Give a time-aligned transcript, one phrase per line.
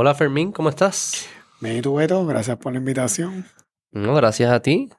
[0.00, 1.26] Hola Fermín, ¿cómo estás?
[1.58, 3.44] Me tu Beto, gracias por la invitación.
[3.90, 4.90] No, gracias a ti.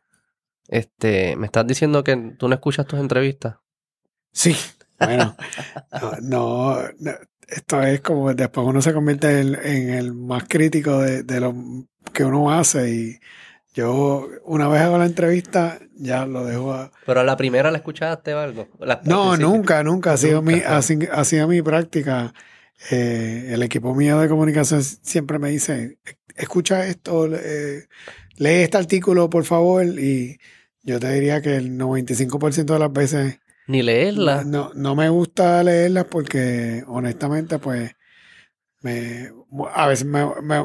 [0.68, 3.56] Este, me estás diciendo que tú no escuchas tus entrevistas.
[4.34, 4.58] Sí,
[5.00, 5.38] bueno,
[6.22, 7.14] no, no,
[7.48, 11.56] esto es como después uno se convierte en, el más crítico de, de, lo
[12.12, 13.20] que uno hace y
[13.74, 16.92] yo una vez hago la entrevista ya lo dejo a...
[17.06, 18.68] Pero a la primera la escuchaste o algo.
[19.06, 20.12] no, nunca, nunca.
[20.12, 22.34] Ha sido, mi, ha, sido mi práctica.
[22.92, 26.00] Eh, el equipo mío de comunicación siempre me dice,
[26.36, 27.88] escucha esto, eh,
[28.38, 30.40] lee este artículo por favor y
[30.82, 33.40] yo te diría que el 95% de las veces...
[33.68, 34.46] Ni leerlas.
[34.46, 37.92] No, no me gusta leerlas porque honestamente pues
[38.82, 39.30] me,
[39.74, 40.08] a veces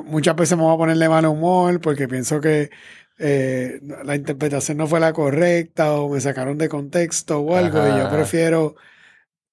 [0.05, 2.71] muchas veces me voy a ponerle mal humor porque pienso que
[3.19, 7.99] eh, la interpretación no fue la correcta o me sacaron de contexto o algo y
[7.99, 8.77] yo prefiero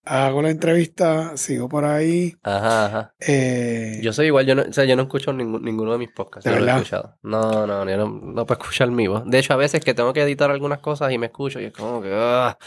[0.03, 2.35] hago la entrevista, sigo por ahí.
[2.43, 3.13] Ajá, ajá.
[3.19, 6.49] Eh, yo soy igual, yo no, o sea, yo no escucho ninguno de mis podcasts.
[6.49, 6.77] ¿De verdad?
[6.77, 7.17] escuchado.
[7.23, 9.23] No, no, yo no, no puedo escuchar el mío.
[9.25, 11.73] De hecho, a veces que tengo que editar algunas cosas y me escucho y es
[11.73, 12.11] como que...
[12.13, 12.57] Ah.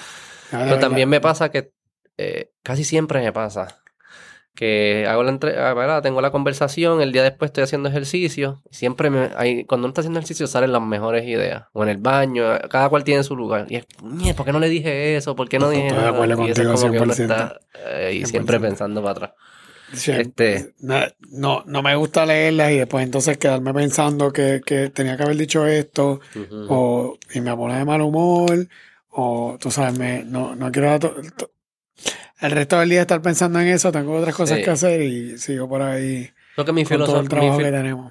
[0.50, 1.72] Pero también me pasa que
[2.16, 3.83] eh, casi siempre me pasa
[4.54, 9.10] que hago la entre ah, tengo la conversación, el día después estoy haciendo ejercicio, siempre
[9.10, 12.44] me, hay, cuando uno está haciendo ejercicio salen las mejores ideas, o en el baño,
[12.70, 13.86] cada cual tiene su lugar, y es,
[14.34, 15.34] ¿por qué no le dije eso?
[15.34, 18.60] ¿Por qué no dije Estoy de acuerdo contigo, y como que uno está eh, siempre
[18.60, 19.30] pensando para atrás.
[20.06, 25.24] este, no, no me gusta leerlas y después entonces quedarme pensando que, que tenía que
[25.24, 26.20] haber dicho esto,
[26.68, 28.68] o y me pone de mal humor,
[29.10, 30.98] o tú sabes, me, no, no quiero
[32.40, 35.68] el resto del día estar pensando en eso, tengo otras cosas que hacer y sigo
[35.68, 36.30] por ahí.
[36.56, 36.84] Lo que mi,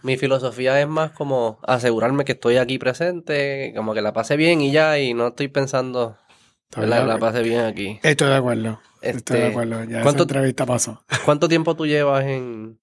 [0.04, 4.60] mi, filosofía es más como asegurarme que estoy aquí presente, como que la pase bien
[4.62, 6.18] y ya, y no estoy pensando
[6.70, 8.00] que la, la, pase bien aquí.
[8.04, 8.82] Estoy de acuerdo.
[9.02, 9.84] estoy de este, acuerdo.
[9.86, 11.04] Ya esa entrevista pasó.
[11.24, 12.80] ¿Cuánto tiempo tú llevas en,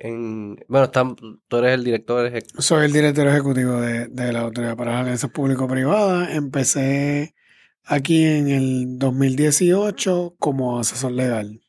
[0.00, 2.62] en bueno, tú eres el director ejecutivo?
[2.62, 6.30] Soy el director ejecutivo de, de la Autoridad para las Alianzas Público-Privadas.
[6.34, 7.34] Empecé
[7.84, 11.60] aquí en el 2018 como asesor legal.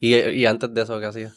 [0.00, 1.34] ¿Y, antes de eso qué hacía?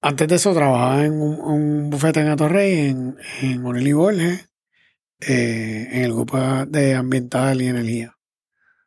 [0.00, 4.48] Antes de eso trabajaba en un, bufete en Atorrey, en, en Oneli Borges,
[5.20, 8.16] eh, en el grupo de ambiental y energía.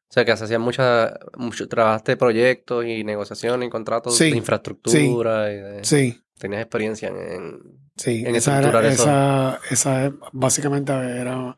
[0.09, 5.47] O sea, que se hacían muchas, mucho, trabajaste proyectos y negociaciones y contratos de infraestructura.
[5.47, 6.21] Sí, y de, sí.
[6.37, 7.59] Tenías experiencia en,
[7.95, 11.55] sí, esa, era, esa, esa básicamente era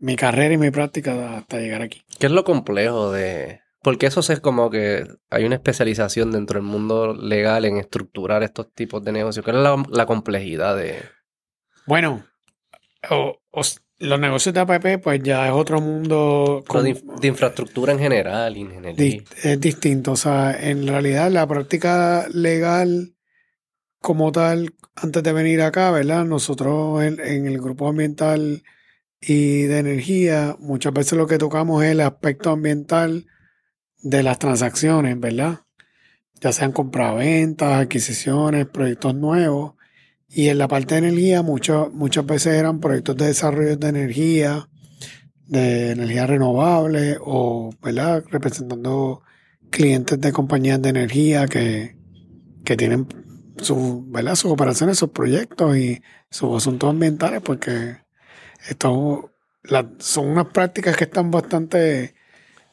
[0.00, 2.02] mi carrera y mi práctica hasta llegar aquí.
[2.18, 3.60] ¿Qué es lo complejo de...?
[3.82, 8.72] Porque eso es como que hay una especialización dentro del mundo legal en estructurar estos
[8.74, 9.42] tipos de negocios.
[9.44, 11.02] ¿Cuál es la, complejidad de...?
[11.86, 12.24] Bueno,
[13.98, 16.62] los negocios de APP pues ya es otro mundo...
[16.82, 19.22] de, infraestructura en general, ingeniería.
[19.42, 20.12] es distinto.
[20.12, 23.14] O sea, en realidad la práctica legal
[24.02, 26.24] como tal, antes de venir acá, ¿verdad?
[26.24, 28.62] Nosotros en el grupo ambiental
[29.20, 33.26] y de energía, muchas veces lo que tocamos es el aspecto ambiental
[34.02, 35.60] de las transacciones, ¿verdad?
[36.40, 39.74] Ya sean compraventas, adquisiciones, proyectos nuevos.
[40.28, 44.68] Y en la parte de energía muchas muchas veces eran proyectos de desarrollo de energía,
[45.46, 48.24] de energía renovable o, ¿verdad?
[48.30, 49.22] Representando
[49.70, 51.96] clientes de compañías de energía que,
[52.64, 53.06] que tienen
[53.58, 54.34] su, ¿verdad?
[54.34, 57.96] sus operaciones, sus proyectos y sus asuntos ambientales porque
[58.68, 59.30] esto
[59.98, 62.14] son unas prácticas que están bastante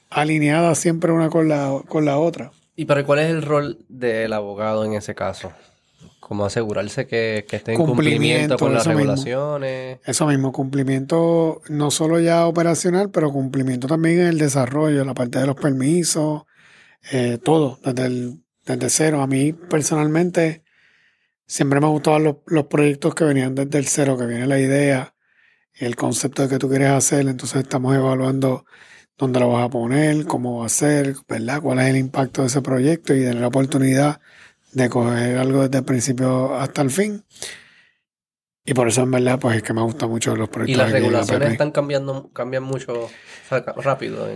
[0.09, 2.51] alineadas siempre una con la, con la otra.
[2.75, 5.51] ¿Y para cuál es el rol del abogado en ese caso?
[6.19, 9.99] Como asegurarse que, que esté en cumplimiento, con las regulaciones.
[10.05, 15.39] Eso mismo, cumplimiento no solo ya operacional, pero cumplimiento también en el desarrollo, la parte
[15.39, 16.43] de los permisos,
[17.11, 19.21] eh, todo, desde, el, desde cero.
[19.21, 20.63] A mí personalmente
[21.45, 25.15] siempre me gustaban los, los proyectos que venían desde el cero, que viene la idea,
[25.79, 28.65] el concepto de que tú quieres hacer, entonces estamos evaluando
[29.17, 31.61] dónde lo vas a poner, cómo va a ser, ¿verdad?
[31.61, 34.19] ¿Cuál es el impacto de ese proyecto y tener la oportunidad
[34.77, 37.23] de coger algo desde el principio hasta el fin.
[38.63, 40.75] Y por eso en verdad pues es que me gusta mucho los proyectos.
[40.75, 43.09] Y las regulaciones están cambiando, cambian mucho
[43.49, 44.27] rápido.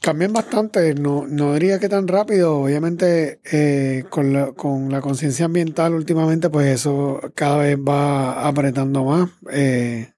[0.00, 5.44] Cambian bastante, no, no diría que tan rápido, obviamente eh, con la, con la conciencia
[5.44, 9.28] ambiental últimamente pues eso cada vez va apretando más.
[9.52, 10.10] Eh,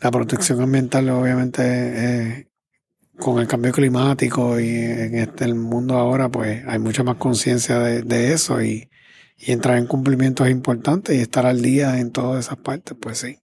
[0.00, 2.48] la protección ambiental, obviamente, eh,
[3.18, 7.78] con el cambio climático y en este el mundo ahora, pues hay mucha más conciencia
[7.78, 8.88] de, eso y,
[9.38, 13.38] entrar en cumplimiento es importante y estar al día en todas esas partes, pues sí.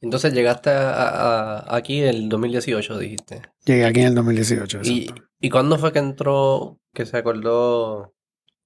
[0.00, 3.42] Entonces llegaste a, aquí en el 2018, dijiste.
[3.64, 4.80] Llegué aquí en el 2018.
[4.82, 8.14] ¿Y, ¿Y cuándo fue que entró, que se acordó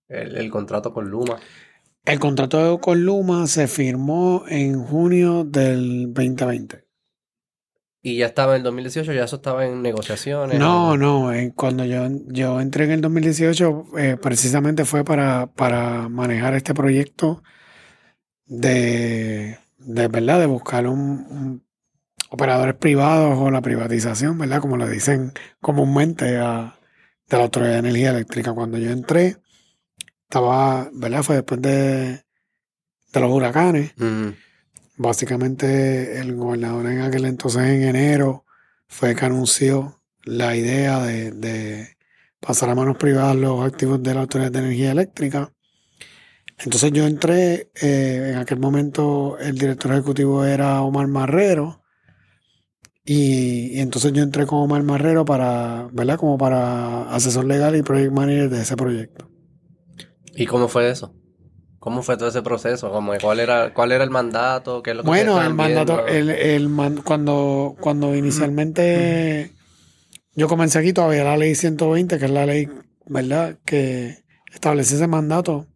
[0.08, 1.38] el, el contrato con Luma?
[2.04, 6.83] El contrato con Luma se firmó en junio del 2020.
[8.06, 9.14] ¿Y ya estaba en el 2018?
[9.14, 10.58] ¿Ya eso estaba en negociaciones?
[10.58, 11.32] No, no.
[11.56, 17.42] cuando yo, yo entré en el 2018, eh, precisamente fue para, para manejar este proyecto
[18.44, 21.64] de, de verdad, de buscar un,
[22.28, 24.60] operadores privados o la privatización, ¿verdad?
[24.60, 26.78] Como lo dicen comúnmente a,
[27.30, 28.52] de la Autoridad de Energía Eléctrica.
[28.52, 29.38] Cuando yo entré,
[30.24, 31.22] estaba, ¿verdad?
[31.22, 32.22] Fue después de,
[33.14, 33.94] de los huracanes.
[34.96, 38.44] Básicamente el gobernador en aquel entonces, en enero,
[38.86, 41.96] fue que anunció la idea de,
[42.40, 45.52] pasar a manos privadas los activos de la Autoridad de Energía Eléctrica.
[46.58, 51.82] Entonces yo entré, eh, en aquel momento el director ejecutivo era Omar Marrero,
[53.06, 56.16] y, entonces yo entré con Omar Marrero para, ¿verdad?
[56.16, 59.28] Como para asesor legal y project manager de ese proyecto.
[60.34, 61.14] ¿Y cómo fue eso?
[61.84, 62.90] ¿Cómo fue todo ese proceso?
[63.20, 64.82] ¿Cuál era, cuál era el mandato?
[64.82, 66.70] ¿Qué es lo que bueno, el mandato, el, el
[67.04, 69.52] cuando, cuando inicialmente
[70.32, 72.70] yo comencé aquí, todavía la ley 120, que es la ley,
[73.04, 75.66] ¿verdad?, que establece ese mandato.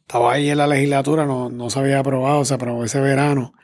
[0.00, 3.54] Estaba ahí en la legislatura, no, no se había aprobado, se aprobó ese verano.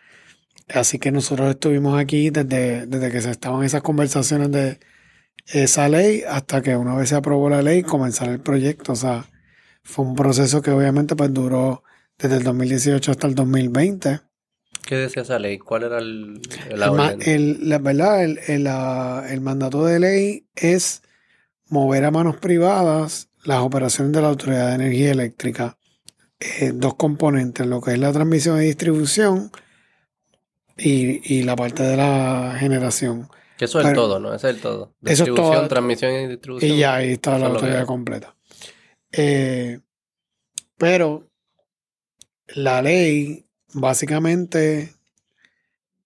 [0.72, 4.80] Así que nosotros estuvimos aquí desde, desde que se estaban esas conversaciones de
[5.48, 8.92] esa ley hasta que una vez se aprobó la ley, comenzar el proyecto.
[8.92, 9.26] O sea,
[9.82, 11.82] fue un proceso que obviamente pues duró
[12.18, 14.20] desde el 2018 hasta el 2020.
[14.86, 15.58] ¿Qué decía esa ley?
[15.58, 16.40] ¿Cuál era el,
[16.70, 16.78] el,
[17.68, 21.02] la verdad, el, el, mandato de ley es
[21.68, 25.78] mover a manos privadas las operaciones de la Autoridad de Energía Eléctrica.
[26.40, 29.50] Eh, dos componentes, lo que es la transmisión y distribución
[30.76, 33.28] y, y la parte de la generación.
[33.58, 34.34] Que eso es el todo, ¿no?
[34.34, 34.94] Eso es el todo.
[35.00, 36.72] Distribución, transmisión y distribución.
[36.72, 38.34] Y ya ahí está la autoridad completa.
[39.12, 39.80] Eh,
[40.76, 41.28] pero
[42.48, 44.94] la ley básicamente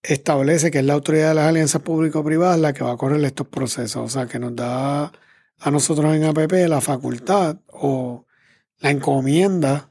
[0.02, 3.48] establece que es la autoridad de las alianzas público-privadas la que va a correr estos
[3.48, 3.96] procesos.
[4.04, 5.12] O sea, que nos da
[5.58, 8.26] a nosotros en APP la facultad o
[8.80, 9.90] la encomienda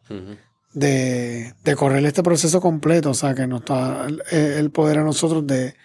[0.74, 3.12] de, correr este proceso completo.
[3.12, 5.76] O sea, que nos da el, poder a nosotros de,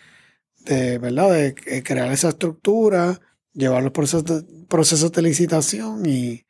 [0.65, 1.33] de, ¿verdad?
[1.33, 3.21] de crear esa estructura,
[3.55, 6.45] llevar los procesos procesos de licitación y,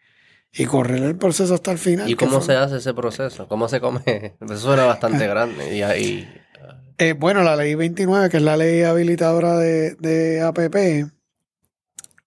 [0.59, 2.11] y correr el proceso hasta el final.
[2.11, 3.47] ¿Y cómo se hace ese proceso?
[3.49, 4.01] ¿Cómo se come?
[4.51, 5.77] Eso era bastante grande.
[5.77, 6.29] Y ahí...
[6.99, 11.13] Eh, bueno, la ley 29, que es la ley habilitadora de, de APP,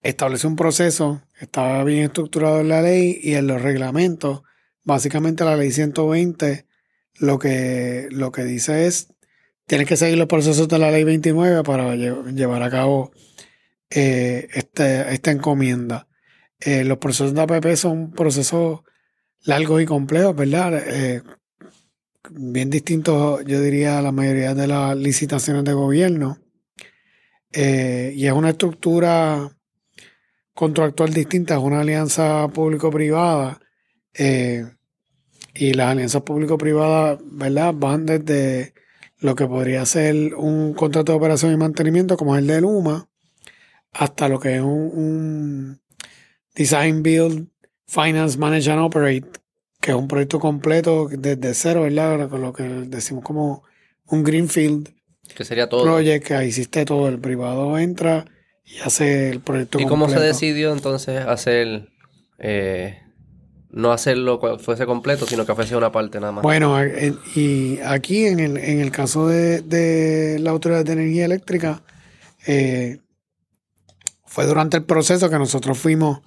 [0.02, 4.42] establece un proceso, estaba bien estructurado en la ley y en los reglamentos.
[4.82, 6.66] Básicamente la ley 120
[7.18, 9.08] lo que, lo que dice es,
[9.66, 13.12] tienes que seguir los procesos de la ley 29 para llevar a cabo
[13.90, 16.08] eh, este, esta encomienda.
[16.64, 18.80] Eh, los procesos de APP son procesos
[19.44, 20.80] largos y complejos, ¿verdad?
[20.86, 21.22] Eh,
[22.30, 26.38] bien distintos, yo diría, a la mayoría de las licitaciones de gobierno.
[27.52, 29.50] Eh, y es una estructura
[30.54, 33.58] contractual distinta, es una alianza público-privada.
[35.54, 37.74] y las alianzas público-privadas, ¿verdad?
[37.74, 38.74] Van desde
[39.18, 43.08] lo que podría ser un contrato de operación y mantenimiento, como es el de Luma,
[43.92, 45.82] hasta lo que es un
[46.54, 47.48] Design, Build,
[47.86, 49.26] Finance, Manage and Operate,
[49.80, 52.28] que es un proyecto completo desde cero, ¿verdad?
[52.28, 53.64] Con lo que decimos como
[54.06, 54.94] un Greenfield.
[55.34, 55.84] Que sería todo.
[55.84, 57.08] Project, que hiciste todo.
[57.08, 58.26] El privado entra
[58.64, 61.88] y hace el proyecto ¿Y cómo se decidió entonces hacer,
[62.38, 63.02] eh,
[63.70, 66.42] no hacerlo fuese completo, sino que fuese una parte nada más?
[66.42, 66.76] Bueno,
[67.34, 71.82] y aquí en el, en el caso de, la Autoridad de Energía Eléctrica,
[72.46, 72.98] eh,
[74.26, 76.20] fue durante el proceso que nosotros fuimos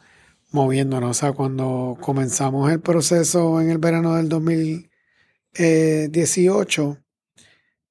[0.55, 1.11] moviéndonos.
[1.11, 6.97] O sea, cuando comenzamos el proceso en el verano del 2018,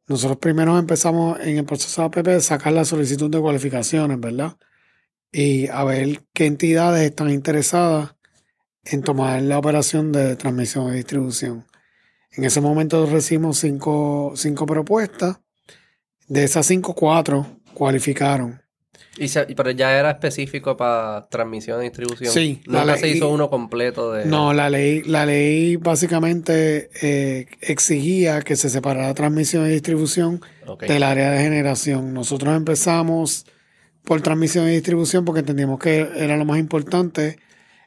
[0.09, 4.57] nosotros primero empezamos en el proceso de APP sacar la solicitud de cualificaciones, ¿verdad?
[5.31, 8.17] Y a ver qué entidades están interesadas
[8.85, 11.67] en tomar la operación de transmisión y distribución.
[12.33, 15.41] En ese momento recibimos cinco, cinco propuestas.
[16.27, 18.64] De esas cinco, cuatro cualificaron.
[19.17, 22.33] Y pero ya era específico para transmisión y distribución.
[22.33, 22.61] Sí.
[22.67, 24.27] Nunca se hizo uno completo de.
[24.27, 30.41] No, la ley, la ley básicamente eh, exigía que se separara transmisión y distribución
[30.81, 32.13] del área de generación.
[32.13, 33.47] Nosotros empezamos
[34.05, 37.39] por transmisión y distribución porque entendimos que era lo más importante.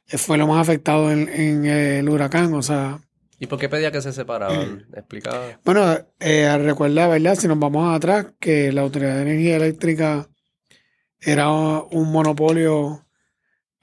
[0.07, 3.01] Fue lo más afectado en, el huracán, o sea.
[3.39, 4.87] ¿Y por qué pedía que se separaban?
[4.95, 5.59] ¿Explicaba?
[5.65, 7.35] Bueno, eh, recuerda, ¿verdad?
[7.35, 10.29] Si nos vamos atrás, que la Autoridad de Energía Eléctrica
[11.21, 13.07] era un monopolio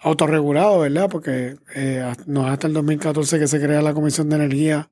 [0.04, 1.08] autorregulado, ¿verdad?
[1.10, 4.90] Porque eh, no es hasta el 2014 que se crea la Comisión de Energía,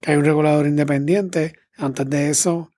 [0.00, 1.54] que hay un regulador independiente.
[1.76, 2.70] Antes de eso,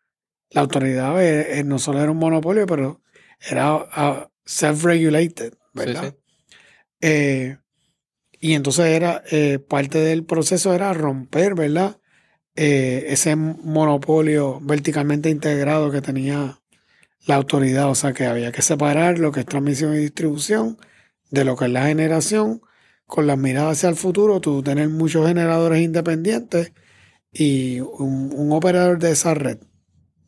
[0.50, 3.02] la autoridad eh, eh, no solo era un monopolio, pero
[3.46, 6.14] era ah, self-regulated, ¿verdad?
[8.38, 9.22] y entonces era
[9.68, 12.00] parte del proceso era romper, ¿verdad?
[12.54, 16.60] ese monopolio verticalmente integrado que tenía
[17.26, 20.78] la autoridad, o sea que había que separar lo que es transmisión y distribución
[21.30, 22.62] de lo que es la generación,
[23.04, 26.72] con las miradas hacia el futuro, tú tener muchos generadores independientes
[27.32, 29.58] y un, operador de esa red.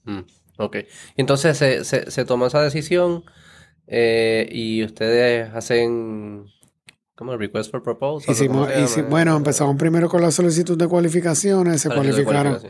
[0.05, 0.21] Mm,
[0.59, 0.77] ok.
[1.17, 3.25] Entonces se, se, tomó esa decisión
[3.87, 6.47] eh, y ustedes hacen
[7.15, 8.35] como request for proposal.
[9.09, 12.61] bueno, empezamos primero con la solicitud de cualificaciones, se cualificaron.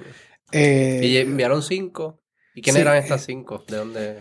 [0.53, 2.23] Eh, y enviaron cinco.
[2.59, 3.65] ¿Y quiénes eran estas cinco?
[3.69, 4.19] ¿De dónde?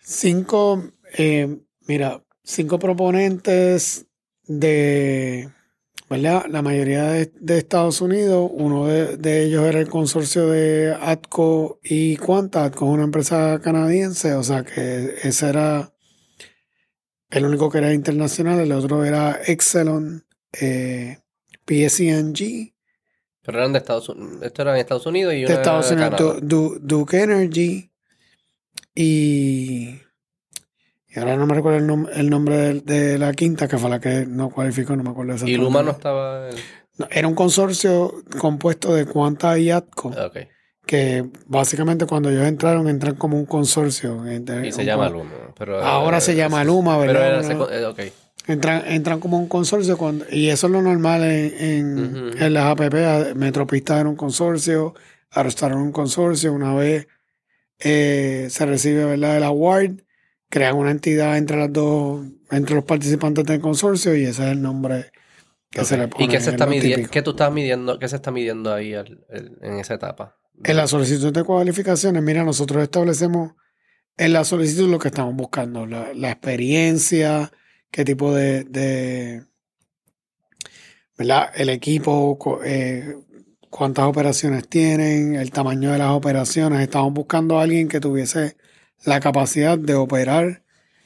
[0.00, 4.06] Cinco, eh, mira, cinco proponentes
[4.46, 5.50] de,
[6.08, 6.46] ¿verdad?
[6.48, 8.50] La mayoría de, Estados Unidos.
[8.54, 12.64] Uno de, ellos era el consorcio de ATCO y Quanta.
[12.64, 15.92] ATCO es una empresa canadiense, o sea que ese era
[17.28, 18.60] el único que era internacional.
[18.60, 20.24] El otro era Exelon,
[20.58, 21.18] eh,
[21.66, 22.75] PSNG.
[23.46, 24.42] Pero eran de Estados Unidos.
[24.42, 27.90] Esto era en Estados Unidos y De Estados Unidos, Duke Energy
[28.94, 30.00] y
[31.16, 31.78] y ahora no me recuerdo
[32.12, 35.62] el, nombre de, la quinta, que fue la que no cualificó, no me acuerdo exactamente.
[35.62, 36.50] ¿Y Luma no estaba...?
[37.10, 40.12] era un consorcio compuesto de Quanta y Atco.
[40.16, 40.30] Ah,
[40.84, 44.24] que básicamente cuando ellos entraron, entran como un consorcio.
[44.62, 45.30] y se llama Luma.
[45.82, 47.42] ahora se llama Luma, ¿verdad?
[47.48, 48.12] Pero eh,
[48.46, 49.98] entran, entran como un consorcio
[50.30, 53.34] y eso es lo normal en, en, las APP.
[53.34, 54.94] Metropista era un consorcio,
[55.30, 56.52] Aerostar era un consorcio.
[56.52, 57.08] Una vez
[57.78, 59.36] eh, se recibe ¿verdad?
[59.36, 60.02] el award,
[60.48, 64.62] crean una entidad entre las dos, entre los participantes del consorcio y ese es el
[64.62, 65.10] nombre
[65.70, 66.24] que se le pone.
[66.24, 67.08] ¿Y qué se está midiendo?
[67.10, 67.98] ¿Qué tú estás midiendo?
[67.98, 70.36] ¿Qué se está midiendo ahí en esa etapa?
[70.64, 73.52] En la solicitud de cualificaciones, mira, nosotros establecemos
[74.16, 77.52] en la solicitud lo que estamos buscando, la, experiencia,
[77.90, 79.46] qué tipo de, de
[81.16, 81.50] ¿verdad?
[81.54, 83.16] El equipo, eh,
[83.70, 86.80] cuántas operaciones tienen, el tamaño de las operaciones.
[86.80, 88.56] Estamos buscando a alguien que tuviese
[89.04, 90.64] la capacidad de operar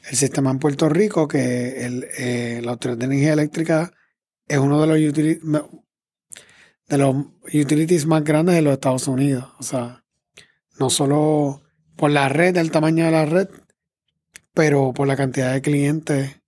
[0.08, 3.92] el sistema en Puerto Rico, que el, eh, la Autoridad de Energía Eléctrica
[4.48, 5.14] es uno de los,
[6.88, 7.16] de los
[7.52, 9.44] utilities más grandes de los Estados Unidos.
[9.58, 10.04] O sea,
[10.78, 11.62] no solo
[11.96, 13.48] por la red, el tamaño de la red,
[14.54, 16.39] pero por la cantidad de clientes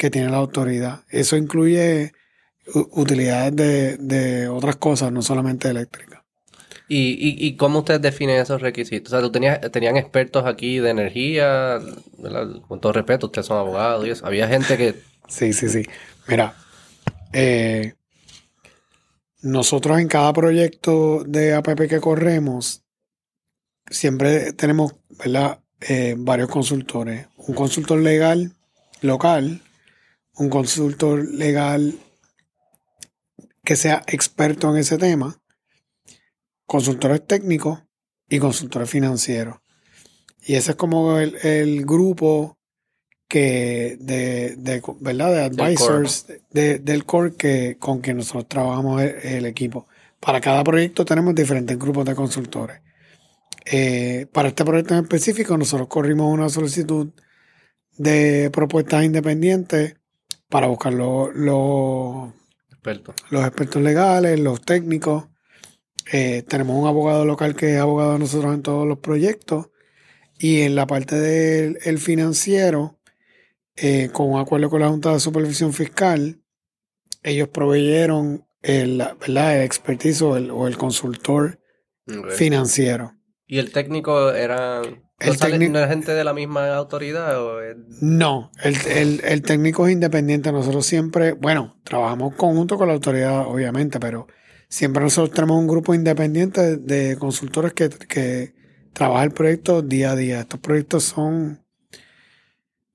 [0.00, 1.04] que tiene la autoridad.
[1.10, 2.14] Eso incluye
[2.92, 6.22] utilidades de, de otras cosas, no solamente eléctricas.
[6.88, 9.12] ¿Y, y, y cómo ustedes definen esos requisitos?
[9.12, 11.80] O sea, ¿tú tenías, tenían expertos aquí de energía,
[12.66, 14.24] con todo respeto, ustedes son abogados y eso.
[14.24, 14.94] Había gente que...
[15.28, 15.82] Sí, sí, sí.
[16.26, 16.54] Mira,
[17.34, 17.92] eh,
[19.42, 22.84] nosotros en cada proyecto de APP que corremos,
[23.90, 25.60] siempre tenemos, ¿verdad?
[25.82, 27.26] Eh, varios consultores.
[27.36, 28.54] Un consultor legal
[29.02, 29.60] local,
[30.40, 31.98] un consultor legal
[33.62, 35.38] que sea experto en ese tema
[36.66, 37.82] consultores técnicos
[38.26, 39.58] y consultores financieros.
[40.46, 42.56] Y ese es como el, grupo
[43.28, 45.30] que de, de, ¿verdad?
[45.30, 49.86] de advisors del core, que, con quien nosotros trabajamos el, equipo.
[50.20, 52.80] Para cada proyecto tenemos diferentes grupos de consultores.
[53.66, 57.10] Eh, para este proyecto en específico, nosotros corrimos una solicitud
[57.98, 59.99] de propuestas independientes
[60.50, 62.32] para buscar los, los
[63.46, 65.30] expertos legales, los técnicos,
[66.12, 69.70] eh, tenemos un abogado local que es abogado de nosotros en todos los proyectos.
[70.38, 72.98] Y en la parte del financiero,
[73.76, 76.42] eh, con un acuerdo con la Junta de Supervisión Fiscal,
[77.22, 81.60] ellos proveyeron el, el expertise o el, consultor
[82.30, 83.14] financiero.
[83.50, 84.80] ¿Y el técnico era,
[85.18, 87.36] el técnico, gente de la misma autoridad?
[88.00, 90.52] No, el, el, técnico es independiente.
[90.52, 94.28] Nosotros siempre, bueno, trabajamos conjunto con la autoridad, obviamente, pero
[94.70, 98.54] Siempre nosotros tenemos un grupo independiente de consultores que, que
[98.92, 100.40] trabaja el proyecto día a día.
[100.40, 101.66] Estos proyectos son,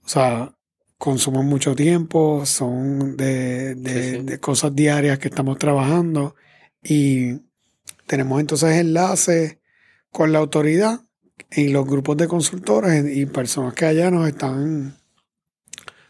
[0.01, 0.55] o sea,
[0.97, 6.35] consumen mucho tiempo, son de, de, cosas diarias que estamos trabajando
[6.81, 7.41] y
[8.07, 9.57] tenemos entonces enlaces
[10.15, 11.01] con la autoridad
[11.51, 14.95] y los grupos de consultores y personas que allá nos están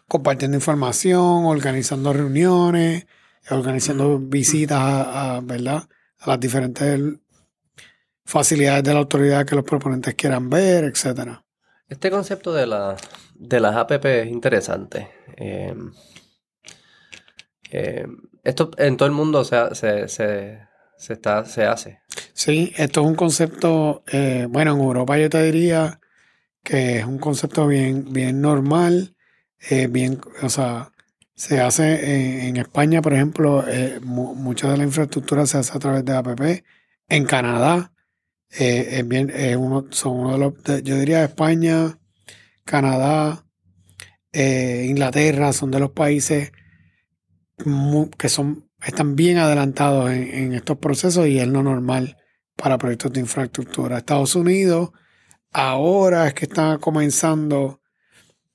[0.08, 3.08] compartiendo información, organizando reuniones,
[3.50, 5.90] organizando visitas a, ¿verdad?
[6.20, 7.02] a las diferentes
[8.24, 11.44] facilidades de la autoridad que los proponentes quieran ver, etcétera.
[11.90, 12.96] Este concepto de, la,
[13.34, 15.10] de las APP es interesante.
[15.36, 15.92] Em,
[17.72, 18.06] Eh,
[18.44, 20.60] esto en todo el mundo se, se, se,
[20.98, 22.00] está, se hace.
[22.34, 26.00] Sí, esto es un concepto, eh, bueno, en Europa yo te diría
[26.64, 29.16] que es un concepto bien, bien normal,
[29.70, 30.92] eh, bien, o sea,
[31.36, 33.64] se hace en, España, por ejemplo,
[34.02, 36.64] mucha de la infraestructura se hace a través de APP.
[37.10, 37.92] En Canadá,
[38.50, 42.00] es bien, uno, son uno de los, yo diría España,
[42.64, 43.46] Canadá,
[44.32, 46.52] Inglaterra, son de los países
[48.18, 52.18] que son, están bien adelantados en, estos procesos y es lo normal
[52.56, 53.98] para proyectos de infraestructura.
[53.98, 54.92] Estados Unidos
[55.52, 57.82] ahora es que están comenzando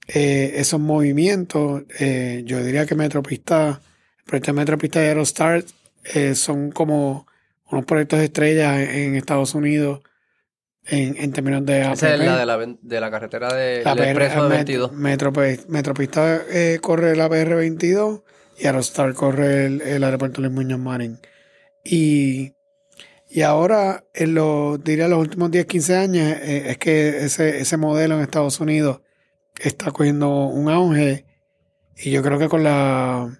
[0.06, 1.82] eh, esos movimientos.
[1.98, 3.80] Eh, yo diría que Metropista,
[4.18, 5.64] el proyecto de Metropista y Aerostar
[6.14, 7.26] eh, son como
[7.70, 10.00] unos proyectos de estrella en, Estados Unidos
[10.86, 14.92] en, términos de Esa es la de la, de la carretera de la PR, 22.
[14.92, 16.42] Metropista
[16.80, 18.22] corre la PR22
[18.60, 21.18] y Aerostar corre el, aeropuerto Luis Muñoz Marín.
[21.82, 22.52] Y,
[23.28, 27.76] y ahora, en los, diría los últimos 10, 15 años, eh, es que ese, ese
[27.76, 29.00] modelo en Estados Unidos
[29.58, 31.24] está cogiendo un auge.
[31.96, 33.36] Y yo creo que con la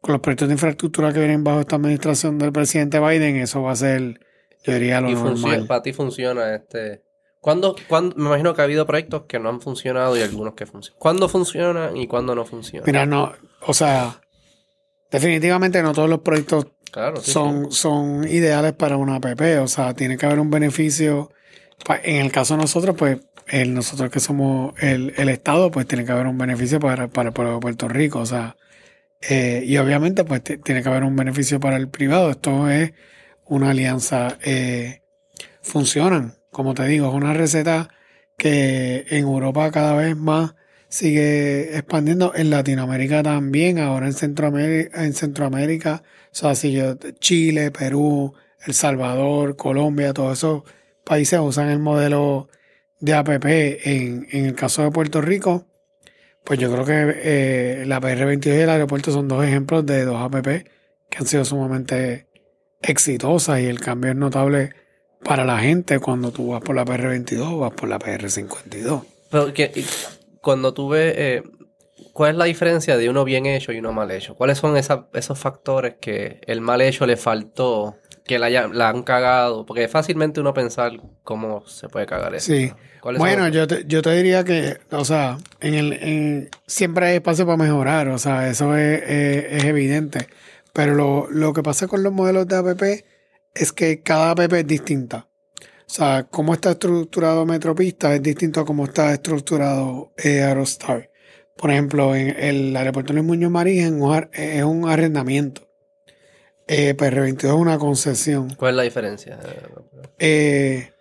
[0.00, 3.70] con los proyectos de infraestructura que vienen bajo esta administración del presidente Biden, eso va
[3.70, 4.18] a ser,
[4.64, 5.66] yo diría, lo y normal.
[5.68, 7.02] para ti funciona este
[7.42, 7.74] ¿Cuándo,
[8.14, 11.00] me imagino que ha habido proyectos que no han funcionado y algunos que funcionan.
[11.00, 12.86] ¿Cuándo funcionan y cuándo no funcionan?
[12.86, 13.32] Mira, no,
[13.66, 14.20] o sea,
[15.10, 16.66] definitivamente no todos los proyectos
[17.22, 19.40] son, son ideales para una app.
[19.62, 21.30] O sea, tiene que haber un beneficio.
[22.04, 26.12] En el caso de nosotros, pues, el, nosotros que somos el, Estado, pues tiene que
[26.12, 28.20] haber un beneficio para, para el pueblo de Puerto Rico.
[28.20, 28.56] O sea,
[29.20, 32.30] eh, y obviamente, pues tiene que haber un beneficio para el privado.
[32.30, 32.92] Esto es
[33.46, 34.38] una alianza.
[34.42, 35.02] Eh,
[35.62, 37.88] funcionan como te digo, es una receta
[38.36, 40.54] que en Europa cada vez más
[40.92, 47.70] sigue expandiendo, en Latinoamérica también, ahora en Centroamérica, en Centroamérica, o sea, si yo, Chile,
[47.70, 48.34] Perú,
[48.66, 50.64] El Salvador, Colombia, todos esos
[51.02, 52.50] países usan el modelo
[53.00, 53.46] de APP.
[53.86, 55.66] En, el caso de Puerto Rico,
[56.44, 60.20] pues yo creo que eh, la PR22 y el aeropuerto son dos ejemplos de dos
[60.20, 60.46] APP
[61.08, 62.26] que han sido sumamente
[62.82, 64.74] exitosas y el cambio es notable
[65.24, 69.04] para la gente cuando tú vas por la PR22 o vas por la PR52.
[69.30, 69.72] Pero que,
[70.42, 71.42] cuando tú ves, eh,
[72.12, 74.34] ¿cuál es la diferencia de uno bien hecho y uno mal hecho?
[74.34, 79.64] ¿Cuáles son esos factores que el mal hecho le faltó, que la, la, han cagado?
[79.64, 82.52] Porque fácilmente uno pensar cómo se puede cagar eso.
[82.52, 82.72] Sí.
[83.02, 87.56] Bueno, yo te, yo te diría que, o sea, en el, siempre hay espacio para
[87.56, 90.28] mejorar, o sea, eso es, es, evidente.
[90.72, 92.82] Pero lo, lo que pasa con los modelos de APP
[93.54, 95.28] es que cada app es distinta.
[95.92, 101.10] O sea, cómo está estructurado Metropista es distinto a cómo está estructurado eh, Aerostar.
[101.54, 104.00] Por ejemplo, en el aeropuerto de Muñoz Marín
[104.32, 105.68] es un arrendamiento.
[106.66, 108.54] Eh, PR22 es una concesión.
[108.54, 109.38] ¿Cuál es la diferencia?
[110.18, 110.92] Eh,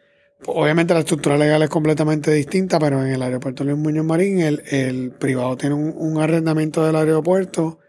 [0.46, 5.14] obviamente la estructura legal es completamente distinta, pero en el aeropuerto Luis Muñoz Marín el,
[5.18, 7.80] privado tiene un, arrendamiento del aeropuerto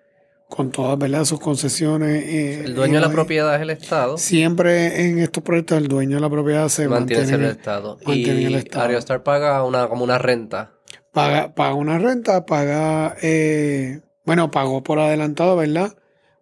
[0.54, 1.24] con todas ¿verdad?
[1.24, 2.24] sus concesiones.
[2.24, 4.18] Eh, el dueño de la propiedad es el Estado.
[4.18, 7.98] Siempre en estos proyectos el dueño de la propiedad se mantiene, mantiene el Estado.
[8.06, 8.84] y el Estado.
[8.84, 10.72] Ariostar paga una, como una renta.
[11.10, 15.96] Paga, paga una renta, paga, eh, bueno, pagó por adelantado, ¿verdad?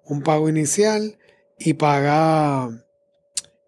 [0.04, 1.16] Un pago inicial
[1.56, 2.68] y paga,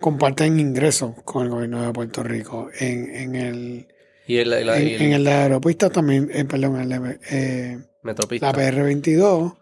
[0.01, 2.69] comparten ingresos con el gobierno de Puerto Rico.
[2.81, 3.89] En, en el...
[4.27, 8.53] Y el, en, el, de aeropuerto también, eh, perdón, el eh, Metropista.
[8.53, 9.62] La PR22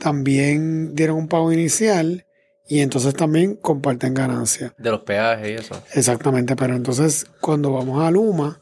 [0.00, 2.26] también dieron un pago inicial
[2.66, 4.72] y entonces también comparten ganancias.
[4.76, 5.80] De los peajes y eso.
[5.94, 8.60] Exactamente, pero entonces cuando vamos a Luma,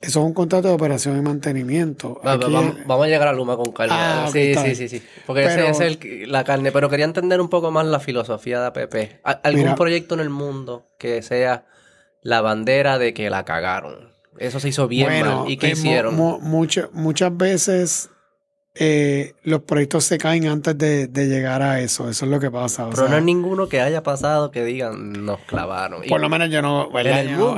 [0.00, 2.20] eso es un contrato de operación y mantenimiento.
[2.22, 4.26] vamos, a llegar a Luma con calma.
[4.26, 6.72] Ah, sí, sí, sí, sí, Porque ese es el, la carne.
[6.72, 9.20] Pero quería entender un poco más la filosofía de APP.
[9.22, 11.64] ¿Algún proyecto en el mundo que sea
[12.20, 14.12] la bandera de que la cagaron?
[14.38, 15.48] Eso se hizo bien mal.
[15.48, 16.16] ¿Y qué hicieron?
[16.92, 18.10] muchas veces
[18.76, 22.10] eh, los proyectos se caen antes de, llegar a eso.
[22.10, 22.90] Eso es lo que pasa.
[22.90, 26.02] Pero no hay ninguno que haya pasado que digan nos clavaron.
[26.08, 26.90] Por lo menos yo no,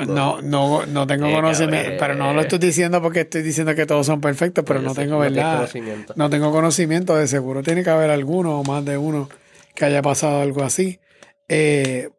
[0.07, 1.93] no, no, no, tengo conocimiento.
[1.99, 5.19] Pero no lo estoy diciendo porque estoy diciendo que todos son perfectos, pero no tengo
[5.19, 5.69] verdad.
[6.17, 7.17] No tengo conocimiento.
[7.17, 9.31] De seguro tiene que haber alguno o más de uno
[9.75, 11.01] que haya pasado algo así.
[11.49, 12.11] Eh,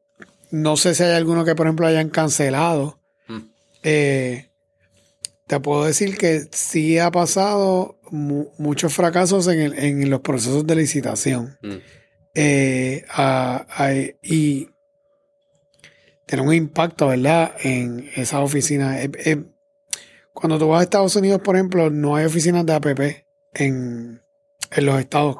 [0.50, 3.00] no sé si hay alguno que, por ejemplo, hayan cancelado.
[3.28, 3.40] Mm.
[3.84, 4.50] Eh,
[5.46, 11.58] te puedo decir que sí ha pasado muchos fracasos en, los procesos de licitación.
[11.62, 11.76] Mm.
[12.40, 13.06] Eh,
[14.22, 14.70] y
[16.26, 19.04] tiene un impacto, ¿verdad?, en esas oficinas.
[19.04, 19.44] Eh, eh,
[20.34, 24.22] cuando tú vas a Estados Unidos, por ejemplo, no hay oficinas de APP en,
[24.78, 25.38] los estados.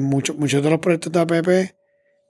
[0.00, 1.74] Muchos muchos de los proyectos de APP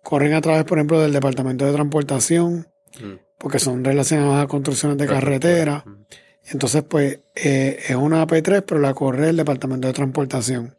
[0.03, 2.69] corren a través, por ejemplo, del Departamento de Transportación,
[3.01, 3.15] mm.
[3.39, 5.83] porque son relacionados a construcciones de carretera.
[5.85, 6.05] Mm.
[6.51, 10.77] Entonces, pues, eh, es una AP3, pero la corre el Departamento de Transportación.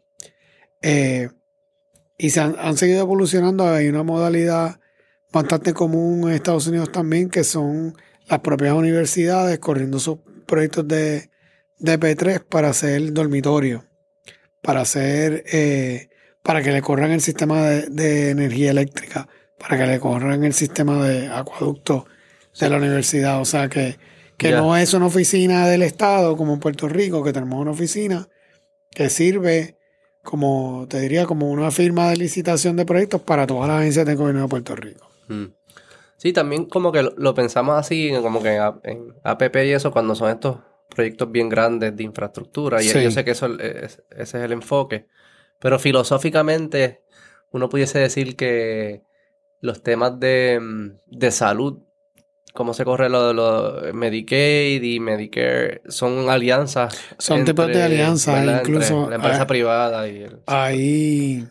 [0.82, 1.30] Eh,
[2.18, 3.66] y se han, seguido evolucionando.
[3.66, 4.80] Hay una modalidad
[5.32, 7.96] bastante común en Estados Unidos también, que son
[8.28, 11.30] las propias universidades corriendo sus proyectos de,
[11.78, 13.84] de P3 para hacer dormitorio,
[14.62, 16.08] para hacer, eh,
[16.42, 21.04] para que le corran el sistema de, energía eléctrica, para que le corran el sistema
[21.04, 22.06] de acueducto
[22.60, 23.40] de la universidad.
[23.40, 23.98] O sea que,
[24.36, 28.28] que no es una oficina del Estado como en Puerto Rico, que tenemos una oficina
[28.90, 29.76] que sirve
[30.22, 34.16] como, te diría, como una firma de licitación de proyectos para todas las agencias del
[34.16, 35.08] gobierno de Puerto Rico.
[35.28, 35.44] Mm.
[36.16, 40.30] Sí, también como que lo, pensamos así, como que en, APP y eso, cuando son
[40.30, 45.06] estos proyectos bien grandes de infraestructura, y yo sé que eso ese es el enfoque,
[45.58, 47.02] pero filosóficamente
[47.50, 49.02] uno pudiese decir que
[49.60, 50.60] los temas de,
[51.06, 51.82] de salud
[52.54, 56.96] cómo se corre lo de los Medicaid y Medicare, son alianzas.
[57.18, 59.10] Son tipos de alianzas, incluso.
[59.10, 60.38] la empresa privada y el.
[60.46, 61.46] Ahí.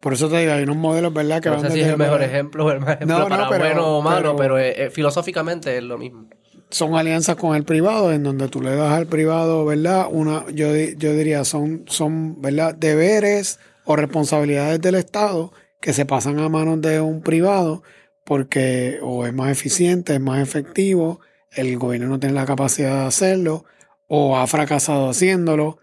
[0.00, 1.42] Por eso te digo, hay unos modelos, ¿verdad?
[1.42, 4.36] Que no sé si es el mejor ejemplo o el ejemplo para bueno o malo,
[4.36, 6.26] pero, eh, eh, filosóficamente es lo mismo.
[6.70, 10.06] Son alianzas con el privado, en donde tú le das al privado, ¿verdad?
[10.10, 12.74] Una, yo, yo diría, son, son, ¿verdad?
[12.74, 17.82] Deberes o responsabilidades del Estado que se pasan a manos de un privado
[18.26, 21.20] porque o es más eficiente, es más efectivo,
[21.52, 23.64] el gobierno no tiene la capacidad de hacerlo,
[24.08, 25.78] o ha fracasado haciéndolo,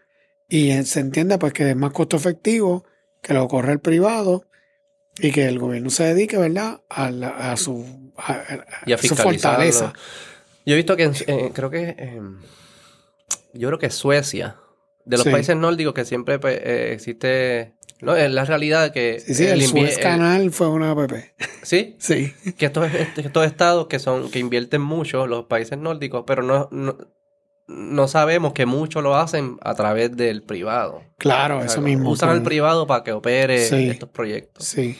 [0.49, 2.83] y se entiende pues que es más costo efectivo
[3.21, 4.45] que lo corre el privado
[5.17, 7.85] y que el gobierno se dedique, ¿verdad?, a, su,
[9.15, 9.93] fortaleza.
[10.65, 11.11] Yo he visto que
[11.53, 12.19] creo que
[13.53, 14.57] yo creo que Suecia,
[15.05, 19.21] de los países nórdicos que siempre pues, eh, existe no, es la realidad que...
[19.21, 21.11] Sí, sí, el, el Canal fue una app.
[21.61, 21.95] ¿Sí?
[21.99, 22.33] Sí.
[22.57, 26.69] Que estos, estos estados que son que invierten mucho, los países nórdicos, pero no,
[27.67, 31.01] no, sabemos que muchos lo hacen a través del privado.
[31.17, 32.09] Claro, eso mismo.
[32.09, 34.65] Usan el privado para que opere estos proyectos.
[34.65, 34.97] Sí.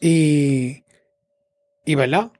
[0.00, 0.84] Y,
[1.86, 2.30] y ¿verdad?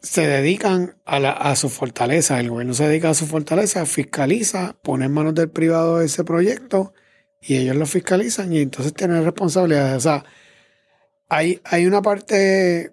[0.00, 2.40] Se dedican a, la, a su fortaleza.
[2.40, 6.94] El gobierno se dedica a su fortaleza, fiscaliza, pone en manos del privado ese proyecto
[7.42, 9.96] y ellos lo fiscalizan y entonces tienen responsabilidades.
[9.96, 10.24] O sea,
[11.28, 12.92] hay, hay una parte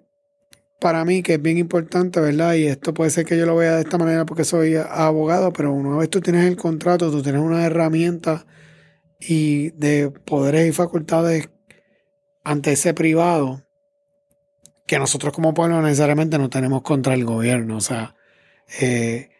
[0.80, 2.54] para mí que es bien importante, ¿verdad?
[2.54, 5.72] Y esto puede ser que yo lo vea de esta manera porque soy abogado, pero
[5.72, 8.46] una vez tú tienes el contrato, tú tienes una herramienta
[9.20, 11.50] y de poderes y facultades
[12.42, 13.62] ante ese privado
[14.86, 17.76] que nosotros como pueblo necesariamente no tenemos contra el gobierno.
[17.76, 18.16] O sea,
[18.80, 19.30] eh,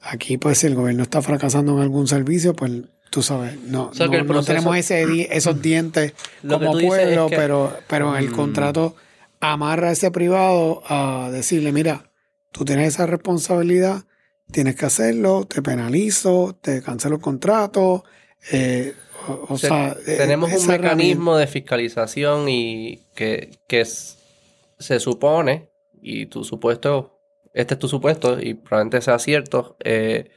[0.00, 2.70] aquí pues si el gobierno está fracasando en algún servicio, pues
[3.10, 6.12] Tú sabes, no, no, tenemos ese, esos dientes
[6.48, 8.34] como pueblo, pero, pero en el mm.
[8.34, 8.96] contrato
[9.40, 12.10] amarra a ese privado a decirle, mira,
[12.52, 14.04] tú tienes esa responsabilidad,
[14.50, 18.04] tienes que hacerlo, te penalizo, te cancelo el contrato.
[18.52, 18.94] Eh,
[19.48, 26.44] o, sea, eh, tenemos un mecanismo de fiscalización y que, que se supone, y tu
[26.44, 27.18] supuesto,
[27.52, 30.30] este es tu supuesto, y probablemente sea cierto, eh,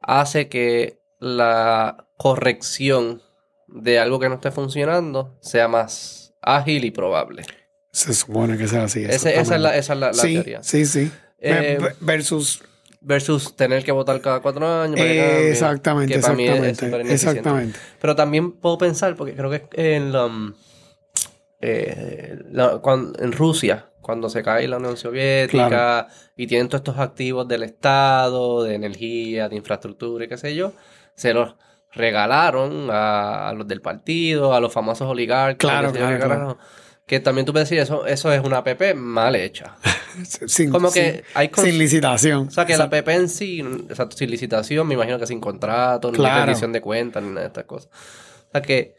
[0.00, 3.22] hace que la corrección
[3.66, 7.44] de algo que no esté funcionando sea más ágil y probable.
[7.90, 9.04] Se supone que sea así.
[9.04, 10.62] esa es la, esa es la, teoría.
[10.62, 11.10] Sí, sí.
[11.38, 12.62] Eh, versus.
[13.00, 14.98] Versus tener que votar cada cuatro años.
[14.98, 17.12] exactamente, exactamente.
[17.12, 17.78] exactamente.
[18.00, 20.54] Pero también puedo pensar, porque creo que en, um,
[21.60, 27.62] eh, en Rusia, cuando se cae la Unión Soviética y tienen todos estos activos del
[27.62, 30.72] Estado, de energía, de infraestructura y qué sé yo,
[31.14, 31.56] se los
[31.92, 35.58] regalaron a, los del partido, a los famosos oligarcas.
[35.58, 36.58] Claro, claro,
[37.06, 39.76] Que también tú puedes decir, eso, eso es una PP mal hecha.
[40.46, 42.48] sin, Como que hay sin licitación.
[42.48, 43.64] O sea, que la PP en sí,
[44.14, 47.64] sin licitación, me imagino que sin contrato, ni rendición de cuentas, ni nada de estas
[47.64, 47.90] cosas.
[48.48, 48.96] O sea, que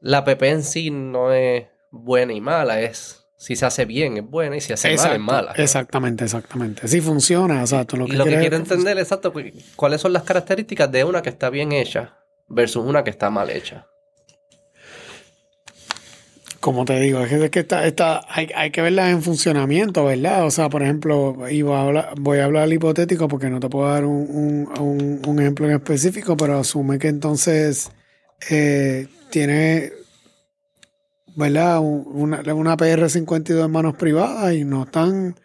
[0.00, 4.30] la PP en sí no es buena y mala, es si se hace bien es
[4.30, 5.52] buena y si se hace mal es mala.
[5.56, 6.86] Exactamente, exactamente.
[6.86, 7.96] Si funciona, exacto.
[7.96, 11.22] Lo que y lo que quiero entender, exacto, pues, cuáles son las características de una
[11.22, 13.86] que está bien hecha versus una que está mal hecha.
[16.60, 20.44] Como te digo, es que está, está, hay, hay, que verlas en funcionamiento, ¿verdad?
[20.44, 23.88] O sea, por ejemplo, voy a hablar, voy a hablar hipotético porque no te puedo
[23.88, 27.90] dar un, un, un, ejemplo en específico, pero asume que entonces
[28.50, 29.92] eh, tiene
[31.36, 31.80] ¿verdad?
[31.80, 35.38] Una, una PR52 en manos privadas y no están,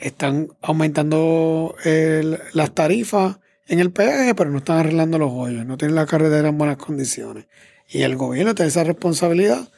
[0.00, 1.74] están aumentando
[2.52, 6.48] las tarifas en el peaje, pero no están arreglando los hoyos, no tienen la carretera
[6.48, 7.46] en buenas condiciones.
[7.86, 9.68] Y el gobierno tiene esa responsabilidad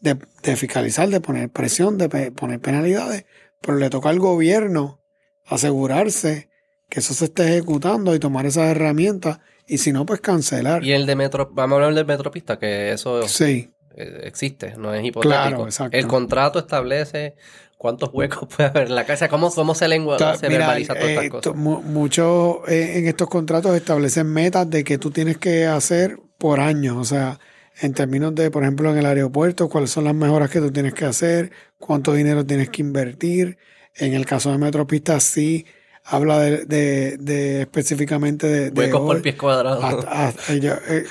[0.00, 3.24] de, de fiscalizar, de poner presión, de poner penalidades,
[3.60, 5.00] pero le toca al gobierno
[5.46, 6.48] asegurarse
[6.88, 10.84] que eso se esté ejecutando y tomar esas herramientas y si no, pues cancelar.
[10.84, 13.70] Y el de Metro, vamos a hablar del Metropista, que eso sí.
[13.96, 15.68] Eh, existe, no es hipotético.
[15.90, 17.34] El contrato establece
[17.78, 21.24] cuántos huecos puede haber en la casa, cómo, cómo se, lengua, se verbaliza todas estas
[21.24, 21.54] eh, cosas.
[21.54, 26.96] Muchos eh, en estos contratos establecen metas de que tú tienes que hacer por años,
[26.96, 27.38] o sea,
[27.80, 30.94] en términos de, por ejemplo, en el aeropuerto, cuáles son las mejoras que tú tienes
[30.94, 33.58] que hacer, cuánto dinero tienes que invertir.
[33.96, 35.66] En el caso de Metropista, sí
[36.04, 38.70] habla de, de, específicamente de...
[38.70, 40.04] Huecos por pies cuadrados.
[40.48, 41.04] Eh,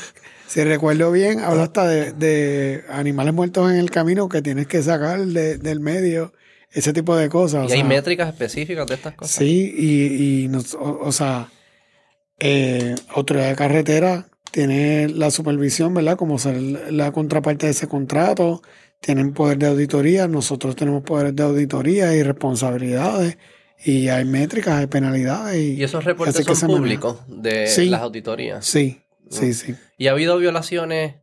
[0.54, 5.20] si recuerdo bien, habla hasta de, animales muertos en el camino que tienes que sacar
[5.20, 6.32] del medio,
[6.72, 7.72] ese tipo de cosas.
[7.72, 9.36] ¿Y hay métricas específicas de estas cosas?
[9.36, 11.50] Sí, y, y o, sea,
[12.38, 16.18] eh, autoridad de carretera tiene la supervisión, ¿verdad?
[16.18, 18.62] Como ser la contraparte de ese contrato,
[19.00, 23.40] tienen poder de auditoría, nosotros tenemos poder de auditoría y responsabilidades.
[23.84, 25.58] Y hay métricas, hay penalidades.
[25.80, 28.64] ¿Y, esos reportes son públicos de las auditorías?
[28.64, 29.76] Sí, sí, sí.
[29.98, 31.16] ¿Y ha habido violaciones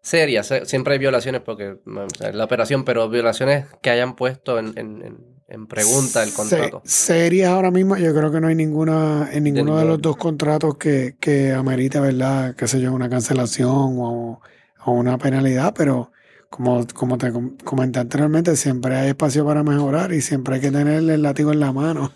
[0.00, 0.52] serias?
[0.64, 1.76] Siempre hay violaciones porque
[2.20, 6.80] es la operación, pero violaciones que hayan puesto en, en, pregunta el contrato.
[6.84, 10.78] serias ahora mismo, yo creo que no hay ninguna en ninguno de, los dos contratos
[10.78, 12.56] que, que amerite, ¿verdad?
[12.56, 14.40] qué sé yo, una cancelación o,
[14.84, 16.10] o una penalidad, pero
[16.52, 17.32] como, como te
[17.64, 21.60] comenté anteriormente, siempre hay espacio para mejorar y siempre hay que tener el látigo en
[21.60, 22.12] la mano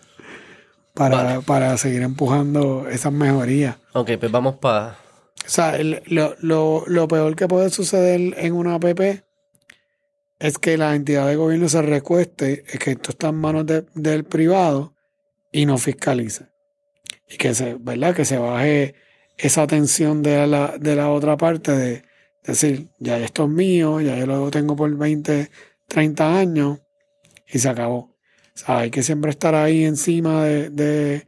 [0.94, 3.76] para, para seguir empujando esas mejorías.
[3.92, 4.98] Ok, pues vamos para...
[5.44, 9.24] O sea, lo, lo, lo, peor que puede suceder en una APP
[10.38, 14.24] es que la entidad de gobierno se recueste, es que esto está en manos del
[14.24, 14.94] privado
[15.52, 16.46] y no fiscalice.
[17.28, 18.14] Y que se, ¿verdad?
[18.14, 18.94] Que se baje
[19.38, 22.02] esa tensión de la, de la otra parte de
[22.44, 25.50] decir, ya esto es mío, ya yo lo tengo por 20,
[25.86, 26.80] 30 años
[27.46, 27.98] y se acabó.
[27.98, 31.26] O sea, hay que siempre estar ahí encima de,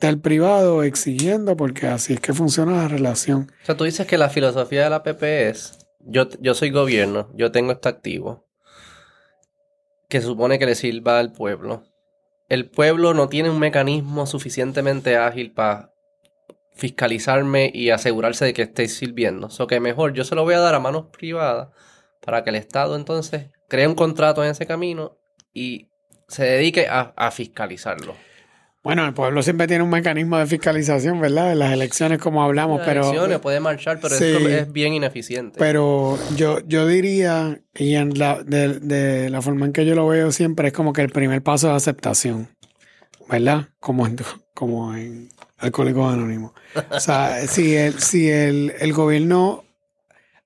[0.00, 3.52] del privado exigiendo porque así es que funciona la relación.
[3.62, 7.30] O sea, tú dices que la filosofía de la PP es, yo, yo soy gobierno,
[7.34, 8.46] yo tengo este activo,
[10.08, 11.84] que supone que le sirva al pueblo.
[12.48, 15.92] El pueblo no tiene un mecanismo suficientemente ágil para
[16.76, 19.48] fiscalizarme y asegurarse de que esté sirviendo.
[19.58, 21.68] O que mejor yo se lo voy a dar a manos privadas
[22.20, 25.16] para que el Estado entonces cree un contrato en ese camino
[25.52, 25.88] y
[26.28, 28.14] se dedique a, fiscalizarlo.
[28.86, 31.50] Bueno, el pueblo siempre tiene un mecanismo de fiscalización, ¿verdad?
[31.50, 33.00] En las elecciones, como hablamos, las pero...
[33.02, 35.58] elecciones puede marchar, pero es bien ineficiente.
[35.58, 40.06] Pero yo, yo diría, y en la, de, de, la forma en que yo lo
[40.06, 42.48] veo siempre, es como que el primer paso es aceptación,
[43.28, 43.70] ¿verdad?
[43.80, 44.08] Como
[44.54, 46.52] como en Alcohólicos Anónimos.
[46.88, 49.64] O sea, si el, si el, el gobierno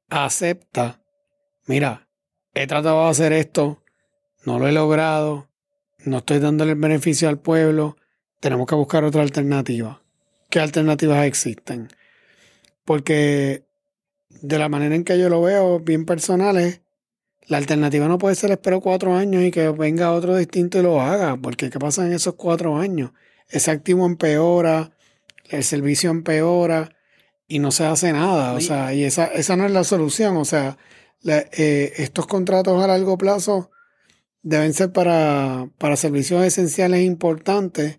[0.09, 1.03] acepta,
[1.67, 2.09] mira,
[2.55, 3.83] he tratado de hacer esto,
[4.47, 5.51] no lo he logrado,
[6.07, 7.99] no estoy dándole el beneficio al pueblo,
[8.41, 10.03] tenemos que buscar otra alternativa.
[10.49, 11.89] ¿Qué alternativas existen?
[12.85, 13.65] Porque
[14.29, 16.81] de la manera en que yo lo veo, bien personales,
[17.47, 21.01] la alternativa no puede ser espero cuatro años y que venga otro distinto y lo
[21.01, 23.13] haga, porque ¿qué pasa en esos cuatro años?
[23.49, 24.93] Ese activo empeora,
[25.49, 26.97] el servicio empeora
[27.47, 28.53] y no se hace nada.
[28.55, 30.37] O sea, y esa, esa no es la solución.
[30.37, 30.79] O sea,
[31.25, 33.71] eh, estos contratos a largo plazo
[34.43, 37.99] deben ser para, para servicios esenciales importantes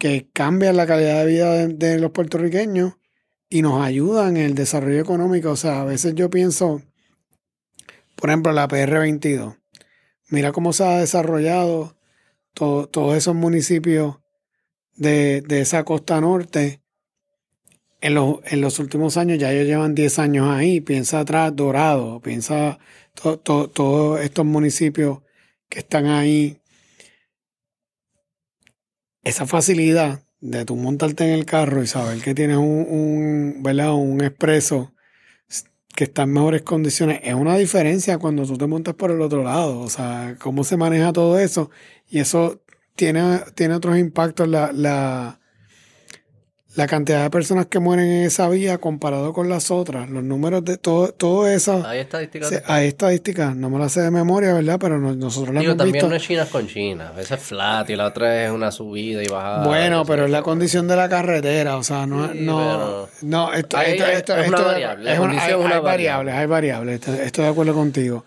[0.00, 2.94] que cambian la calidad de vida de, los puertorriqueños
[3.50, 5.50] y nos ayudan en el desarrollo económico.
[5.50, 6.80] O sea, a veces yo pienso,
[8.16, 9.58] por ejemplo, la PR22.
[10.30, 11.96] Mira cómo se ha desarrollado
[12.54, 14.16] todos esos municipios
[14.96, 16.80] de, esa costa norte,
[18.00, 22.20] en los, en los, últimos años, ya ellos llevan 10 años ahí, piensa atrás Dorado,
[22.20, 22.78] piensa
[23.42, 25.18] todos estos municipios
[25.68, 26.56] que están ahí.
[29.22, 34.20] Esa facilidad de tú montarte en el carro y saber que tienes un, un, un
[34.24, 34.94] expreso
[35.94, 39.42] que está en mejores condiciones, es una diferencia cuando tú te montas por el otro
[39.42, 39.80] lado.
[39.80, 41.70] O sea, cómo se maneja todo eso.
[42.08, 42.62] Y eso
[42.96, 45.39] tiene, tiene otros impactos la, la,
[46.76, 50.64] la cantidad de personas que mueren en esa vía comparado con las otras, los números
[50.64, 51.84] de todo, todo eso.
[51.84, 52.62] Hay estadísticas.
[52.66, 54.78] hay estadísticas, no me las sé de memoria, ¿verdad?
[54.80, 57.96] Pero nosotros las hemos también no es China con China, a veces es flat y
[57.96, 59.66] la otra es una subida y bajada.
[59.66, 64.36] Bueno, pero es la condición de la carretera, o sea, no, no, no, esto, esto,
[64.36, 65.10] es una variable.
[65.10, 68.24] hay, variables, hay variables, estoy de acuerdo contigo.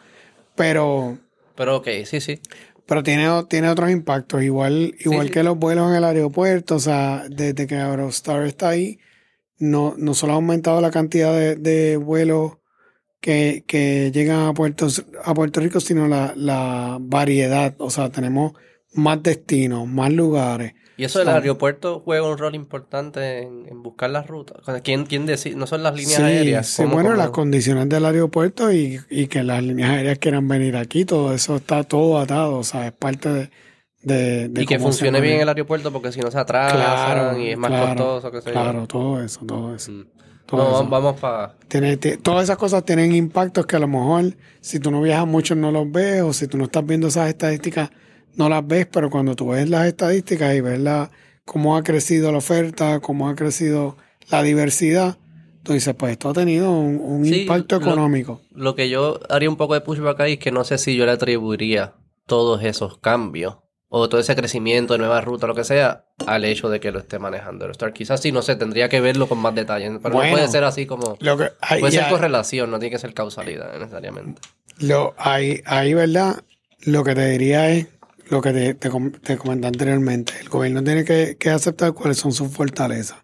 [0.56, 1.17] Pero.
[1.56, 2.39] Pero ok, sí, sí.
[2.86, 7.24] Pero tiene, tiene otros impactos, igual, igual que los vuelos en el aeropuerto, o sea,
[7.30, 9.00] desde que Eurostar está ahí,
[9.58, 12.58] no, no solo ha aumentado la cantidad de, vuelos
[13.22, 14.88] que, que llegan a Puerto,
[15.24, 17.74] a Puerto Rico, sino la, la variedad.
[17.78, 18.54] O sea, tenemos
[18.93, 20.74] más destinos, más lugares.
[21.04, 24.62] Y eso del aeropuerto juega un rol importante en, buscar las rutas.
[24.84, 25.54] ¿Quién, quién decide?
[25.58, 26.66] No son las líneas aéreas.
[26.66, 31.04] Sí, bueno, las condiciones del aeropuerto y, y, que las líneas aéreas quieran venir aquí,
[31.04, 33.50] todo eso está todo atado, o sea, es parte
[34.02, 34.48] de...
[34.48, 37.88] de, y que funcione bien el aeropuerto porque si no se atrasan y es más
[37.88, 38.32] costoso.
[38.32, 39.92] Que claro, todo eso, todo eso.
[39.92, 40.06] Mm.
[40.54, 41.58] no, vamos para...
[42.22, 45.70] Todas esas cosas tienen impactos que a lo mejor si tú no viajas mucho no
[45.70, 47.89] los ves o si tú no estás viendo esas estadísticas
[48.36, 51.12] no las ves, pero cuando tú ves las estadísticas y ves la,
[51.46, 53.98] cómo ha crecido la oferta, cómo ha crecido
[54.30, 55.17] la diversidad,
[55.63, 58.41] tú dices, pues esto ha tenido un, impacto económico.
[58.52, 61.06] Lo, que yo haría un poco de pushback ahí es que no sé si yo
[61.06, 63.58] le atribuiría todos esos cambios
[63.96, 66.98] o todo ese crecimiento de nuevas rutas, lo que sea, al hecho de que lo
[66.98, 67.93] esté manejando Star.
[67.93, 70.00] Quizás sí, no sé, tendría que verlo con más detalle.
[70.02, 71.15] Pero no puede ser así como...
[71.19, 74.41] Lo que, puede ser correlación, no tiene que ser causalidad necesariamente.
[74.80, 76.43] Lo, ahí, ahí, ¿verdad?
[76.86, 77.88] Lo que te diría es
[78.30, 80.34] lo que te, te, comenté anteriormente.
[80.42, 83.18] El gobierno tiene que, aceptar cuáles son sus fortalezas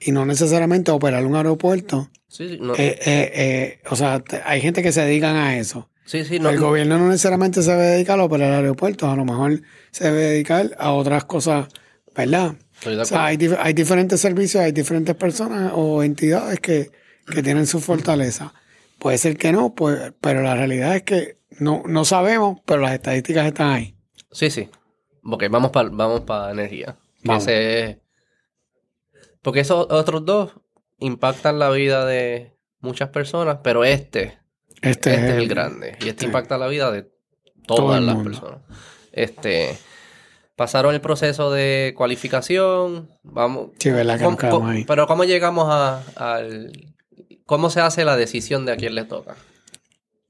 [0.00, 2.10] y no necesariamente operar un aeropuerto.
[2.28, 2.74] Sí, no.
[2.74, 5.90] Eh, eh, eh, o sea, hay gente que se dedican a eso.
[6.04, 9.26] Sí, sí, no, el gobierno no necesariamente se debe dedicar a operar aeropuertos, a lo
[9.26, 11.68] mejor se debe dedicar a otras cosas,
[12.16, 12.54] ¿verdad?
[12.86, 16.90] O sea, hay, hay, diferentes servicios, hay diferentes personas o entidades que,
[17.30, 18.54] que tienen su fortaleza.
[18.98, 22.94] Puede ser que no, pues, pero la realidad es que no, no sabemos, pero las
[22.94, 23.97] estadísticas están ahí.
[24.38, 24.70] Sí, sí.
[25.24, 26.22] Ok, vamos para vamos
[26.52, 26.96] energía.
[29.42, 30.52] Porque esos otros dos
[31.00, 34.38] impactan la vida de muchas personas, pero este,
[34.80, 35.98] este, este es, el, grande.
[36.00, 37.10] Y este, impacta la vida de
[37.66, 38.60] todas las personas.
[39.10, 39.76] Este
[40.54, 43.10] pasaron el proceso de cualificación.
[43.24, 43.70] Vamos.
[43.80, 44.20] Sí, ¿verdad?
[44.20, 46.94] Que Pero ¿cómo llegamos a, al.
[47.44, 49.34] ¿Cómo se hace la decisión de a quién le toca?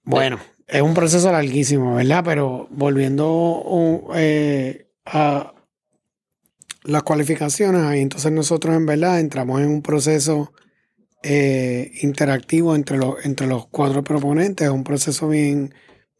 [0.04, 2.22] Bueno, es un proceso larguísimo, ¿verdad?
[2.24, 5.54] Pero volviendo eh, a
[6.84, 10.52] las cualificaciones, ahí entonces nosotros en verdad entramos en un proceso
[11.22, 15.74] eh, interactivo entre los, entre los cuatro proponentes, es un proceso bien,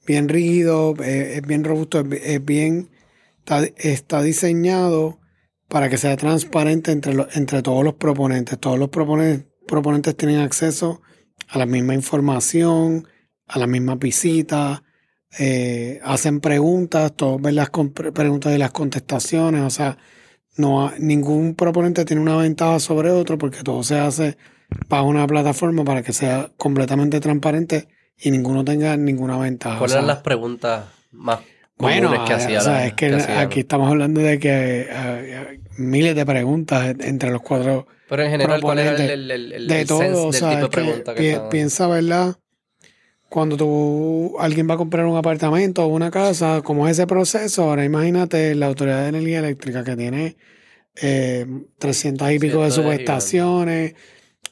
[0.07, 2.89] bien rígido, eh, es bien robusto, es, bien,
[3.77, 5.21] está, diseñado
[5.69, 8.59] para que sea transparente entre, entre todos los proponentes.
[8.59, 11.03] Todos los proponentes tienen acceso
[11.49, 13.07] a la misma información,
[13.49, 14.83] a la misma visita,
[15.39, 19.99] eh, hacen preguntas, todos ven las preguntas y las contestaciones, o sea,
[20.57, 24.37] no ningún proponente tiene una ventaja sobre otro porque todo se hace
[24.89, 29.79] bajo una plataforma para que sea completamente transparente y ninguno tenga ninguna ventaja.
[29.79, 31.41] ¿Cuáles eran las preguntas más
[31.77, 32.61] bueno, que hacían?
[32.61, 37.43] O sea, es que, aquí estamos hablando de que hay miles de preguntas entre los
[37.43, 37.87] cuatro.
[38.09, 41.41] Pero en general, ¿cuál es el, el, de todo, o sea, tipo de pregunta que
[41.51, 42.37] piensa, ¿verdad?
[43.29, 47.65] Cuando tú, alguien va a comprar un apartamento o una casa, ¿cómo es ese proceso?
[47.65, 50.37] Ahora imagínate la Autoridad de Energía Eléctrica que tiene
[50.97, 51.47] eh,
[51.79, 53.95] 300 y pico de subestaciones,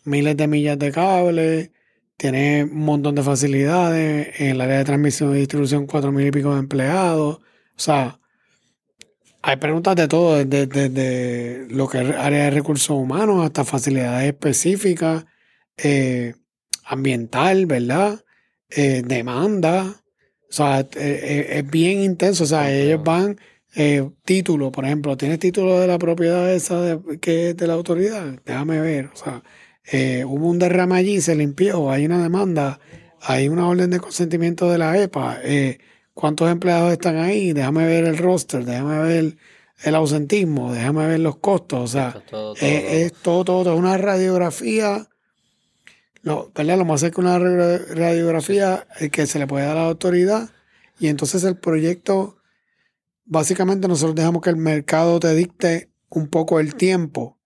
[0.05, 1.73] miles de millas de cable,
[2.17, 6.31] tiene un montón de facilidades, en el área de transmisión y distribución cuatro mil y
[6.31, 7.37] pico de empleados.
[7.37, 7.43] O
[7.77, 8.21] sea,
[9.43, 15.25] hay preguntas de todo, desde, lo que es área de recursos humanos hasta facilidades específicas,
[15.77, 16.35] eh,
[16.85, 18.25] ambiental, ¿verdad?
[18.71, 20.03] Eh, demanda.
[20.49, 22.45] O sea, eh, eh, es bien intenso.
[22.45, 23.39] O sea, ellos van,
[24.25, 28.41] título, por ejemplo, ¿tienes título de la propiedad esa de, que es de la autoridad?
[28.45, 29.11] Déjame ver.
[29.13, 29.43] O sea,
[30.25, 32.81] hubo un derrame allí, se limpió, hay una demanda,
[33.21, 35.41] hay una orden de consentimiento de la EPA.
[36.15, 37.53] ¿Cuántos empleados están ahí?
[37.53, 39.37] Déjame ver el roster, déjame ver
[39.85, 41.81] el ausentismo, déjame ver los costos.
[41.81, 42.23] O sea,
[42.61, 45.07] es todo, todo, todo, una radiografía
[46.27, 50.51] lo, Lo más cerca una radiografía que se le puede dar a la autoridad.
[50.99, 52.39] Y entonces el proyecto,
[53.25, 57.39] básicamente nosotros dejamos que el mercado te dicte un poco el tiempo,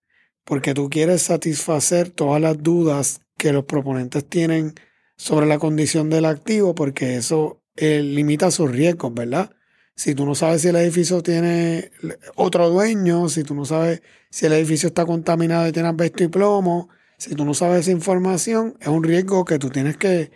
[0.45, 4.73] porque tú quieres satisfacer todas las dudas que los proponentes tienen
[5.15, 9.51] sobre la condición del activo, porque eso eh, limita sus riesgos, ¿verdad?
[9.95, 11.91] Si tú no sabes si el edificio tiene
[12.33, 14.01] otro dueño, si tú no sabes
[14.31, 16.89] si el edificio está contaminado y tiene asbesto y plomo,
[17.21, 20.31] si tú no sabes esa información, es un riesgo que tú tienes que,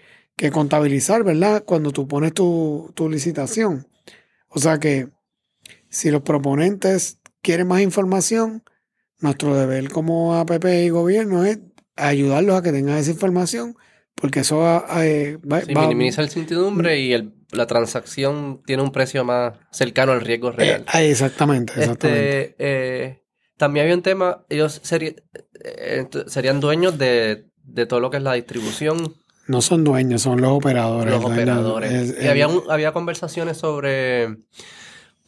[0.52, 1.64] contabilizar, ¿verdad?
[1.66, 3.88] Cuando tú pones tu, licitación.
[4.50, 5.10] O sea que
[5.90, 8.62] si los proponentes quieren más información,
[9.18, 11.58] nuestro deber como APP y gobierno es
[11.96, 13.76] ayudarlos a que tengan esa información,
[14.14, 19.54] porque eso va, eh, va, minimiza el incertidumbre y la transacción tiene un precio más
[19.72, 20.82] cercano al riesgo real.
[20.82, 22.56] Eh, ah, exactamente, este, exactamente.
[22.60, 23.25] Eh,
[23.58, 27.46] también había un tema, ellos eh, serían dueños de,
[27.88, 29.16] todo lo que es la distribución
[29.48, 31.14] No son dueños, son los operadores.
[31.14, 32.16] Los operadores.
[32.22, 34.38] y había, había conversaciones sobre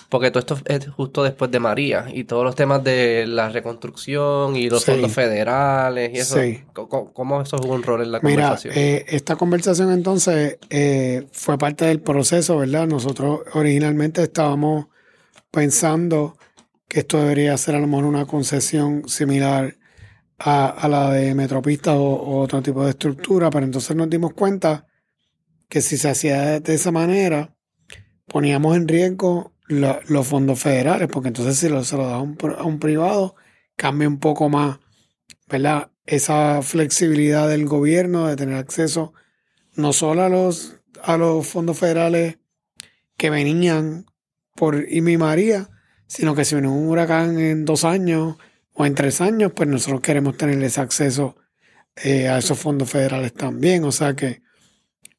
[0.09, 4.55] porque todo esto es justo después de María y todos los temas de la reconstrucción
[4.55, 6.37] y los fondos federales y eso.
[6.73, 8.73] ¿Cómo, eso jugó un rol en la conversación?
[8.73, 12.87] Mira, eh, esta conversación entonces eh, fue parte del proceso, ¿verdad?
[12.87, 14.87] Nosotros originalmente estábamos
[15.51, 16.37] pensando
[16.87, 19.75] que esto debería ser a lo mejor una concesión similar
[20.39, 24.85] a, la de Metropista o, otro tipo de estructura, pero entonces nos dimos cuenta
[25.67, 27.55] que si se hacía de esa manera,
[28.27, 33.35] poníamos en riesgo los fondos federales, porque entonces si se lo da a un, privado,
[33.75, 34.79] cambia un poco más,
[35.49, 35.91] ¿verdad?
[36.05, 39.13] Esa flexibilidad del gobierno de tener acceso
[39.73, 42.37] no solo a los, a los fondos federales
[43.17, 44.05] que venían
[44.55, 45.69] por mi María,
[46.07, 48.37] sino que si viene un huracán en dos años
[48.73, 51.35] o en tres años, pues nosotros queremos tener ese acceso
[51.95, 53.83] eh, a esos fondos federales también.
[53.83, 54.41] O sea que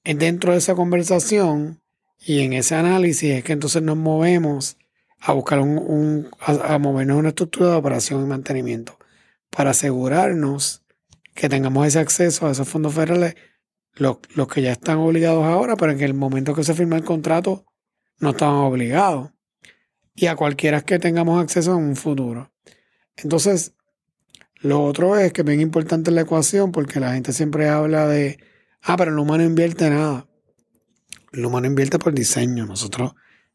[0.05, 1.81] dentro de esa conversación,
[2.21, 4.77] y en ese análisis es que entonces nos movemos
[5.21, 8.99] a buscar un, a, movernos una estructura de operación y mantenimiento
[9.51, 10.85] para asegurarnos
[11.35, 13.35] que tengamos ese acceso a esos fondos federales,
[13.95, 14.19] los,
[14.53, 17.65] que ya están obligados ahora, pero en el momento que se firma el contrato
[18.21, 19.31] no estaban obligados.
[20.21, 22.51] Y a cualquiera que tengamos acceso en un futuro.
[23.17, 23.75] Entonces,
[24.57, 28.39] lo otro es que es bien importante la ecuación porque la gente siempre habla de,
[28.83, 30.29] ah, pero el humano invierte nada
[31.33, 32.67] el humano invierte por diseño.
[32.67, 33.15] Nosotros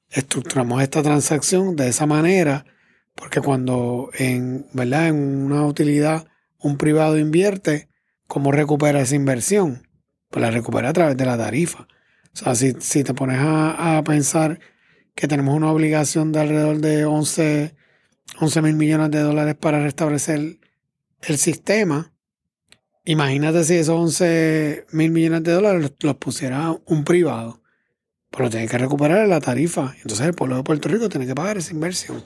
[0.10, 2.66] estructuramos esta transacción de esa manera
[3.16, 5.10] porque cuando en, ¿verdad?
[5.10, 6.28] en una utilidad
[6.60, 7.90] un privado invierte,
[8.28, 9.88] ¿cómo recupera esa inversión?
[10.30, 11.88] Pues la recupera a través de la tarifa.
[12.34, 14.60] O sea, si, te pones a, pensar
[15.16, 17.76] que tenemos una obligación de alrededor de 11,
[18.62, 20.60] mil millones de dólares para restablecer
[21.22, 22.14] el sistema,
[23.06, 27.64] imagínate si esos 11 mil millones de dólares los pusiera un privado
[28.36, 29.94] pero tiene que recuperar la tarifa.
[29.98, 32.24] Entonces el pueblo de Puerto Rico tiene que pagar esa inversión.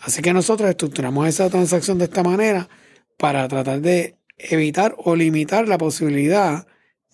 [0.00, 2.68] Así que nosotros estructuramos esa transacción de esta manera
[3.16, 6.66] para tratar de evitar o limitar la posibilidad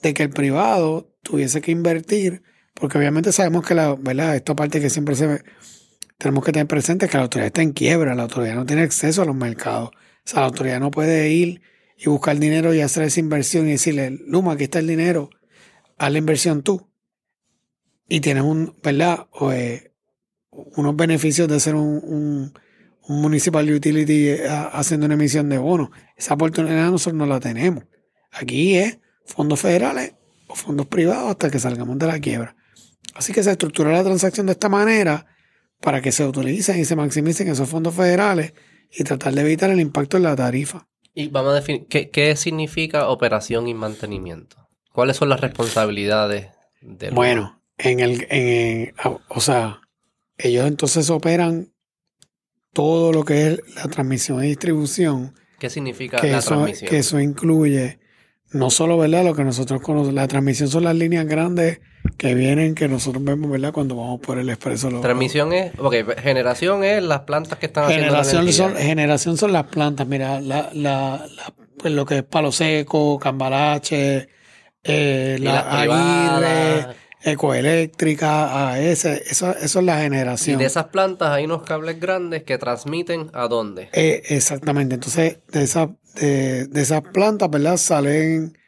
[0.02, 2.42] de que el privado tuviese que invertir,
[2.82, 4.34] porque obviamente sabemos que la, ¿verdad?
[4.34, 5.44] Esta parte que siempre se ve,
[6.18, 9.22] tenemos que tener presente que la autoridad está en quiebra, la autoridad no tiene acceso
[9.22, 9.90] a los mercados.
[9.90, 9.92] O
[10.24, 11.62] sea, la autoridad no puede ir
[11.96, 15.30] y buscar dinero y hacer esa inversión y decirle, Luma, aquí está el dinero,
[15.96, 16.90] haz la inversión tú
[18.08, 19.28] y tienes un, ¿verdad?
[19.52, 19.92] Eh,
[20.50, 22.52] unos beneficios de ser un,
[23.06, 25.90] un, municipal utility eh, haciendo una emisión de bonos.
[26.16, 27.84] Esa oportunidad nosotros no la tenemos.
[28.32, 30.14] Aquí es fondos federales
[30.48, 32.56] o fondos privados hasta que salgamos de la quiebra.
[33.14, 35.26] Así que se estructura la transacción de esta manera
[35.80, 38.54] para que se utilicen y se maximicen esos fondos federales
[38.90, 40.88] y tratar de evitar el impacto en la tarifa.
[41.14, 44.68] Y vamos a definir, ¿qué, qué significa operación y mantenimiento?
[44.92, 46.48] ¿Cuáles son las responsabilidades
[46.80, 47.14] del...
[47.14, 48.94] Bueno, en el, en,
[49.28, 49.80] o sea,
[50.38, 51.72] ellos entonces operan
[52.72, 55.34] todo lo que es la transmisión y distribución.
[55.58, 56.90] ¿Qué significa que la eso, transmisión?
[56.90, 57.98] Que eso incluye
[58.50, 59.24] no solo, ¿verdad?
[59.24, 61.80] Lo que nosotros conocemos, la transmisión son las líneas grandes
[62.16, 63.72] que vienen, que nosotros vemos, ¿verdad?
[63.72, 64.88] Cuando vamos por el expreso.
[65.00, 69.64] Transmisión es, ok, generación es las plantas que están generación haciendo son, Generación son las
[69.64, 71.26] plantas, mira, la, la,
[71.78, 74.28] pues lo que es palo seco, cambalache,
[74.84, 80.56] eh, la aguirre, ecoeléctrica, AES, eso, eso es la generación.
[80.56, 83.88] Y de esas plantas hay unos cables grandes que transmiten a dónde.
[83.92, 87.76] Eh, exactamente, entonces de, esa, de, esas plantas, ¿verdad?
[87.76, 88.58] Salen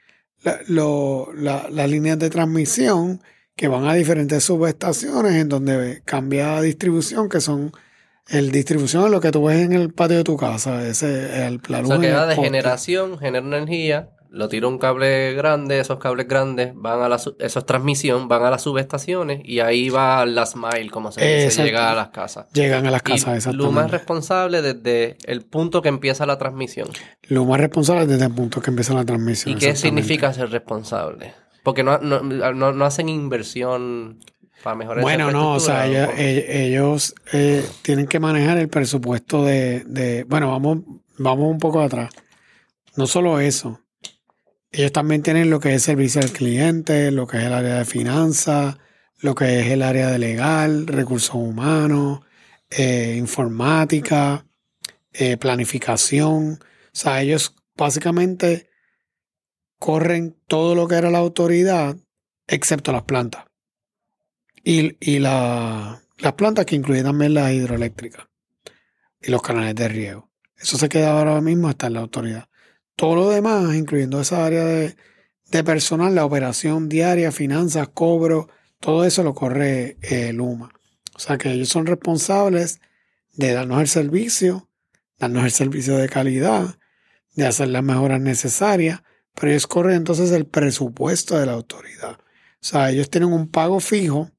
[0.45, 3.21] las líneas de transmisión
[3.57, 7.73] que van a diferentes subestaciones en donde cambia distribución, que son
[8.29, 11.61] el distribución es lo que tú ves en el patio de tu casa, ese el
[11.69, 15.99] la O sea, que va de generación, genera energía, lo tiro un cable grande, esos
[15.99, 20.26] cables grandes van a la, eso es transmisión, van a las subestaciones y ahí va
[20.26, 22.47] las mile, como se dice, llega a las casas.
[22.53, 26.89] Llegan a las casas, Lo más responsable desde el punto que empieza la transmisión.
[27.28, 29.57] Lo más responsable desde el punto que empieza la transmisión.
[29.57, 31.32] ¿Y qué significa ser responsable?
[31.62, 34.18] Porque no, no, hacen inversión
[34.62, 40.24] para mejorar Bueno, no, o sea, ellos, eh, tienen que manejar el presupuesto de, de,
[40.24, 40.78] bueno, vamos,
[41.18, 42.11] vamos un poco atrás.
[42.97, 43.80] No solo eso,
[44.77, 47.85] ellos también tienen lo que es servicio al cliente, lo que es el área de
[47.85, 48.77] finanzas,
[49.20, 52.22] lo que es el área de legal, recursos humanos,
[52.70, 54.45] eh, informática,
[55.12, 56.55] eh, planificación.
[56.55, 58.68] O sea, ellos básicamente
[59.79, 61.97] corren todo lo que era la autoridad,
[62.49, 63.45] excepto las plantas.
[64.64, 66.01] Y, y las
[66.37, 68.27] plantas que incluyen también las hidroeléctricas
[69.20, 70.33] y los canales de riego.
[70.57, 72.49] Eso se queda ahora mismo hasta en la autoridad.
[72.97, 74.97] Todo lo demás, incluyendo esa área de,
[75.51, 78.49] de personal, la operación diaria, finanzas, cobro,
[78.81, 80.71] todo eso lo corre eh, Luma.
[81.15, 82.81] O sea que ellos son responsables
[83.33, 84.69] de darnos el servicio,
[85.19, 86.79] darnos el servicio de calidad,
[87.35, 89.03] de hacer las mejoras necesarias,
[89.35, 92.19] pero ellos corren entonces el presupuesto de la autoridad.
[92.21, 94.31] O sea, ellos tienen un pago fijo,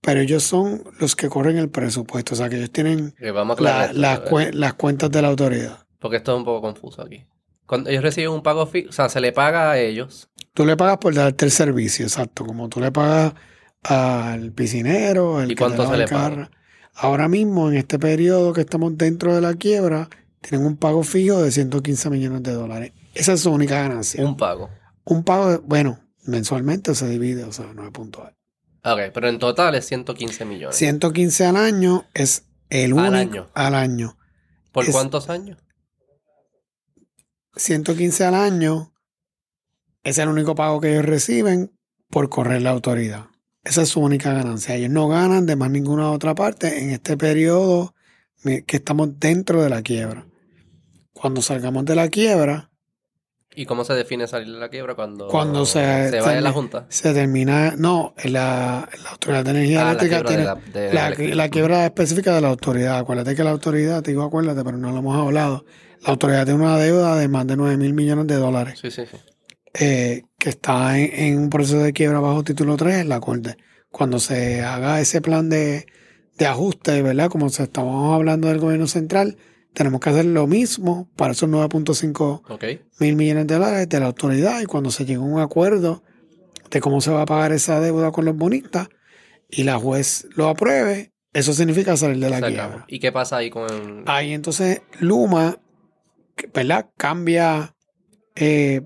[0.00, 2.34] pero ellos son los que corren el presupuesto.
[2.34, 5.86] O sea, que ellos tienen las cuentas de la autoridad.
[5.98, 7.24] Porque esto es un poco confuso aquí.
[7.66, 10.28] Cuando ellos reciben un pago fijo, o sea, se le paga a ellos.
[10.52, 12.44] Tú le pagas por darte el servicio, exacto.
[12.44, 13.34] Como tú le pagas
[13.82, 16.50] al piscinero, al ¿Y cuánto se le paga?
[16.94, 20.08] Ahora mismo, en este periodo que estamos dentro de la quiebra,
[20.40, 22.92] tienen un pago fijo de 115 millones de dólares.
[23.14, 24.24] Esa es su única ganancia.
[24.24, 24.70] Un pago.
[25.04, 28.34] Un pago, bueno, mensualmente se divide, o sea, no es puntual.
[28.84, 30.76] Ok, pero en total es 115 millones.
[30.76, 33.08] 115 al año es el único.
[33.08, 33.46] Al año.
[33.54, 34.18] Al año.
[34.72, 35.63] ¿Por cuántos años?
[37.56, 38.92] 115 al año
[40.02, 41.72] es el único pago que ellos reciben
[42.10, 43.26] por correr la autoridad.
[43.64, 44.74] Esa es su única ganancia.
[44.74, 47.94] Ellos no ganan de más ninguna otra parte en este periodo
[48.42, 50.26] que estamos dentro de la quiebra.
[51.14, 52.70] Cuando salgamos de la quiebra.
[53.56, 56.52] ¿Y cómo se define salir de la quiebra cuando, cuando se, se va de la
[56.52, 56.86] Junta?
[56.88, 57.74] Se termina.
[57.78, 61.34] No, la, la Autoridad de Energía ah, Eléctrica tiene.
[61.34, 62.98] La, quiebra específica de la autoridad.
[62.98, 65.64] Acuérdate que la autoridad, te digo acuérdate, pero no lo hemos hablado.
[66.04, 68.78] La autoridad tiene una deuda de más de 9 mil millones de dólares.
[68.80, 69.16] Sí, sí, sí.
[69.74, 73.56] Eh, que está en, un proceso de quiebra bajo título 3 en la Corte.
[73.90, 75.86] Cuando se haga ese plan de,
[76.46, 77.30] ajuste, ¿verdad?
[77.30, 79.36] Como se estamos hablando del gobierno central,
[79.72, 84.60] tenemos que hacer lo mismo para esos 9.5 mil millones de dólares de la autoridad
[84.60, 86.02] y cuando se llegue a un acuerdo
[86.70, 88.88] de cómo se va a pagar esa deuda con los bonistas
[89.48, 92.84] y la juez lo apruebe, eso significa salir de la quiebra.
[92.86, 94.04] ¿Y qué pasa ahí con...?
[94.06, 95.58] Ahí entonces Luma,
[96.52, 96.90] ¿verdad?
[96.96, 97.74] Cambia
[98.34, 98.82] eh,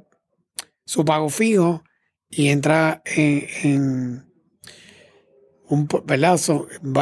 [0.84, 1.82] su pago fijo
[2.28, 4.26] y entra en,
[5.68, 6.34] un, ¿verdad?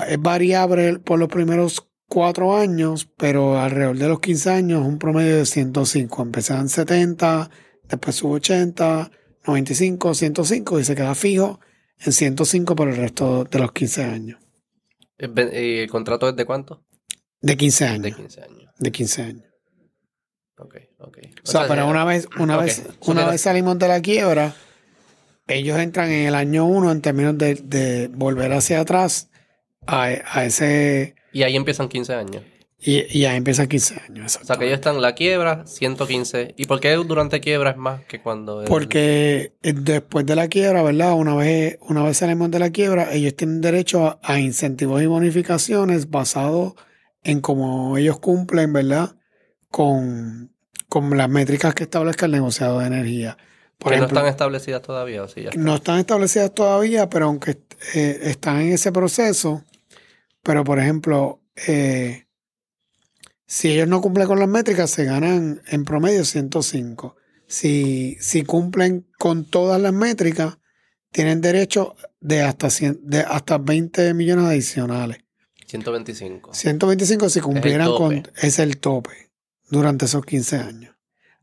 [0.08, 5.36] es variable por los primeros cuatro años, pero alrededor de los 15 años un promedio
[5.36, 6.22] de 105.
[6.22, 7.50] Empezaba en 70,
[7.88, 9.10] después sube 80,
[9.46, 11.60] 95, 105 y se queda fijo
[11.98, 14.40] en 105 por el resto de los 15 años.
[15.18, 16.84] ¿El contrato es de cuánto?
[17.40, 18.02] De 15 años.
[18.02, 18.70] De 15 años.
[18.78, 19.44] De 15 años.
[20.58, 21.18] Ok, ok.
[21.44, 24.54] O, sea, pero una vez, una vez, una vez salimos de la quiebra,
[25.48, 29.28] ellos entran en el año uno en términos de, volver hacia atrás
[29.86, 31.14] a, ese...
[31.32, 32.42] Y ahí empiezan 15 años.
[32.78, 34.38] Y, y ahí empiezan 15 años.
[34.40, 36.54] O sea, que ellos están en la quiebra, 115.
[36.56, 38.64] ¿Y por qué durante quiebra es más que cuando...
[38.64, 41.12] Porque después de la quiebra, ¿verdad?
[41.14, 46.10] Una vez, una vez salimos de la quiebra, ellos tienen derecho a incentivos y bonificaciones
[46.10, 46.74] basados
[47.22, 49.15] en cómo ellos cumplen, ¿verdad?
[49.70, 50.50] Con,
[51.12, 53.36] las métricas que establezca el negociado de energía.
[53.78, 57.58] Por no están establecidas todavía, ¿o No están establecidas todavía, pero aunque
[57.94, 59.62] eh, están en ese proceso,
[60.42, 62.26] pero por ejemplo, eh,
[63.46, 67.16] si ellos no cumplen con las métricas, se ganan en promedio 105.
[67.46, 70.58] Si, si cumplen con todas las métricas,
[71.12, 72.68] tienen derecho de hasta,
[73.02, 75.18] de hasta 20 millones adicionales.
[75.66, 76.54] 125.
[76.54, 78.28] 125 si cumplieran con...
[78.36, 79.25] Es el tope
[79.70, 80.94] durante esos 15 años.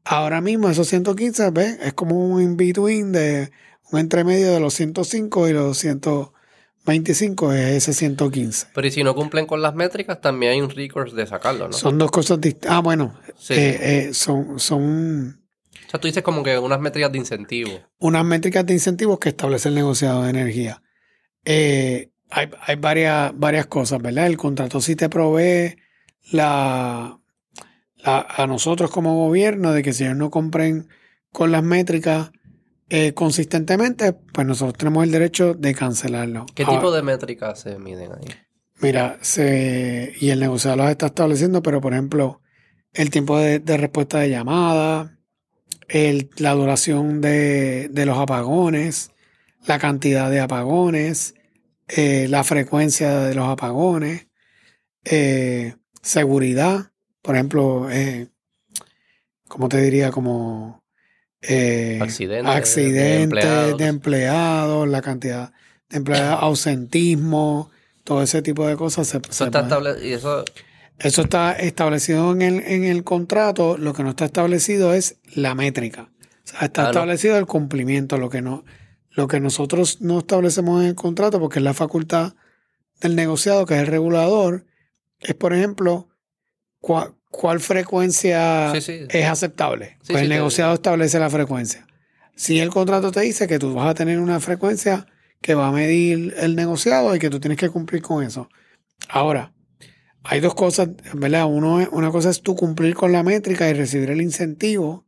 [0.05, 1.77] Ahora mismo esos 115, ¿ves?
[1.81, 3.51] Es como un in-between de
[3.91, 8.67] un entremedio de los 105 y los 125 es ese 115.
[8.73, 11.73] Pero y si no cumplen con las métricas, también hay un recourse de sacarlo, ¿no?
[11.73, 12.71] Son dos cosas distintas.
[12.71, 13.17] Ah, bueno,
[13.49, 15.39] eh, eh, son, son...
[15.87, 17.71] O sea, tú dices como que unas métricas de incentivo.
[17.99, 20.81] Unas métricas de incentivos que establece el negociado de energía.
[21.45, 24.25] Eh, hay, hay varias, varias cosas, ¿verdad?
[24.25, 25.77] El contrato sí te provee
[26.31, 27.19] la
[28.03, 30.87] a, nosotros como gobierno de que si ellos no compren
[31.31, 32.31] con las métricas
[32.89, 36.45] eh, consistentemente, pues nosotros tenemos el derecho de cancelarlo.
[36.53, 38.27] ¿Qué tipo de métricas se miden ahí?
[38.81, 42.41] Mira, se, y el negociador los está estableciendo, pero por ejemplo,
[42.93, 45.17] el tiempo de, respuesta de llamada,
[45.87, 49.11] el, la duración de, los apagones,
[49.65, 51.35] la cantidad de apagones,
[51.87, 54.27] eh, la frecuencia de los apagones,
[55.05, 56.92] eh, seguridad,
[57.23, 58.27] por ejemplo, eh,
[59.47, 60.11] ¿cómo te diría?
[60.11, 60.83] Como
[61.41, 63.47] eh, accidentes, accidente
[63.77, 64.87] de, empleados.
[64.87, 65.51] la cantidad
[65.89, 67.71] de empleados, ausentismo,
[68.03, 69.07] todo ese tipo de cosas.
[69.07, 69.67] eso, está
[70.01, 70.45] eso...
[70.99, 75.55] eso está establecido en el, en el contrato, lo que no está establecido es la
[75.55, 76.11] métrica.
[76.19, 78.65] O sea, está ah, establecido el cumplimiento, lo que no,
[79.11, 82.33] lo que nosotros no establecemos en el contrato, porque es la facultad
[82.99, 84.65] del negociado, que es el regulador,
[85.21, 86.09] es por ejemplo
[86.83, 89.97] cuál, frecuencia es aceptable.
[90.05, 91.87] pues el negociado establece la frecuencia.
[92.35, 95.07] si el contrato te dice que tú vas a tener una frecuencia
[95.41, 98.49] que va a medir el negociado y que tú tienes que cumplir con eso.
[99.09, 99.53] Ahora,
[100.23, 101.45] hay dos cosas, ¿verdad?
[101.45, 105.05] Uno, una cosa es tú cumplir con la métrica y recibir el incentivo.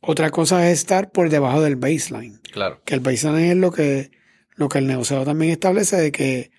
[0.00, 2.40] Otra cosa es estar por debajo del baseline.
[2.52, 2.80] Claro.
[2.84, 4.12] Que el baseline es lo que,
[4.54, 6.52] lo que el negociado también establece de que...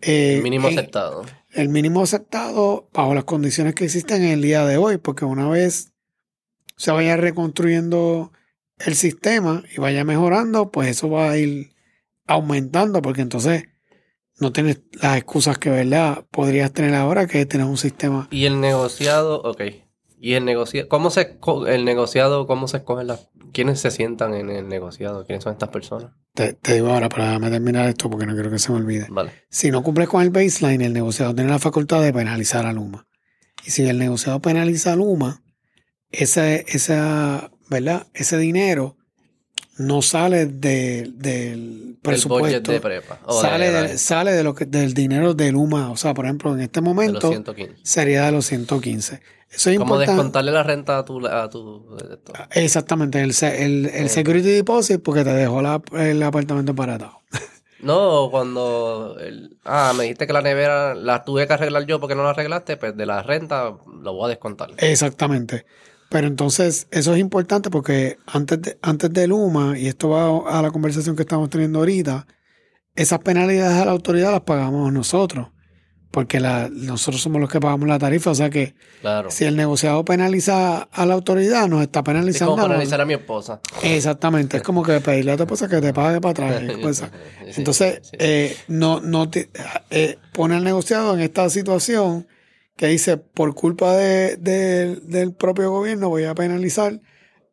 [0.00, 1.24] Eh, el mínimo aceptado.
[1.52, 5.48] El mínimo aceptado bajo las condiciones que existen en el día de hoy, porque una
[5.48, 5.92] vez
[6.76, 8.32] se vaya reconstruyendo
[8.78, 11.74] el sistema y vaya mejorando, pues eso va a ir
[12.26, 13.64] aumentando, porque entonces
[14.38, 16.24] no tienes las excusas que, ¿verdad?
[16.30, 18.28] Podrías tener ahora que tienes un sistema.
[18.30, 19.62] Y el negociado, ok.
[20.18, 21.38] Y el negociado, ¿cómo se
[21.68, 25.26] el negociado, cómo se escogen las, quiénes se sientan en el negociado?
[25.26, 26.12] ¿Quiénes son estas personas?
[26.34, 29.06] Te, digo ahora para terminar esto porque no quiero que se me olvide.
[29.10, 29.32] Vale.
[29.48, 33.06] Si no cumples con el baseline, el negociado tiene la facultad de penalizar a Luma.
[33.64, 35.42] Y si el negociado penaliza a Luma,
[36.10, 38.06] ese, esa, ¿verdad?
[38.14, 38.96] ese dinero
[39.80, 42.70] no sale del presupuesto.
[42.70, 43.18] de prepa.
[43.40, 45.90] sale, de, sale de lo que, del dinero de Luma.
[45.90, 47.32] O sea, por ejemplo, en este momento
[47.82, 49.20] sería de los 115.
[49.50, 51.26] Eso es Como descontarle la renta a tu...
[51.26, 51.96] A tu
[52.52, 57.20] Exactamente, el, el, el security deposit porque te dejó el apartamento paratado.
[57.82, 59.16] No, cuando...
[59.64, 62.76] ah, me dijiste que la nevera la tuve que arreglar yo porque no la arreglaste,
[62.76, 64.70] pues de la renta lo voy a descontar.
[64.76, 65.64] Exactamente.
[66.10, 70.60] Pero entonces, eso es importante porque antes de, antes de Luma, y esto va a
[70.60, 72.26] la conversación que estamos teniendo ahorita,
[72.96, 75.48] esas penalidades a la autoridad las pagamos nosotros.
[76.10, 78.30] Porque la, nosotros somos los que pagamos la tarifa.
[78.30, 78.74] O sea que
[79.28, 82.54] si el negociado penaliza a la autoridad, nos está penalizando.
[82.54, 83.60] Es como penalizar a mi esposa.
[83.82, 84.56] Exactamente.
[84.56, 86.62] es como que pedirle a tu esposa que te pague para atrás.
[87.56, 89.30] Entonces, eh, no, no
[89.90, 92.26] eh, pone al negociado en esta situación
[92.80, 96.98] que dice, por culpa de, del propio gobierno voy a penalizar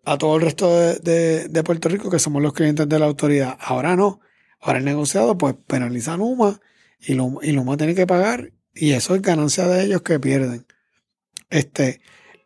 [0.05, 3.57] a todo el resto de, Puerto Rico, que somos los clientes de la autoridad.
[3.59, 4.21] Ahora no.
[4.61, 6.61] Ahora el negociado pues penaliza a Luma
[6.99, 10.65] y Luma, y Luma tiene que pagar y eso es ganancia de ellos que pierden.
[11.49, 12.01] Este,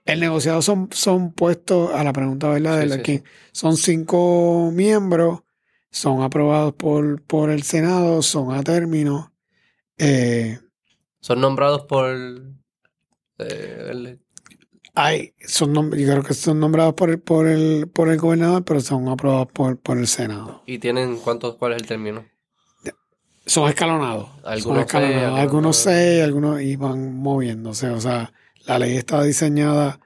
[0.06, 2.80] el negociado son, son puestos a la pregunta ¿verdad?
[2.80, 5.42] de Son cinco miembros,
[5.90, 9.34] son aprobados por, por el Senado, son a término.
[9.98, 10.60] Eh,
[11.20, 12.16] son nombrados por
[14.94, 18.82] hay, son yo creo que son nombrados por el, por el, por el gobernador, pero
[18.82, 20.64] son aprobados por, por el Senado.
[20.66, 22.26] ¿Y tienen cuántos, cuál es el término?
[23.46, 24.30] Son escalonados.
[24.44, 25.40] Algunos son escalonados.
[25.40, 27.90] algunos seis, algunos y van moviéndose.
[27.90, 28.32] O sea,
[28.66, 30.00] la ley está diseñada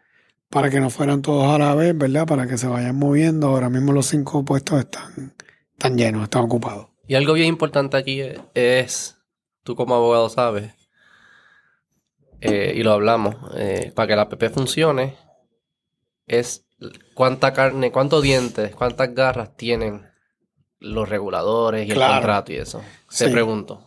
[0.49, 2.25] para que no fueran todos a la vez, ¿verdad?
[2.25, 3.47] Para que se vayan moviendo.
[3.47, 5.35] Ahora mismo los cinco puestos están,
[5.73, 6.87] están llenos, están ocupados.
[7.07, 8.21] Y algo bien importante aquí
[8.53, 9.17] es,
[9.63, 10.73] tú como abogado sabes,
[12.41, 15.17] eh, y lo hablamos, eh, para que la PP funcione,
[16.25, 16.65] es
[17.13, 20.07] cuánta carne, cuántos dientes, cuántas garras tienen
[20.85, 22.81] los reguladores y el contrato y eso.
[23.17, 23.81] Te pregunto.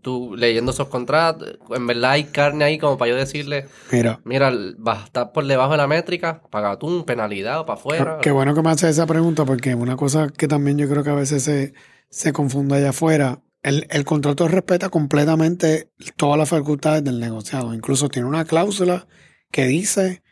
[0.00, 4.50] Tú leyendo esos contratos, en verdad hay carne ahí como para yo decirle, mira, mira,
[4.50, 8.18] va a estar por debajo de la métrica, paga tú un penalidad o para afuera.
[8.22, 11.10] Qué bueno que me haces esa pregunta porque una cosa que también yo creo que
[11.10, 11.74] a veces se,
[12.08, 17.74] se confunde allá afuera el, contrato respeta completamente todas las facultades del negociado.
[17.74, 19.06] Incluso tiene una cláusula
[19.50, 20.22] que dice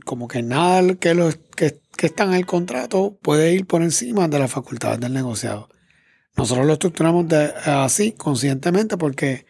[0.00, 4.38] como que nada que, los, que, está en el contrato puede ir por encima de
[4.38, 5.68] las facultades del negociado.
[6.36, 9.46] Nosotros lo estructuramos así conscientemente porque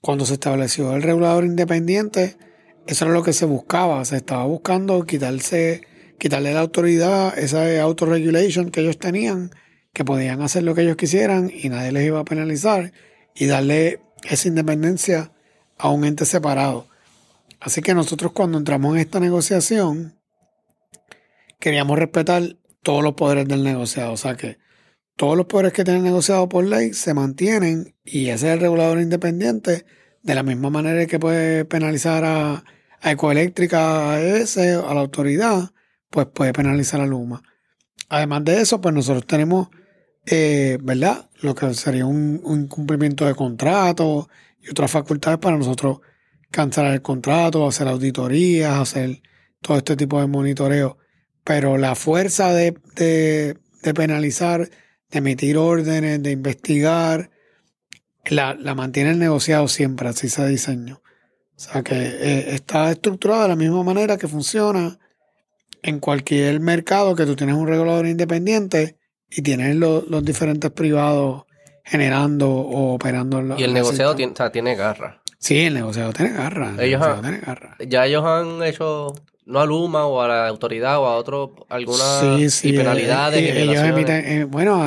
[0.00, 2.36] cuando se estableció el regulador independiente,
[2.86, 4.04] eso era lo que se buscaba.
[4.04, 5.82] Se estaba buscando quitarse,
[6.18, 9.50] quitarle la autoridad, esa auto-regulation que ellos tenían
[9.92, 12.92] que podían hacer lo que ellos quisieran y nadie les iba a penalizar
[13.34, 15.32] y darle esa independencia
[15.78, 16.86] a un ente separado.
[17.60, 20.18] Así que nosotros cuando entramos en esta negociación
[21.58, 24.12] queríamos respetar todos los poderes del negociado.
[24.12, 24.58] O sea que
[25.16, 28.60] todos los poderes que tiene el negociado por ley se mantienen y ese es el
[28.60, 29.84] regulador independiente
[30.22, 32.64] de la misma manera que puede penalizar a,
[33.00, 35.70] a Ecoeléctrica, a ese, a la autoridad,
[36.10, 37.42] pues puede penalizar a Luma.
[38.08, 39.68] Además de eso, pues nosotros tenemos
[40.26, 41.28] eh, ¿verdad?
[41.40, 44.28] Lo que sería un, incumplimiento de contrato
[44.60, 46.00] y otras facultades para nosotros
[46.50, 49.22] cancelar el contrato, hacer auditorías, hacer
[49.60, 50.98] todo este tipo de monitoreo.
[51.44, 52.74] Pero la fuerza de,
[53.94, 54.68] penalizar,
[55.10, 57.30] de emitir órdenes, de investigar,
[58.26, 61.02] la, mantiene el negociado siempre, así se diseñó.
[61.56, 64.98] O sea que eh, está estructurado de la misma manera que funciona
[65.82, 68.96] en cualquier mercado que tú tienes un regulador independiente
[69.30, 71.44] y tienes los, diferentes privados
[71.84, 73.58] generando o operando.
[73.58, 75.19] y el negociado tiene, tiene garra.
[75.40, 76.74] Sí, el negociado tiene garra.
[76.78, 77.76] Ellos tiene garra.
[77.86, 79.14] Ya ellos han hecho
[79.46, 83.82] no a Luma o a la autoridad o a otro, alguna sí, penalidad eh, ellos
[83.82, 84.80] emiten, eh, bueno,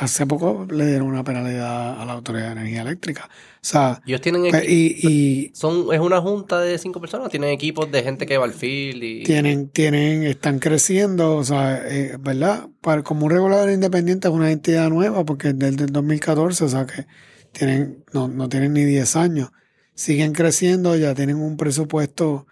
[0.00, 3.26] hace poco le dieron una penalidad a la Autoridad de Energía Eléctrica.
[3.26, 7.90] O sea, ellos tienen pues, y, son es una junta de cinco personas, tienen equipos
[7.90, 12.68] de gente que va al field y tienen tienen están creciendo, o sea, eh, ¿verdad?
[12.80, 16.86] Para, como un regulador independiente es una entidad nueva porque es del, 2014, o sea
[16.86, 17.06] que
[17.52, 19.50] tienen no, no tienen ni 10 años.
[19.94, 22.46] Siguen creciendo, ya tienen un presupuesto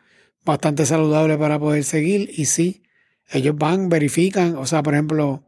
[0.44, 2.30] bastante saludable para poder seguir.
[2.36, 2.82] Y sí,
[3.30, 5.44] ellos van, verifican, o sea, por ejemplo,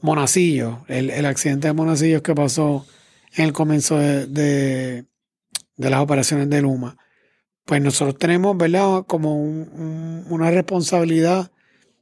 [0.00, 2.86] Monacillo, el, el accidente de Monacillo que pasó
[3.34, 5.04] en el comienzo de, de,
[5.90, 6.96] las operaciones de Luma.
[7.64, 11.50] Pues nosotros tenemos, ¿verdad?, como una responsabilidad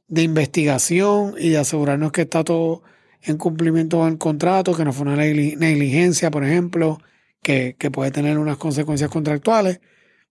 [0.07, 2.83] de investigación y de asegurarnos que está todo
[3.23, 6.99] en cumplimiento con el contrato, que no fue una negligencia, por ejemplo,
[7.45, 9.79] que, puede tener unas consecuencias contractuales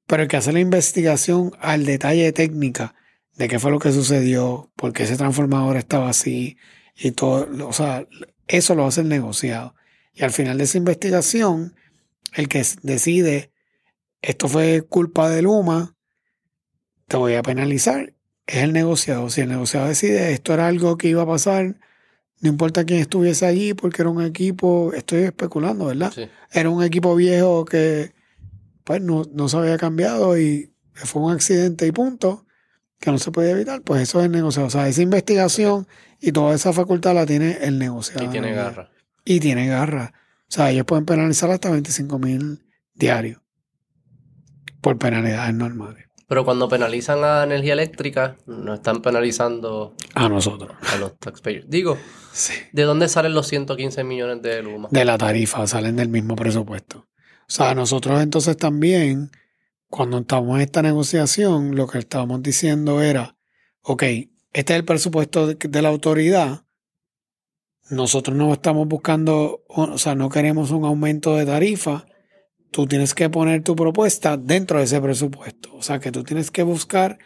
[0.07, 2.95] pero hay que hacer la investigación al detalle técnica
[3.37, 6.59] de qué fue lo que sucedió, por qué ese transformador estaba así
[6.95, 8.07] y todo, o sea,
[8.47, 9.75] eso lo hace el negociado.
[10.13, 11.75] Y al final de esa investigación,
[12.35, 13.51] el que decide,
[14.21, 15.97] esto fue culpa de Luma,
[17.09, 18.15] te voy a penalizar,
[18.47, 19.31] es el negociado.
[19.31, 21.77] Si el negociado decide, esto era algo que iba a pasar,
[22.41, 26.13] no importa quién estuviese allí, porque era un equipo, estoy especulando, ¿verdad?
[26.53, 28.13] Era un equipo viejo que
[28.85, 32.47] pues no, no se había cambiado y fue un accidente y punto,
[33.01, 34.69] que no se puede evitar, pues eso es el negociado.
[34.69, 35.87] O sea, esa investigación
[36.21, 38.25] y toda esa facultad la tiene el negociado.
[38.25, 38.91] Y tiene garra.
[39.25, 40.13] Y tiene garra.
[40.49, 42.65] O sea, ellos pueden penalizar hasta 25 mil
[42.95, 43.41] diarios
[44.81, 46.05] por penalidades normales.
[46.29, 50.73] Pero cuando penalizan a energía eléctrica, no están penalizando a nosotros.
[50.93, 51.69] A los taxpayers.
[51.69, 51.99] Digo,
[52.73, 54.89] ¿de dónde salen los 115 millones de Luma?
[54.91, 57.07] De la tarifa, salen del mismo presupuesto.
[57.47, 59.31] O sea, nosotros entonces también,
[59.89, 63.37] cuando estamos en esta negociación, lo que estábamos diciendo era,
[63.83, 66.65] ok, este es el presupuesto de, la autoridad,
[67.91, 72.07] nosotros no estamos buscando, o sea, no queremos un aumento de tarifa,
[72.71, 75.75] tú tienes que poner tu propuesta dentro de ese presupuesto.
[75.75, 77.19] O sea, que tú tienes que buscar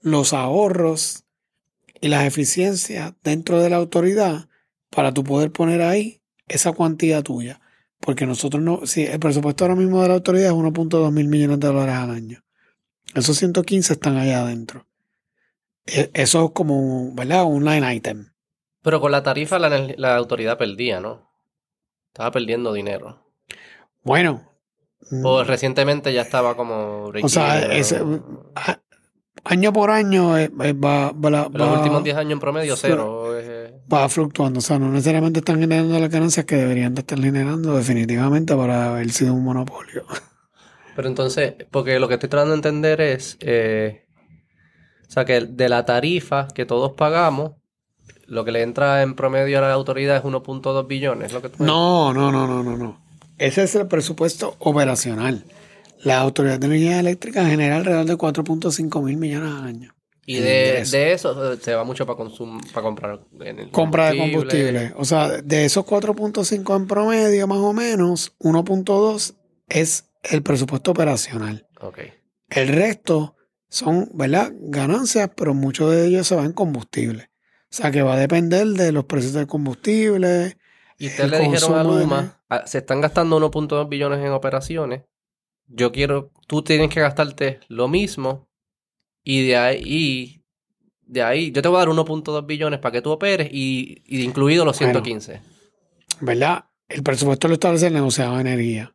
[0.00, 1.24] los ahorros
[2.00, 4.48] y las eficiencias dentro de la autoridad
[4.90, 7.60] para tú poder poner ahí esa cuantía tuya.
[8.00, 11.60] Porque nosotros no, si el presupuesto ahora mismo de la autoridad es 1.2 mil millones
[11.60, 12.44] de dólares al año.
[13.14, 14.86] Esos 115 están allá adentro.
[15.86, 17.44] E, eso es como, ¿verdad?
[17.44, 18.30] Un line item.
[18.82, 21.30] Pero con la tarifa la, autoridad perdía, ¿no?
[22.08, 23.26] Estaba perdiendo dinero.
[24.02, 24.52] Bueno.
[25.22, 25.46] O mm.
[25.46, 27.10] recientemente ya estaba como...
[27.22, 28.00] O sea, ese,
[29.46, 31.12] año por año va,
[31.52, 33.32] Los últimos 10 años en promedio cero.
[33.92, 37.76] Va fluctuando, o sea, no necesariamente están generando las ganancias que deberían de estar generando
[37.76, 40.04] definitivamente para haber sido un monopolio.
[40.96, 44.06] Pero entonces, porque lo que estoy tratando de entender es, eh,
[45.06, 47.52] o sea, que de la tarifa que todos pagamos,
[48.26, 51.32] lo que le entra en promedio a la autoridad es 1.2 billones.
[51.32, 53.00] Lo que no, no, no, no, no, no.
[53.38, 55.44] Ese es el presupuesto operacional.
[56.02, 59.96] La Autoridad de Energía Eléctrica genera alrededor de 4.5 mil millones al año.
[60.28, 60.80] Y de,
[61.12, 63.20] eso se va mucho para consumir, para comprar
[63.70, 64.92] Compra de combustible.
[64.96, 69.36] O sea, de esos 4.5 en promedio, más o menos, 1.2
[69.68, 71.68] es el presupuesto operacional.
[71.80, 72.12] Okay.
[72.48, 73.36] El resto
[73.68, 74.52] son, ¿verdad?
[74.52, 77.30] Ganancias, pero muchos de ellos se van en combustible.
[77.70, 80.56] O sea, que va a depender de los precios del combustible.
[80.98, 85.02] Y ustedes le dijeron a Luma, ah, se están gastando 1.2 billones en operaciones
[85.68, 88.48] yo quiero, tú tienes que gastarte lo mismo
[89.22, 90.42] y de ahí,
[91.02, 94.22] de ahí, yo te voy a dar 1.2 billones para que tú operes y, y
[94.22, 95.40] incluido los 115.
[96.20, 96.66] ¿Verdad?
[96.88, 98.94] El presupuesto lo establece el negociado de energía.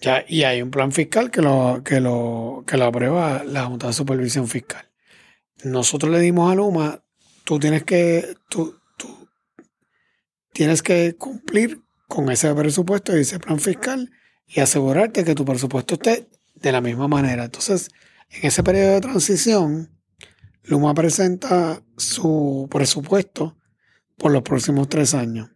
[0.00, 3.86] Ya, y hay un plan fiscal que lo, que lo, que lo aprueba la Junta
[3.86, 4.90] de Supervisión Fiscal.
[5.64, 7.02] Nosotros le dimos a Luma,
[7.44, 9.28] tú tienes que, tú, tú
[10.52, 14.10] tienes que cumplir con ese presupuesto y ese plan fiscal
[14.54, 17.44] y asegurarte que tu presupuesto esté de la misma manera.
[17.44, 17.90] Entonces,
[18.30, 19.90] en ese periodo de transición,
[20.62, 23.56] Luma presenta su presupuesto
[24.16, 25.50] por los próximos tres años.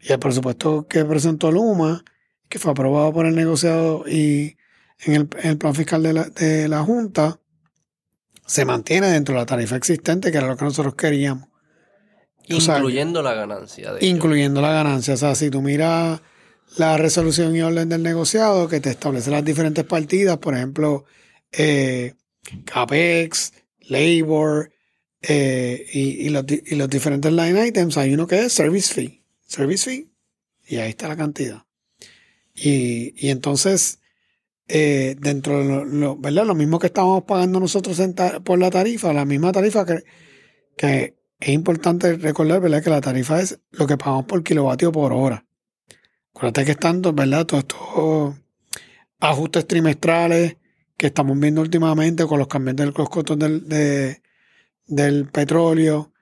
[0.00, 2.04] Y el presupuesto que presentó Luma,
[2.48, 4.56] que fue aprobado por el negociado y
[5.00, 7.40] en el, plan fiscal de la, de la Junta,
[8.46, 11.48] se mantiene dentro de la tarifa existente, que era lo que nosotros queríamos.
[12.46, 13.92] Incluyendo la ganancia.
[14.00, 15.14] incluyendo la ganancia.
[15.14, 16.20] O sea, si tú miras
[16.76, 21.04] la resolución y orden del negociado que te establece las diferentes partidas, por ejemplo,
[21.52, 22.14] eh,
[22.64, 23.52] CAPEX,
[23.88, 24.70] Labor
[25.22, 26.46] eh, y, los,
[26.90, 27.96] diferentes line items.
[27.96, 29.24] Hay uno que es Service Fee.
[29.46, 30.10] Service Fee.
[30.66, 31.64] Y ahí está la cantidad.
[32.54, 34.00] Y, entonces,
[34.66, 36.44] eh, dentro de lo, ¿verdad?
[36.44, 38.00] lo mismo que estamos pagando nosotros
[38.44, 40.04] por la tarifa, la misma tarifa que,
[40.76, 42.82] que es importante recordar ¿verdad?
[42.82, 45.47] que la tarifa es lo que pagamos por kilovatio por hora.
[46.38, 47.46] Acuérdate que están ¿verdad?
[47.46, 48.36] todos estos
[49.18, 50.56] ajustes trimestrales
[50.96, 53.66] que estamos viendo últimamente con los cambios del costos del,
[54.86, 56.12] del petróleo,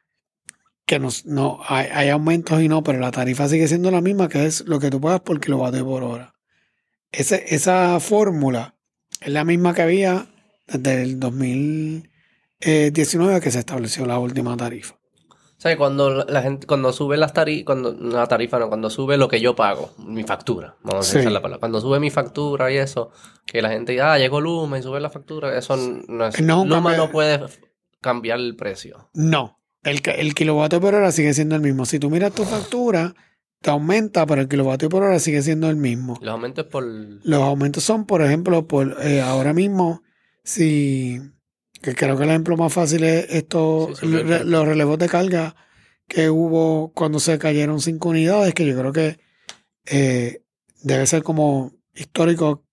[0.86, 4.30] que nos, no, hay, hay, aumentos y no, pero la tarifa sigue siendo la misma,
[4.30, 6.34] que es lo que tú pagas por kilovatio por hora.
[7.12, 8.74] Ese, esa fórmula
[9.20, 10.28] es la misma que había
[10.66, 14.96] desde el 2019 que se estableció la última tarifa.
[15.56, 19.16] O sea, cuando la gente, cuando sube las tarifas, cuando, la tarifa no, cuando sube
[19.16, 21.60] lo que yo pago, mi factura, vamos a decir la palabra.
[21.60, 23.10] Cuando sube mi factura y eso,
[23.46, 26.38] que la gente diga, ah, llegó Luma y sube la factura, eso no es.
[26.40, 27.40] Luma no puede
[28.02, 29.08] cambiar el precio.
[29.14, 31.86] No, el, el kilovatio por hora sigue siendo el mismo.
[31.86, 33.14] Si tú miras tu factura,
[33.62, 36.18] te aumenta, pero el kilovatio por hora sigue siendo el mismo.
[36.20, 36.84] Los aumentos por...
[36.84, 40.02] Los aumentos son, por ejemplo, por eh, ahora mismo,
[40.44, 41.20] si...
[41.86, 45.54] Que creo que el ejemplo más fácil es esto, los relevos de carga
[46.08, 49.20] que hubo cuando se cayeron cinco unidades, que yo creo que
[49.84, 50.42] eh,
[50.82, 52.64] debe ser como histórico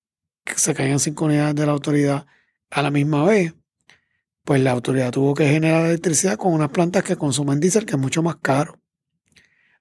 [0.44, 2.26] que se caigan cinco unidades de la autoridad
[2.72, 3.54] a la misma vez
[4.44, 8.00] pues la autoridad tuvo que generar electricidad con unas plantas que consumen diésel, que es
[8.00, 8.80] mucho más caro.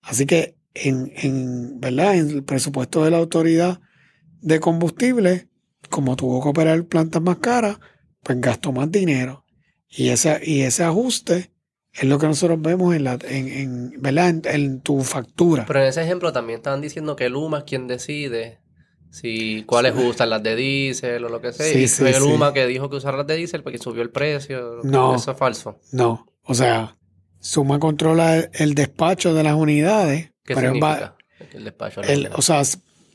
[0.00, 2.16] Así que en, en, ¿verdad?
[2.16, 3.80] en el presupuesto de la autoridad
[4.40, 5.48] de combustible,
[5.90, 7.78] como tuvo que operar plantas más caras,
[8.22, 9.44] pues gastó más dinero.
[9.88, 11.50] Y ese, y ese ajuste
[11.92, 14.46] es lo que nosotros vemos en, la, en, en ¿verdad?
[14.46, 15.64] En, tu factura.
[15.66, 18.60] Pero en ese ejemplo también estaban diciendo que Luma es quien decide
[19.10, 21.66] si cuáles usan las de diésel o lo que sea.
[21.66, 24.10] Sí, y sí, el Luma que dijo que usar las de diésel porque subió el
[24.10, 24.80] precio.
[24.82, 25.14] No.
[25.14, 25.78] Eso es falso.
[25.92, 26.26] No.
[26.44, 26.96] O sea,
[27.38, 30.32] Suma controla el, despacho de las unidades.
[30.44, 31.16] ¿Qué significa?
[31.52, 32.00] el despacho
[32.36, 32.62] O sea,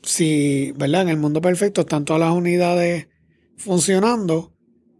[0.02, 1.02] si, ¿verdad?
[1.02, 3.08] En el mundo perfecto están todas las unidades
[3.56, 4.54] funcionando,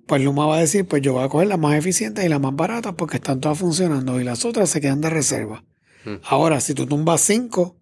[0.08, 2.40] pues Luma va a decir, pues yo voy a coger las más eficientes y las
[2.40, 5.64] más baratas porque están todas funcionando y las otras se quedan de reserva.
[6.06, 6.14] Mm.
[6.24, 7.76] Ahora, si tú tumbas cinco,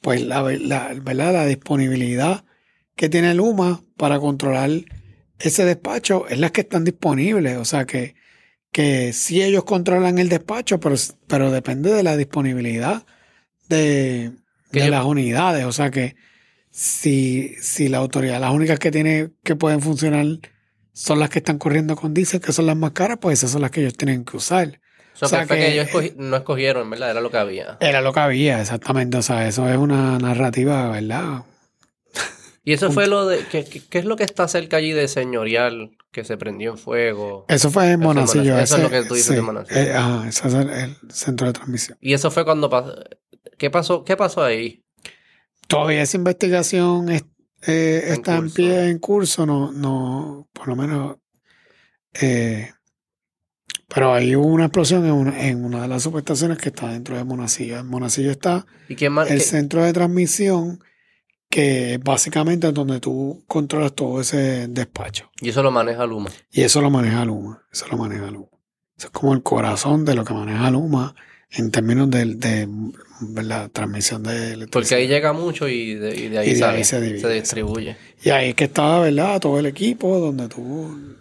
[0.00, 1.32] pues la, la, ¿verdad?
[1.32, 2.44] la disponibilidad
[2.96, 4.70] que tiene Luma para controlar
[5.38, 7.56] ese despacho es las que están disponibles.
[7.58, 8.16] O sea que,
[8.72, 10.96] que sí ellos controlan el despacho, pero,
[11.28, 13.06] pero depende de la disponibilidad
[13.68, 14.32] de,
[14.72, 15.64] las unidades.
[15.64, 16.16] O sea que
[16.72, 20.26] si, si la autoridad, las únicas que tiene que pueden funcionar
[20.98, 23.62] son las que están corriendo con diésel, que son las más caras, pues esas son
[23.62, 24.80] las que ellos tienen que usar.
[25.20, 27.12] o sea, que, ellos no escogieron, ¿verdad?
[27.12, 27.78] Era lo que había.
[27.80, 29.16] Era lo que había, exactamente.
[29.16, 31.44] O sea, eso es una narrativa, ¿verdad?
[32.64, 33.44] Y eso fue lo de.
[33.46, 37.46] ¿qué, ¿qué, es lo que está cerca allí de Señorial que se prendió en fuego?
[37.48, 38.58] Eso fue en Monacillo.
[38.58, 39.80] Eso, es lo que tú dices de Monacillo.
[39.80, 41.96] Eh, ajá, ese es el, centro de transmisión.
[42.00, 42.94] Y eso fue cuando pasó.
[43.56, 44.84] ¿Qué pasó, qué pasó ahí?
[45.68, 47.08] Todavía esa investigación
[47.66, 51.16] eh, está en pie, en curso, no, no, por lo menos.
[52.20, 52.70] Eh,
[53.88, 57.16] pero ahí hubo una explosión en una, en una, de las subestaciones que está dentro
[57.16, 57.78] de Monacillo.
[57.78, 60.80] En Monacillo está ¿Y más, el centro de transmisión
[61.48, 65.30] que básicamente es donde tú controlas todo ese despacho.
[65.40, 66.30] Y eso lo maneja Luma.
[66.50, 67.62] Y eso lo maneja Luma.
[67.72, 68.48] Eso lo maneja Luma.
[68.96, 71.14] Eso es como el corazón de lo que maneja Luma
[71.50, 72.68] en términos de,
[73.42, 74.70] la transmisión de electricidad.
[74.70, 77.96] Porque ahí llega mucho y de, ahí, se, distribuye.
[78.22, 79.40] Y ahí es que está, ¿verdad?
[79.40, 81.16] Todo el equipo donde tú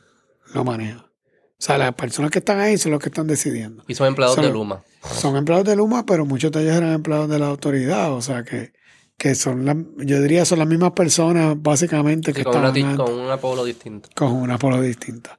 [0.54, 1.02] lo manejas.
[1.02, 3.84] O sea, las personas que están ahí son los que están decidiendo.
[3.88, 4.84] Y son empleados de Luma.
[5.12, 8.14] Son empleados de Luma, pero muchos de ellos eran empleados de la autoridad.
[8.14, 8.74] O sea que
[9.18, 12.96] que son, la, yo diría, son las mismas personas básicamente que con están...
[12.96, 14.10] con un apolo distinto.
[14.16, 15.32] Con un apolo distinto.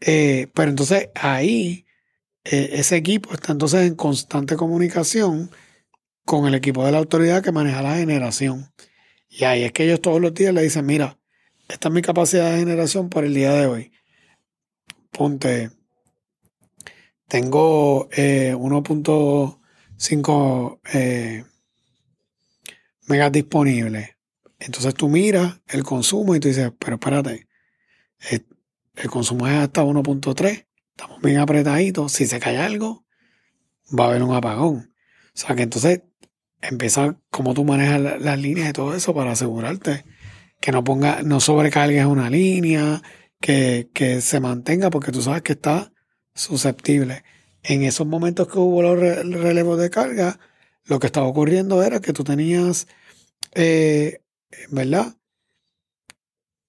[0.00, 1.86] Eh, pero entonces ahí,
[2.44, 5.50] eh, ese equipo está entonces en constante comunicación
[6.24, 8.72] con el equipo de la autoridad que maneja la generación.
[9.28, 11.18] Y ahí es que ellos todos los días le dicen, mira,
[11.68, 13.92] esta es mi capacidad de generación por el día de hoy.
[15.10, 15.70] Ponte,
[17.28, 21.44] tengo eh, 1.5 eh,
[23.06, 24.10] megas disponibles.
[24.58, 27.48] Entonces tú miras el consumo y tú dices, pero espérate,
[28.30, 28.40] eh,
[28.94, 30.66] el, consumo es hasta 1.3,
[30.96, 33.04] estamos bien apretaditos, si se cae algo,
[33.96, 34.94] va a haber un apagón.
[35.34, 36.02] O sea que entonces
[36.62, 40.04] empieza como tú manejas las líneas y todo eso para asegurarte
[40.60, 43.02] que no ponga, no sobrecargues una línea,
[43.40, 45.92] que, que, se mantenga, porque tú sabes que está
[46.34, 47.22] susceptible.
[47.62, 50.38] En esos momentos que hubo los relevos de carga,
[50.84, 52.86] lo que estaba ocurriendo era que tú tenías,
[53.54, 54.22] eh,
[54.70, 55.14] ¿verdad?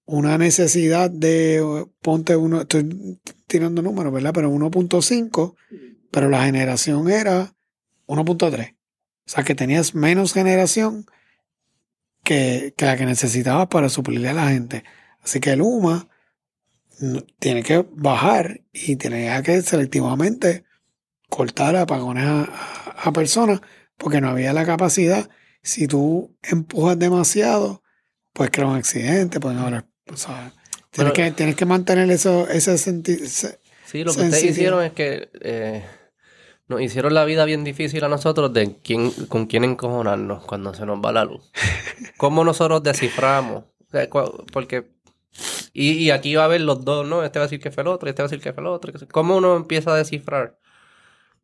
[0.05, 4.31] Una necesidad de, ponte uno, estoy tirando números, ¿verdad?
[4.33, 5.55] Pero 1.5,
[6.11, 7.55] pero la generación era
[8.07, 8.73] 1.3.
[8.73, 8.77] O
[9.25, 11.05] sea que tenías menos generación
[12.23, 14.83] que, que la que necesitabas para suplirle a la gente.
[15.21, 16.07] Así que el UMA
[17.39, 20.63] tiene que bajar y tiene que selectivamente
[21.29, 23.61] cortar apagones a, personas
[23.97, 25.29] porque no había la capacidad.
[25.61, 27.83] Si tú empujas demasiado,
[28.33, 29.85] pues crea un accidente, pueden haber.
[30.91, 33.25] Tienes, que, tienes que mantener eso, ese sentido.
[33.85, 35.85] Sí, lo que ustedes hicieron es que eh,
[36.67, 40.85] nos hicieron la vida bien difícil a nosotros de quién, con quién encojonarnos cuando se
[40.85, 41.51] nos va la luz.
[42.17, 43.65] ¿Cómo nosotros desciframos?
[44.51, 44.95] Porque.
[45.73, 47.23] Y, aquí va a haber los dos, ¿no?
[47.23, 48.67] Este va a decir que fue el otro, este va a decir que fue el
[48.67, 48.93] otro.
[49.11, 50.57] ¿Cómo uno empieza a descifrar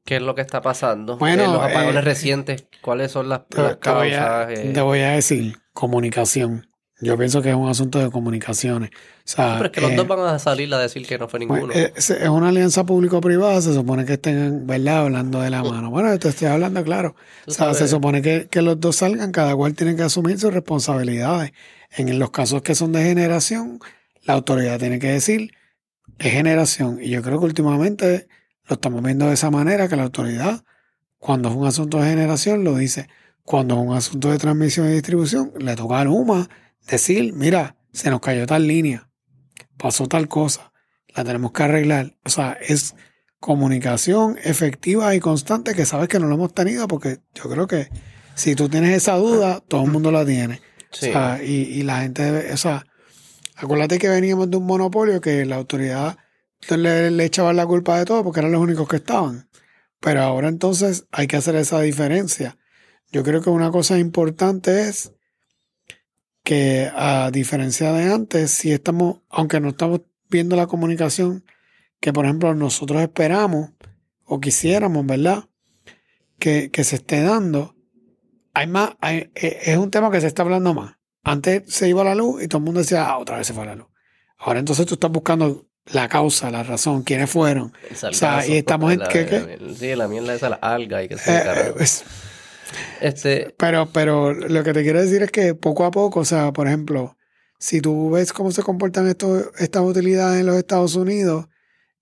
[0.05, 1.17] qué es lo que está pasando?
[1.17, 3.41] Bueno, los apagones eh, recientes, ¿cuáles son las,
[3.81, 4.49] causas?
[4.51, 4.71] Eh?
[4.73, 6.70] te voy a decir, comunicación.
[7.01, 8.91] Yo pienso que es un asunto de comunicaciones.
[9.35, 11.61] pero es que los dos eh, van a salir a decir que no fue pues,
[11.61, 11.73] ninguno.
[11.73, 15.89] es, una alianza público-privada, se supone que estén, ¿verdad?, hablando de la mano.
[15.89, 17.15] Bueno, te estoy hablando claro.
[17.47, 20.53] O sea, se supone que, que, los dos salgan, cada cual tiene que asumir sus
[20.53, 21.51] responsabilidades.
[21.97, 23.79] En los casos que son de generación,
[24.23, 25.51] la autoridad tiene que decir,
[26.19, 26.99] es generación.
[27.01, 28.27] Y yo creo que últimamente
[28.67, 30.63] lo estamos viendo de esa manera, que la autoridad,
[31.17, 33.07] cuando es un asunto de generación, lo dice.
[33.43, 36.47] Cuando es un asunto de transmisión y distribución, le toca a UMA
[36.87, 39.09] decir, mira, se nos cayó tal línea,
[39.77, 40.71] pasó tal cosa,
[41.15, 42.17] la tenemos que arreglar.
[42.25, 42.95] O sea, es
[43.39, 47.89] comunicación efectiva y constante que sabes que no lo hemos tenido porque yo creo que
[48.35, 50.61] si tú tienes esa duda, todo el mundo la tiene.
[50.93, 52.85] O sea, y, la gente debe, o sea,
[53.55, 56.17] acuérdate que veníamos de un monopolio que la autoridad
[56.69, 59.49] le, le echaba la culpa de todo porque eran los únicos que estaban.
[59.99, 62.57] Pero ahora entonces hay que hacer esa diferencia.
[63.11, 65.13] Yo creo que una cosa importante es
[66.43, 71.43] que a diferencia de antes, si estamos, aunque no estamos viendo la comunicación
[71.99, 73.71] que, por ejemplo, nosotros esperamos
[74.25, 75.45] o quisiéramos, ¿verdad?
[76.39, 77.75] Que, se esté dando,
[78.53, 80.95] hay más, e, es un tema que se está hablando más.
[81.23, 83.65] Antes se iba la luz y todo el mundo decía, ah, otra vez se fue
[83.65, 83.87] la luz.
[84.37, 87.73] Ahora entonces tú estás buscando la causa, la razón, quiénes fueron.
[88.01, 89.01] O sea, y estamos en...
[89.11, 91.73] ¿qué, Sí, la mierda esa, la alga y que se eh,
[93.01, 93.53] este...
[93.57, 96.67] Pero, pero lo que te quiero decir es que poco a poco, o sea, por
[96.67, 97.17] ejemplo,
[97.59, 101.47] si tú ves cómo se comportan estos, estas utilidades en los Estados Unidos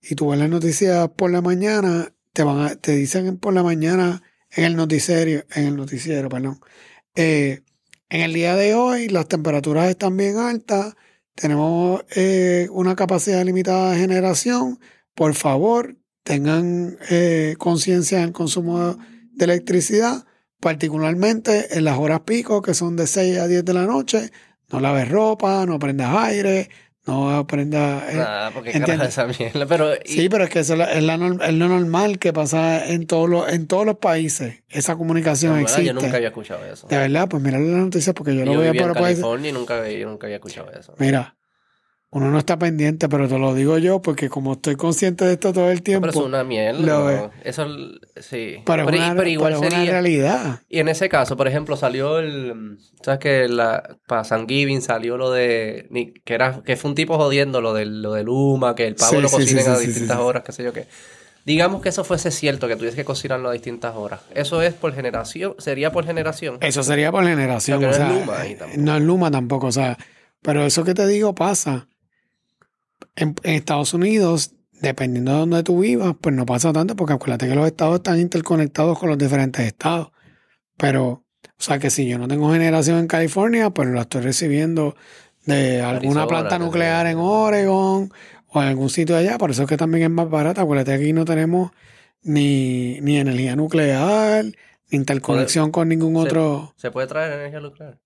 [0.00, 4.22] y tú ves las noticias por la mañana, te van te dicen por la mañana
[4.50, 6.60] en el noticiero, en el noticiero, perdón.
[7.14, 7.62] Eh,
[8.08, 10.94] en el día de hoy las temperaturas están bien altas,
[11.34, 14.80] tenemos eh, una capacidad limitada de generación.
[15.14, 18.98] Por favor, tengan eh, conciencia del consumo
[19.32, 20.24] de electricidad
[20.60, 24.30] particularmente en las horas pico, que son de 6 a 10 de la noche,
[24.70, 26.68] no laves ropa, no prendas aire,
[27.06, 28.12] no prendas...
[28.12, 29.90] Eh, Nada, porque esa mierda, pero...
[30.04, 33.86] Sí, pero es que eso es, lo normal que pasa en todos los, en todos
[33.86, 34.62] los países.
[34.68, 35.86] Esa comunicación existe.
[35.86, 36.86] Yo nunca había escuchado eso.
[36.86, 39.88] De verdad, pues mira las noticias porque yo, lo voy a en California y nunca,
[39.88, 40.94] yo nunca había escuchado eso.
[40.98, 41.36] Mira,
[42.12, 45.52] uno no está pendiente, pero te lo digo yo porque como estoy consciente de esto
[45.52, 46.08] todo el tiempo.
[46.08, 47.30] Pero es una mierda.
[47.44, 47.68] Eso
[48.16, 48.56] sí.
[48.66, 50.60] Pero, pero, igual sería, una realidad.
[50.68, 52.78] Y en ese caso, por ejemplo, salió el.
[53.02, 55.88] ¿Sabes que la, para San Giving salió lo de.
[56.24, 59.20] Que, era, que fue un tipo jodiendo lo del, lo del Luma, que el pavo
[59.20, 60.86] lo cocinen a distintas horas, qué sé yo qué.
[61.46, 64.20] Digamos que eso fuese cierto, que tuviese que cocinarlo a distintas horas.
[64.34, 65.54] ¿Eso es por generación?
[65.58, 66.58] ¿Sería por generación?
[66.60, 67.80] Eso sería por generación.
[67.80, 68.38] no es Luma
[68.76, 69.96] No es Luma tampoco, o sea.
[70.42, 71.86] Pero eso que te digo pasa
[73.16, 77.54] en, Estados Unidos, dependiendo de donde tú vivas, pues no pasa tanto porque acuérdate que
[77.54, 80.12] los estados están interconectados con los diferentes estados.
[80.76, 81.24] Pero, o
[81.58, 84.96] sea que si yo no tengo generación en California, pues lo estoy recibiendo
[85.44, 88.12] de alguna planta nuclear en Oregon
[88.46, 89.38] o en algún sitio allá.
[89.38, 90.62] Por eso es que también es más barata.
[90.62, 91.70] Acuérdate que aquí no tenemos
[92.22, 94.52] ni, energía nuclear, ni
[94.90, 96.72] interconexión con ningún otro.
[96.76, 97.98] ¿Se puede traer energía nuclear?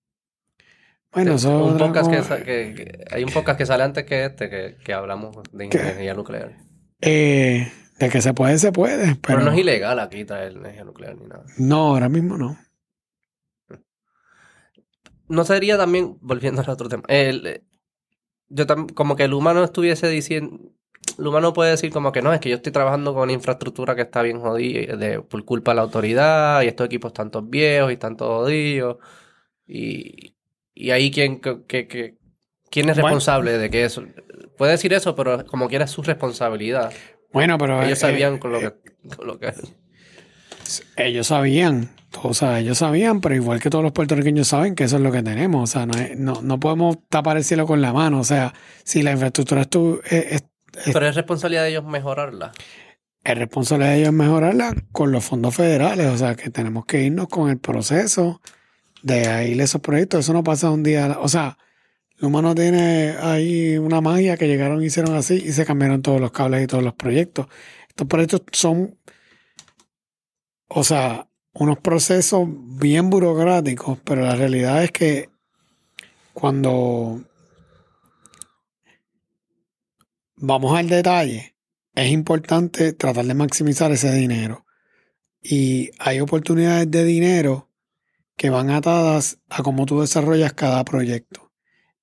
[1.15, 6.13] Bueno, un que, hay un podcast que sale antes que este que, hablamos de energía
[6.13, 6.57] nuclear.
[6.99, 9.15] Eh, de que se puede, se puede.
[9.15, 11.45] Pero, no es ilegal aquí traer energía nuclear ni nada.
[11.57, 12.57] No, ahora mismo no.
[15.29, 17.63] No sería también, volviendo al otro tema, el,
[18.49, 20.59] yo como que el humano estuviese diciendo,
[21.17, 24.01] el humano puede decir como que no, es que yo estoy trabajando con infraestructura que
[24.01, 27.89] está bien jodida de, por culpa de la autoridad y estos equipos están todos viejos
[27.89, 28.97] y están todos jodidos
[29.65, 30.34] y,
[30.75, 32.17] y ahí, ¿quién, que,
[32.69, 34.03] quién es responsable de que eso?
[34.57, 36.91] Puede decir eso, pero como quiera es su responsabilidad.
[37.31, 37.81] Bueno, pero...
[37.81, 38.73] Ellos eh, sabían con, lo que,
[39.15, 39.53] con lo que...
[40.97, 41.89] Ellos sabían,
[42.23, 45.11] o sea, ellos sabían, pero igual que todos los puertorriqueños saben que eso es lo
[45.11, 45.69] que tenemos.
[45.69, 48.19] O sea, no, no, no podemos tapar el cielo con la mano.
[48.19, 48.53] O sea,
[48.83, 50.01] si la infraestructura es, tu,
[50.91, 52.51] Pero es responsabilidad de ellos mejorarla.
[53.23, 56.07] Es responsabilidad de ellos mejorarla con los fondos federales.
[56.07, 58.41] O sea, que tenemos que irnos con el proceso
[59.05, 60.21] de ahí esos proyectos.
[60.21, 61.19] Eso no pasa un día.
[61.21, 61.59] O sea,
[62.17, 66.19] Luma no tiene ahí una magia que llegaron y hicieron así y se cambiaron todos
[66.19, 67.45] los cables y todos los proyectos.
[67.87, 68.97] Estos proyectos son,
[70.67, 72.47] o sea, unos procesos
[72.79, 75.29] bien burocráticos, pero la realidad es que
[76.33, 77.23] cuando
[80.35, 81.55] vamos al detalle,
[81.93, 84.65] es importante tratar de maximizar ese dinero.
[85.43, 87.69] Y hay oportunidades de dinero
[88.37, 91.51] que van atadas a cómo tú desarrollas cada proyecto.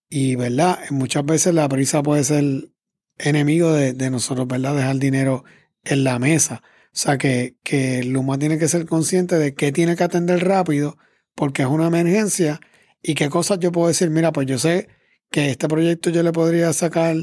[0.09, 0.79] Y, ¿verdad?
[0.91, 2.71] Muchas veces la prisa puede ser
[3.19, 4.77] enemigo de, nosotros, ¿verdad?
[4.77, 5.45] Dejar dinero
[5.85, 6.63] en la mesa.
[6.65, 10.99] O sea, que, que Luma tiene que ser consciente de qué tiene que atender rápido
[11.35, 12.61] porque es una emergencia
[13.03, 14.89] y qué cosas yo puedo decir, mira, pues yo sé
[15.31, 17.17] que este proyecto yo le podría sacar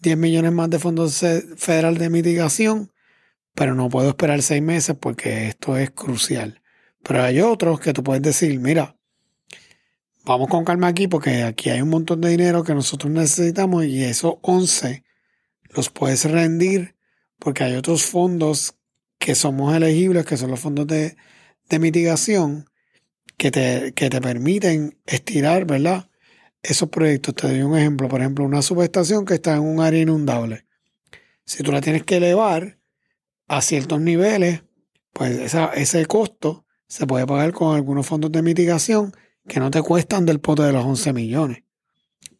[0.00, 1.24] 10 millones más de fondos
[1.56, 2.92] federal de mitigación,
[3.54, 6.59] pero no puedo esperar seis meses porque esto es crucial.
[7.02, 8.96] Pero hay otros que tú puedes decir, mira,
[10.24, 14.02] vamos con calma aquí porque aquí hay un montón de dinero que nosotros necesitamos y
[14.04, 15.04] esos 11
[15.70, 16.96] los puedes rendir
[17.38, 18.74] porque hay otros fondos
[19.18, 21.16] que somos elegibles, que son los fondos de,
[21.68, 22.66] de mitigación,
[23.36, 26.10] que te, que te permiten estirar, ¿verdad?
[26.62, 27.34] esos proyectos.
[27.34, 30.66] Te doy un ejemplo, por ejemplo, una subestación que está en un área inundable.
[31.44, 32.78] Si tú la tienes que elevar
[33.48, 34.62] a ciertos niveles,
[35.12, 39.14] pues ese costo se puede pagar con algunos fondos de mitigación
[39.46, 41.62] que no te cuestan del pote de los 11 millones.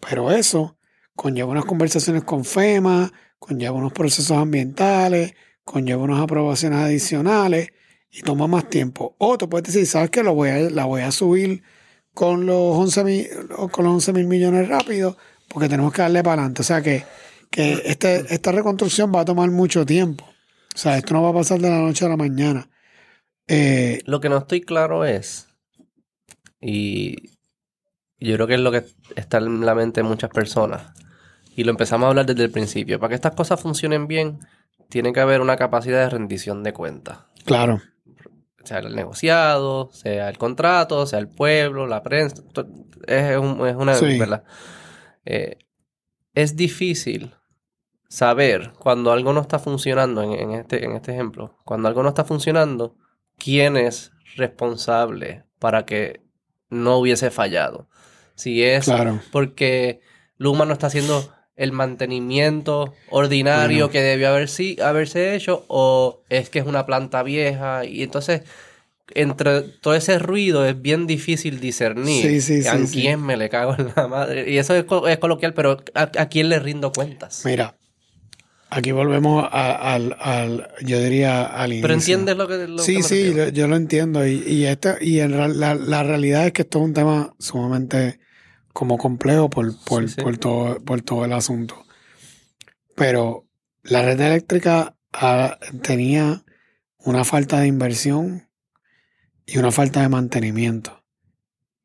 [0.00, 0.76] Pero eso
[1.14, 7.68] conlleva unas conversaciones con FEMA, conlleva unos procesos ambientales, conlleva unas aprobaciones adicionales
[8.10, 9.14] y toma más tiempo.
[9.18, 10.24] O te puedes decir, ¿sabes qué?
[10.24, 11.62] Lo voy a, la voy a subir
[12.12, 13.28] con los 11 mil,
[13.70, 16.62] con los 11 mil millones rápido, porque tenemos que darle para adelante.
[16.62, 17.04] O sea que,
[17.52, 20.24] que este, esta reconstrucción va a tomar mucho tiempo.
[20.74, 22.68] O sea, esto no va a pasar de la noche a la mañana.
[23.50, 25.48] Eh, lo que no estoy claro es,
[26.60, 27.30] y
[28.18, 28.84] yo creo que es lo que
[29.16, 30.92] está en la mente de muchas personas,
[31.56, 34.38] y lo empezamos a hablar desde el principio, para que estas cosas funcionen bien,
[34.88, 37.18] tiene que haber una capacidad de rendición de cuentas.
[37.44, 37.80] Claro
[38.64, 42.42] sea el negociado, sea el contrato, sea el pueblo, la prensa,
[43.06, 44.44] es, una verdad.
[45.24, 45.58] Eh,
[46.34, 47.34] es difícil
[48.08, 52.24] saber cuando algo no está funcionando, en, este, en este ejemplo, cuando algo no está
[52.24, 52.96] funcionando,
[53.42, 56.20] quién es responsable para que
[56.68, 57.88] no hubiese fallado.
[58.36, 58.90] Si es
[59.32, 60.00] porque
[60.38, 66.48] Luma no está haciendo el mantenimiento ordinario que debió haber, sí, haberse hecho o es
[66.48, 68.42] que es una planta vieja y entonces
[69.14, 74.06] entre todo ese ruido es bien difícil discernir a quién me le cago en la
[74.08, 74.50] madre.
[74.50, 74.84] Y eso es,
[75.18, 77.42] coloquial, pero ¿a, quién le rindo cuentas?
[77.44, 77.76] Mira,
[78.70, 81.82] aquí volvemos al, yo diría al inicio.
[81.82, 82.82] Pero entiendes lo que...
[82.82, 84.26] sí, sí, yo, lo entiendo.
[84.26, 84.66] Y, y,
[85.00, 88.20] y la, la, realidad es que esto es un tema sumamente
[88.72, 91.84] como complejo por, por, todo, por todo el asunto.
[92.94, 93.46] Pero
[93.82, 94.96] la red eléctrica
[95.82, 96.44] tenía
[96.98, 98.48] una falta de inversión
[99.46, 101.02] y una falta de mantenimiento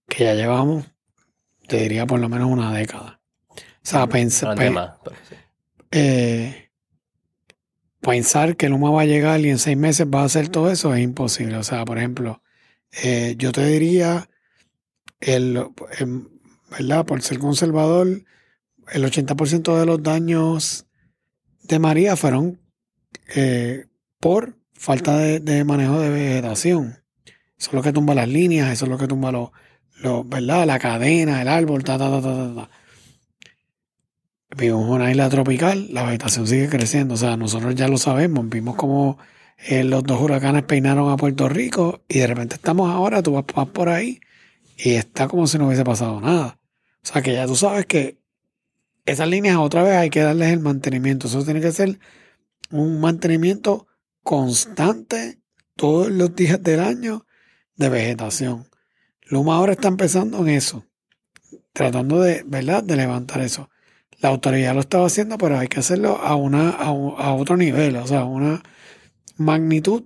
[0.07, 0.85] que ya llevamos,
[1.67, 3.21] te diría por lo menos una década.
[3.49, 4.57] O sea, pensar,
[5.91, 6.64] eh,
[8.05, 10.93] pensar que Luma va a llegar y en seis meses va a hacer todo eso
[10.93, 11.57] es imposible.
[11.57, 12.41] O sea, por ejemplo,
[13.03, 14.29] eh, yo te diría,
[15.19, 15.65] el,
[15.99, 16.27] em,
[16.69, 17.05] ¿verdad?
[17.05, 18.23] Por ser conservador,
[18.91, 20.85] el 80% de los daños
[21.63, 22.61] de María fueron
[23.35, 23.85] eh,
[24.19, 27.03] por falta de, manejo de vegetación.
[27.57, 29.49] Eso es lo que tumba las líneas, eso es lo que tumba los,
[30.29, 30.67] ¿verdad?
[30.67, 32.69] La cadena, el árbol, ta, ta, ta, ta, ta.
[34.55, 37.15] Vivimos en una isla tropical, la vegetación sigue creciendo.
[37.15, 38.47] O sea, nosotros ya lo sabemos.
[38.49, 39.17] Vimos como
[39.57, 43.69] eh, los dos huracanes peinaron a Puerto Rico y de repente estamos ahora, tú vas
[43.69, 44.19] por ahí
[44.77, 46.59] y está como si no hubiese pasado nada.
[47.03, 48.19] O sea que ya tú sabes que
[49.05, 51.27] esas líneas otra vez hay que darles el mantenimiento.
[51.27, 51.99] Eso tiene que ser
[52.71, 53.87] un mantenimiento
[54.23, 55.39] constante
[55.75, 57.25] todos los días del año
[57.75, 58.67] de vegetación.
[59.21, 60.85] Luma ahora está empezando en eso,
[61.73, 62.83] tratando de, ¿verdad?
[62.83, 63.69] de levantar eso.
[64.25, 67.95] La autoridad lo estaba haciendo, pero hay que hacerlo a, una, a, a otro nivel,
[67.95, 68.63] o sea, una
[69.37, 70.05] magnitud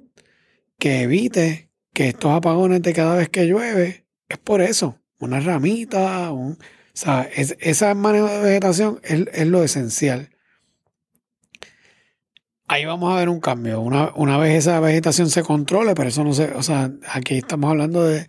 [0.77, 4.99] que evite que estos apagones de cada vez que llueve es por eso.
[5.19, 6.57] Una ramita, un, o
[6.91, 10.31] sea, es, esa manejo de vegetación es, lo esencial.
[12.67, 13.79] Ahí vamos a ver un cambio.
[13.79, 17.69] Una, una, vez esa vegetación se controle, pero eso no se, o sea, aquí estamos
[17.69, 18.27] hablando de,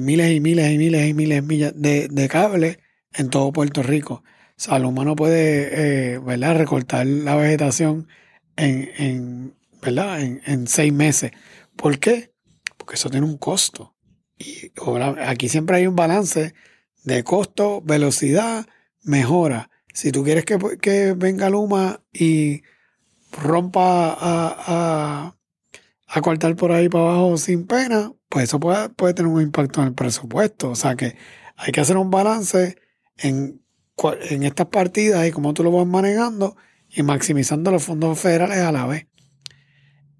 [0.00, 1.44] miles y miles y miles y miles
[1.76, 2.80] de, de cables
[3.12, 4.24] en todo Puerto Rico.
[4.62, 6.56] O sea, el humano puede, eh, ¿verdad?
[6.56, 8.06] Recortar la vegetación
[8.54, 10.20] en, en ¿verdad?
[10.20, 11.32] En, en seis meses.
[11.74, 12.32] ¿Por qué?
[12.76, 13.96] Porque eso tiene un costo.
[14.38, 14.70] Y
[15.26, 16.54] aquí siempre hay un balance
[17.02, 18.64] de costo, velocidad
[19.02, 19.68] mejora.
[19.92, 22.62] Si tú quieres que, que venga Luma y
[23.32, 25.36] rompa a, a,
[26.06, 29.80] a, cortar por ahí para abajo sin pena, pues eso puede, puede tener un impacto
[29.80, 30.70] en el presupuesto.
[30.70, 31.16] O sea que
[31.56, 32.76] hay que hacer un balance
[33.16, 33.61] en,
[34.30, 36.56] en estas partidas y cómo tú lo vas manejando
[36.88, 39.06] y maximizando los fondos federales a la vez.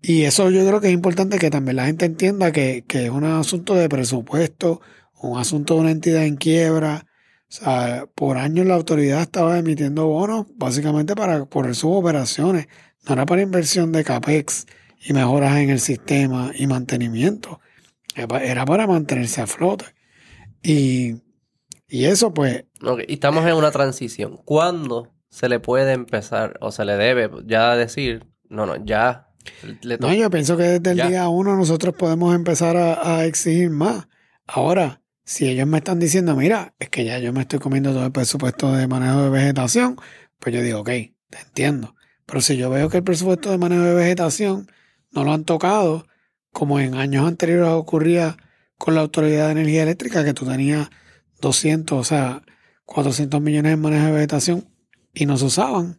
[0.00, 3.10] Y eso yo creo que es importante que también la gente entienda que, que es
[3.10, 4.80] un asunto de presupuesto,
[5.20, 7.06] un asunto de una entidad en quiebra.
[7.48, 12.66] O sea, por años la autoridad estaba emitiendo bonos básicamente para correr sus operaciones.
[13.06, 14.66] No era para inversión de CAPEX
[15.04, 17.60] y mejoras en el sistema y mantenimiento.
[18.14, 19.84] Era para mantenerse a flote.
[20.62, 21.16] Y,
[21.92, 22.64] y eso pues...
[23.06, 24.40] y estamos en una transición.
[24.44, 29.28] ¿Cuándo se le puede empezar o se le debe ya decir, no, no, ya
[30.00, 34.08] no, yo pienso que desde el día uno nosotros podemos empezar a, exigir más.
[34.46, 38.06] Ahora, si ellos me están diciendo, mira, es que ya yo me estoy comiendo todo
[38.06, 39.96] el presupuesto de manejo de vegetación,
[40.38, 41.94] pues yo digo, ok, te entiendo.
[42.24, 44.70] Pero si yo veo que el presupuesto de manejo de vegetación
[45.10, 46.06] no lo han tocado,
[46.52, 48.36] como en años anteriores ocurría
[48.78, 50.88] con la Autoridad de Energía Eléctrica, que tú tenías
[51.42, 52.42] 200, o sea,
[52.86, 54.68] 400 millones de manejo de vegetación
[55.12, 55.98] y no se usaban,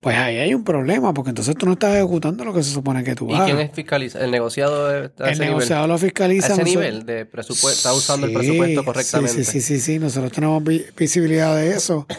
[0.00, 3.02] pues ahí hay un problema, porque entonces tú no estás ejecutando lo que se supone
[3.02, 3.48] que tú hagas.
[3.48, 4.24] ¿Y quién es fiscaliza?
[4.24, 5.04] ¿El negociado?
[5.04, 6.52] el negociado lo fiscaliza.
[6.52, 7.88] ¿A ese nivel de presupuesto?
[7.88, 9.44] ¿Está usando el presupuesto correctamente?
[9.44, 10.62] Sí, sí, sí, sí, nosotros tenemos
[10.96, 12.06] visibilidad de eso.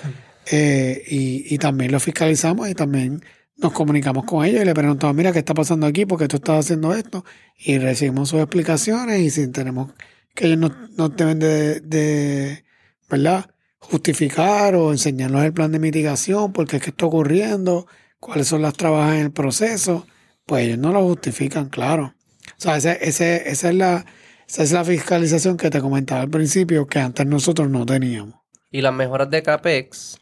[0.49, 3.21] Eh, y, y también lo fiscalizamos y también
[3.57, 6.05] nos comunicamos con ellos y le preguntamos, mira, ¿qué está pasando aquí?
[6.05, 7.25] porque tú estás haciendo esto?
[7.57, 9.91] Y recibimos sus explicaciones y si tenemos
[10.37, 12.63] que ellos nos, deben de, de,
[13.09, 13.49] ¿verdad?
[13.79, 17.87] justificar o enseñarnos el plan de mitigación, porque es que está ocurriendo,
[18.19, 20.05] cuáles son las trabajas en el proceso,
[20.45, 22.13] pues ellos no lo justifican, claro.
[22.45, 24.05] O sea, ese, ese, esa, es la,
[24.47, 28.35] esa es la fiscalización que te comentaba al principio, que antes nosotros no teníamos.
[28.69, 30.19] Y las mejoras de CAPEX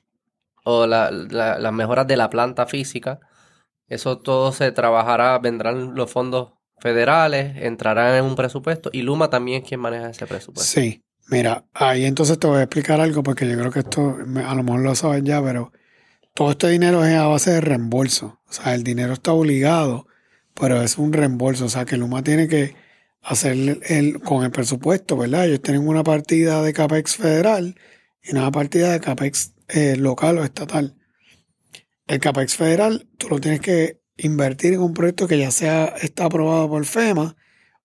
[0.63, 3.19] o las mejoras de la planta física,
[3.87, 9.63] eso todo se trabajará, vendrán los fondos federales, entrarán en un presupuesto y Luma también
[9.63, 10.71] es quien maneja ese presupuesto.
[10.71, 14.15] Sí, Mira, ahí entonces te voy a explicar algo porque yo creo que esto
[14.45, 15.71] a lo mejor lo sabes ya, pero
[16.35, 18.39] todo este dinero es a base de reembolso.
[18.47, 20.07] O sea, el dinero está obligado,
[20.53, 21.65] pero es un reembolso.
[21.65, 22.75] O sea, que Luma tiene que
[23.23, 25.47] hacer el, con el presupuesto, ¿verdad?
[25.47, 27.75] Ellos tienen una partida de CAPEX federal
[28.21, 30.95] y una partida de CAPEX eh, local o estatal.
[32.05, 36.25] El CAPEX federal, tú lo tienes que invertir en un proyecto que ya sea está
[36.25, 37.35] aprobado por FEMA.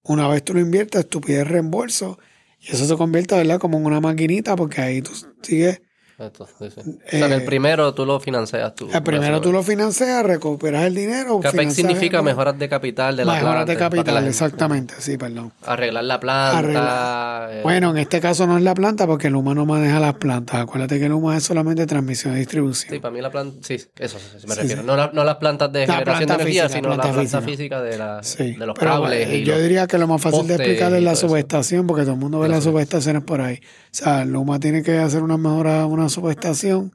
[0.03, 2.19] Una vez tú lo inviertes, tú pides reembolso
[2.61, 3.59] y eso se convierte, ¿verdad?
[3.59, 5.13] Como en una maquinita porque ahí tú
[5.43, 5.83] sigues
[6.21, 8.89] o sea, el eh, primero tú lo financias tú.
[8.93, 11.41] El primero tú lo financias, recuperas el dinero.
[11.41, 15.53] CAPEX significa mejoras de capital de la Mejoras de capital, exactamente, sí, perdón.
[15.65, 17.49] Arreglar la planta.
[17.51, 17.61] Eh.
[17.63, 20.61] Bueno, en este caso no es la planta porque el humano maneja las plantas.
[20.61, 22.93] Acuérdate que el humano es solamente transmisión y distribución.
[22.93, 24.83] Sí, para mí la planta, sí, eso me refiero.
[24.83, 28.67] No, no, las plantas de generación de energía, sino la planta física, de, la, de
[28.67, 29.29] los cables.
[29.29, 32.21] Eh, yo diría que lo más fácil de explicar es la subestación porque todo el
[32.21, 33.61] mundo ve las subestaciones por ahí.
[33.93, 36.95] O sea, Luma tiene que hacer una mejora, una subestación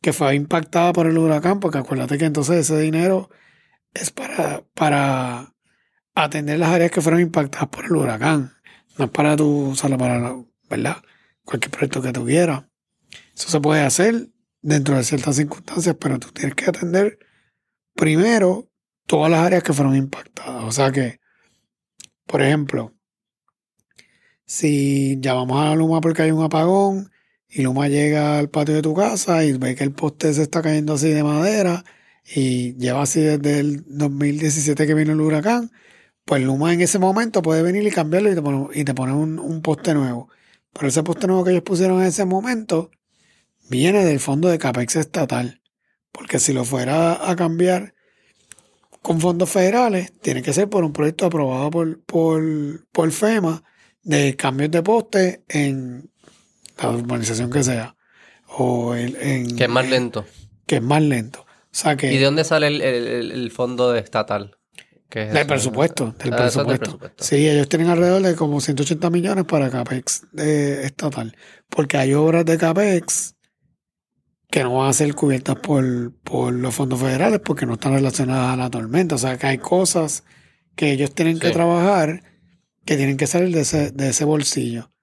[0.00, 3.30] que fue impactada por el huracán, porque acuérdate que entonces ese dinero
[3.94, 5.54] es para, para
[6.14, 8.52] atender las áreas que fueron impactadas por el huracán.
[8.98, 10.36] No es para tú usarlo para,
[10.68, 10.96] ¿verdad?
[11.44, 12.68] Cualquier proyecto que tuviera.
[13.34, 14.28] Eso se puede hacer
[14.60, 17.18] dentro de ciertas circunstancias, pero tú tienes que atender
[17.94, 18.70] primero
[19.06, 20.64] todas las áreas que fueron impactadas.
[20.64, 21.20] O sea que,
[22.26, 22.94] por ejemplo,
[24.46, 27.10] si llamamos a la Luma porque hay un apagón
[27.56, 30.60] y Luma llega al patio de tu casa y ve que el poste se está
[30.60, 31.84] cayendo así de madera
[32.26, 35.70] y lleva así desde el 2017 que vino el huracán,
[36.24, 39.12] pues Luma en ese momento puede venir y cambiarlo y te pone, y te pone
[39.12, 40.28] un, un, poste nuevo.
[40.72, 42.90] Pero ese poste nuevo que ellos pusieron en ese momento
[43.70, 45.62] viene del fondo de CAPEX estatal.
[46.10, 47.94] Porque si lo fuera a cambiar
[49.00, 52.42] con fondos federales, tiene que ser por un proyecto aprobado por, por,
[52.90, 53.62] por FEMA
[54.02, 56.10] de cambios de poste en
[56.82, 57.96] la urbanización que sea.
[58.48, 60.24] O en, que es más lento.
[60.66, 61.40] Que es más lento.
[61.40, 64.56] O sea que, ¿Y de dónde sale el, fondo estatal?
[65.10, 66.98] del, presupuesto, del, ah, presupuesto.
[67.18, 71.36] Sí, ellos tienen alrededor de como 180 millones para CAPEX de estatal.
[71.68, 73.34] Porque hay obras de CAPEX
[74.50, 78.56] que no van a ser cubiertas por, los fondos federales porque no están relacionadas a
[78.56, 79.16] la tormenta.
[79.16, 80.24] O sea que hay cosas
[80.76, 82.22] que ellos tienen que trabajar
[82.84, 84.93] que tienen que salir de ese, de ese bolsillo.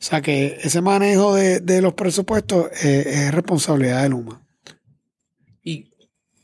[0.00, 4.42] O sea que ese manejo de, los presupuestos es responsabilidad de Luma.
[5.62, 5.90] Y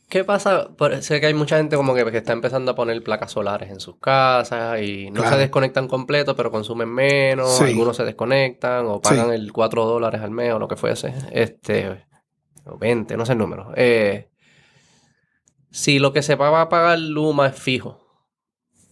[0.09, 0.69] ¿Qué pasa?
[1.01, 3.97] sé que hay mucha gente como que, está empezando a poner placas solares en sus
[3.97, 9.51] casas y no se desconectan completo, pero consumen menos, algunos se desconectan o pagan el
[9.51, 12.05] 4 dólares al mes o lo que fuese, este,
[12.65, 13.73] o 20, no sé el número.
[13.75, 14.29] Eh,
[15.71, 17.99] si lo que se va a pagar Luma es fijo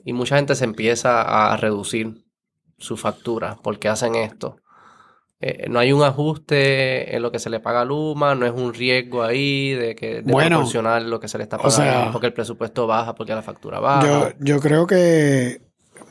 [0.03, 2.24] y mucha gente se empieza a reducir
[2.77, 4.57] su factura porque hacen esto,
[5.41, 8.53] eh, no hay un ajuste en lo que se le paga a Luma, no es
[8.53, 12.33] un riesgo ahí de que de proporcionar lo que se le está pagando porque el
[12.33, 14.07] presupuesto baja, porque la factura baja.
[14.07, 15.61] Yo, yo creo que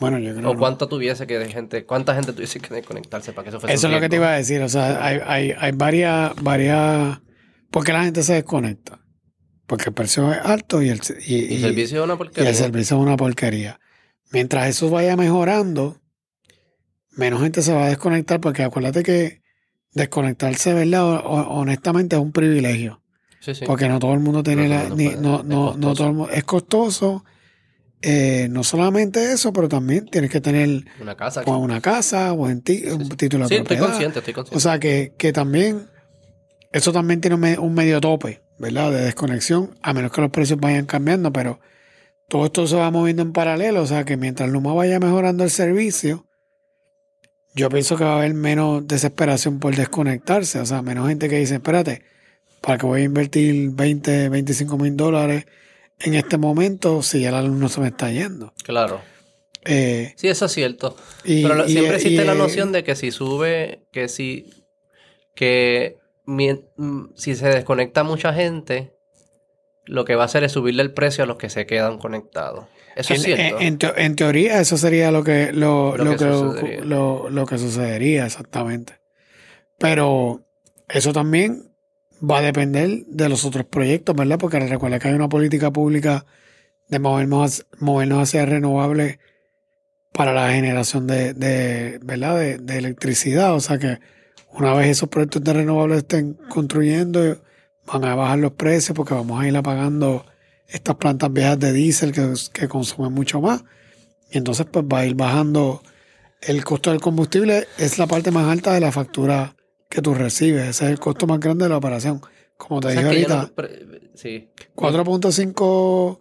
[0.01, 3.45] bueno, yo creo o cuánto tuviese que de gente, cuánta gente tuviese que desconectarse para
[3.45, 5.55] que eso fuese Eso es lo que te iba a decir, o sea, hay, hay,
[5.59, 7.21] hay varias, varias,
[7.71, 9.01] ¿por qué la gente se desconecta?
[9.67, 12.45] Porque el precio es alto y el, y, servicio es una porquería.
[12.45, 13.81] Y el servicio es una porquería.
[14.31, 16.01] Mientras eso vaya mejorando,
[17.17, 19.43] menos gente se va a desconectar porque acuérdate que
[19.93, 21.23] desconectarse, ¿verdad?
[21.25, 23.03] honestamente es un privilegio.
[23.41, 23.65] Sí, sí.
[23.67, 24.89] Porque no todo el mundo tiene la...
[24.89, 27.25] no, no, no, todo el mundo, es costoso.
[28.01, 32.45] Eh, no solamente eso, pero también tienes que tener una casa, o una casa o
[32.45, 34.57] un título de sí, estoy consciente, estoy consciente.
[34.57, 35.87] O sea que, que también
[36.75, 38.91] eso también tiene un medio tope, ¿verdad?
[38.91, 41.61] De desconexión, a menos que los precios vayan cambiando, pero
[42.29, 45.51] todo esto se va moviendo en paralelo, o sea que mientras Luma vaya mejorando el
[45.51, 46.27] servicio,
[47.55, 51.39] yo pienso que va a haber menos desesperación por desconectarse, o sea, menos gente que
[51.39, 52.03] dice, espérate,
[52.61, 55.47] ¿para que voy a invertir 20, 25 mil dólares
[56.01, 58.53] en este momento si ya el alumno se me está yendo?
[58.65, 59.01] Claro.
[59.65, 60.97] Eh, sí, eso es cierto.
[61.23, 64.51] Pero siempre existe la noción de que si sube, que si,
[65.35, 68.94] que mm, si se desconecta mucha gente,
[69.87, 72.67] lo que va a hacer es subirle el precio a los que se quedan conectados.
[72.97, 73.97] Eso en, es cierto.
[73.97, 76.85] En, teoría, eso sería lo que, lo, lo, que, sucedería.
[76.85, 78.95] Lo, que sucedería, exactamente.
[79.79, 80.43] Pero
[80.89, 81.71] eso también
[82.23, 84.39] va a depender de los otros proyectos, ¿verdad?
[84.39, 86.25] Porque recuerda que hay una política pública
[86.89, 89.19] de movernos, movernos hacia renovables
[90.13, 92.39] para la generación de, de ¿verdad?
[92.39, 93.55] De, de, electricidad.
[93.55, 93.99] O sea que
[94.53, 97.39] una vez esos proyectos de renovables estén construyendo,
[97.87, 100.25] van a bajar los precios porque vamos a ir apagando
[100.69, 102.13] estas plantas viejas de diésel
[102.53, 103.65] que, consumen mucho más.
[104.31, 105.83] Y entonces pues va a ir bajando
[106.41, 107.67] el costo del combustible.
[107.79, 109.57] Es la parte más alta de la factura
[109.89, 110.69] que tú recibes.
[110.69, 112.23] Ese es el costo más grande de la operación.
[112.57, 116.19] Como te dije ahorita, 4.5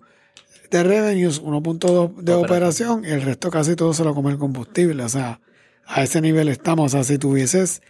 [0.70, 5.04] de revenues, 1.2 de operación y el resto casi todo se lo come el combustible.
[5.04, 5.40] O sea,
[5.86, 6.94] a ese nivel estamos.
[6.94, 7.82] O sea, si tuvieses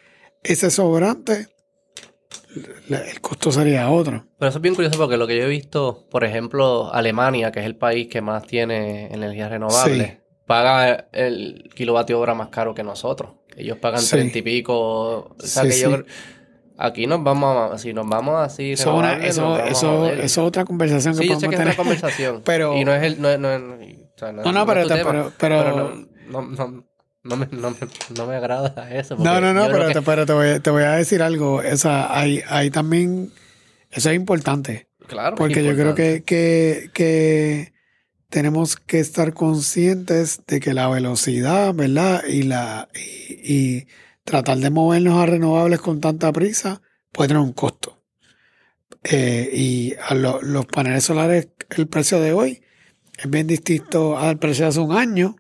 [0.44, 1.48] ese sobrante,
[2.56, 4.26] el costo sería otro.
[4.38, 7.60] Pero eso es bien curioso porque lo que yo he visto, por ejemplo, Alemania, que
[7.60, 12.84] es el país que más tiene energías renovables, paga el kilovatio hora más caro que
[12.84, 13.32] nosotros.
[13.56, 14.74] Ellos pagan treinta y pico.
[14.74, 16.04] O sea que yo
[16.78, 21.24] aquí nos vamos a, si nos vamos así eso, eso, eso, es otra conversación que
[21.24, 21.70] sí, yo sé que tener.
[21.70, 23.78] es conversación pero y no es el no, no, no,
[24.44, 25.96] no, no, pero, pero, pero,
[26.30, 26.86] no, no,
[27.24, 27.76] no me, no,
[28.18, 29.16] no me agrada eso.
[29.18, 31.62] No, no, no, pero, te, pero te, voy, te, voy, a decir algo.
[31.62, 33.32] Esa, hay, hay también.
[33.90, 34.88] Eso es importante.
[35.08, 35.36] Claro.
[35.38, 37.74] Porque yo creo que, que, que,
[38.30, 42.24] tenemos que estar conscientes de que la velocidad, ¿verdad?
[42.28, 43.86] Y, la, y,
[44.24, 46.82] tratar de movernos a renovables con tanta prisa
[47.12, 48.04] puede tener un costo.
[49.04, 52.64] Eh, y a los paneles solares, el precio de hoy
[53.18, 55.36] es bien distinto al precio de hace un año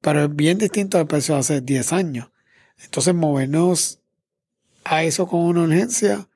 [0.00, 2.30] pero es bien distinto al precio de hace 10 años.
[2.82, 4.00] Entonces, movernos
[4.84, 6.28] a eso con una urgencia,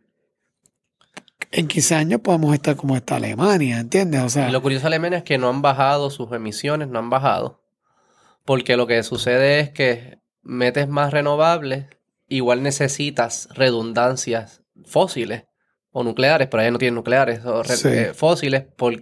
[1.51, 4.23] en 15 años podemos estar como está Alemania, ¿entiendes?
[4.23, 7.11] O sea, lo curioso de Alemania es que no han bajado sus emisiones, no han
[7.11, 7.63] bajado.
[8.45, 11.87] Porque lo que sucede es que metes más renovables,
[12.27, 15.45] igual necesitas redundancias fósiles
[15.93, 18.95] o nucleares, pero ahí no tienen nucleares, o eh, fósiles, por,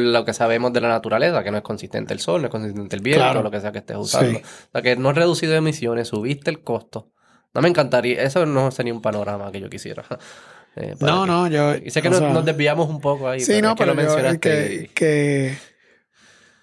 [0.00, 2.94] lo que sabemos de la naturaleza, que no es consistente el sol, no es consistente
[2.96, 4.38] el viento, o lo que sea que estés usando.
[4.38, 4.42] O
[4.72, 7.10] sea, que no has reducido emisiones, subiste el costo.
[7.52, 10.04] No me encantaría, eso no sería un panorama que yo quisiera.
[10.78, 11.74] Eh, no, no, yo...
[11.74, 13.40] Y sé que nos, desviamos un poco ahí.
[13.40, 14.90] Sí, no, pero lo mencionaste.
[14.92, 15.56] Que,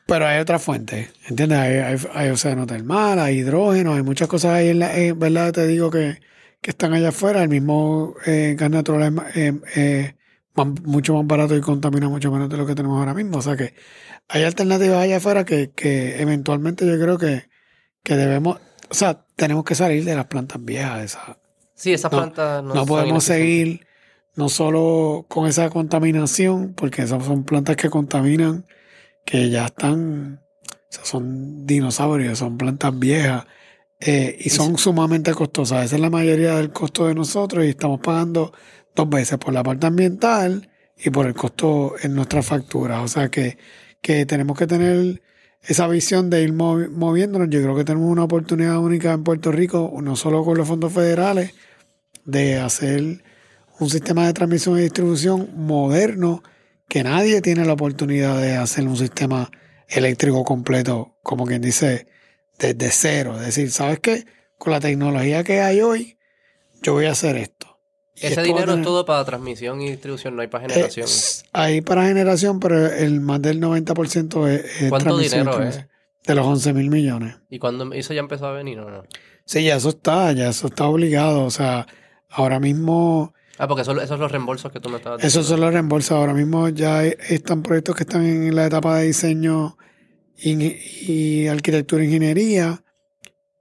[0.05, 1.57] Pero hay otra fuente, ¿entiendes?
[1.57, 5.51] Hay, hay, hay océano termal, hay hidrógeno, hay muchas cosas ahí, en la, ¿verdad?
[5.51, 6.19] Te digo que
[6.64, 7.44] que están allá afuera.
[7.44, 10.15] El mismo eh, gas natural es eh, eh,
[10.84, 13.38] mucho más barato y contamina mucho menos de lo que tenemos ahora mismo.
[13.38, 13.76] O sea que
[14.30, 17.49] hay alternativas allá afuera que, que eventualmente yo creo que,
[18.02, 18.60] que, debemos,
[18.90, 21.03] o sea, tenemos que salir de las plantas viejas.
[21.03, 21.38] Esa,
[21.76, 23.85] sí, esas plantas no, no podemos seguir
[24.35, 28.65] no solo con esa contaminación, porque esas son plantas que contaminan,
[29.26, 33.45] que ya están, o sea, son dinosaurios, son plantas viejas
[34.05, 35.85] eh, y son sumamente costosas.
[35.85, 38.51] Esa es la mayoría del costo de nosotros y estamos pagando
[38.93, 43.01] dos veces por la parte ambiental y por el costo en nuestras facturas.
[43.01, 43.57] O sea que,
[44.01, 45.21] que tenemos que tener
[45.61, 47.49] esa visión de ir moviéndonos.
[47.49, 50.91] Yo creo que tenemos una oportunidad única en Puerto Rico, no solo con los fondos
[50.91, 51.53] federales,
[52.25, 53.23] de hacer
[53.80, 56.43] un sistema de transmisión y distribución moderno
[56.89, 59.49] que nadie tiene la oportunidad de hacer un sistema
[59.88, 62.07] eléctrico completo, como quien dice,
[62.64, 63.35] desde cero.
[63.35, 64.26] Es decir, ¿sabes qué?
[64.57, 66.18] Con la tecnología que hay hoy,
[66.81, 67.80] yo voy a hacer esto.
[68.15, 71.07] Ese dinero es todo para transmisión y distribución, no hay para generación.
[71.52, 75.85] hay para generación, pero el más del 90% es, es ¿Cuánto dinero es?
[76.26, 77.35] De los 11 mil millones.
[77.49, 79.03] ¿Y cuando eso ya empezó a venir o no?
[79.45, 81.44] Sí, ya eso está, ya eso está obligado.
[81.44, 81.85] O sea,
[82.30, 83.34] ahora mismo...
[83.57, 85.40] Ah, porque esos son los reembolsos que tú me estabas diciendo.
[85.40, 86.11] Esos son los reembolsos.
[86.11, 89.77] Ahora mismo ya están proyectos que están en la etapa de diseño
[90.38, 92.84] y, arquitectura e ingeniería.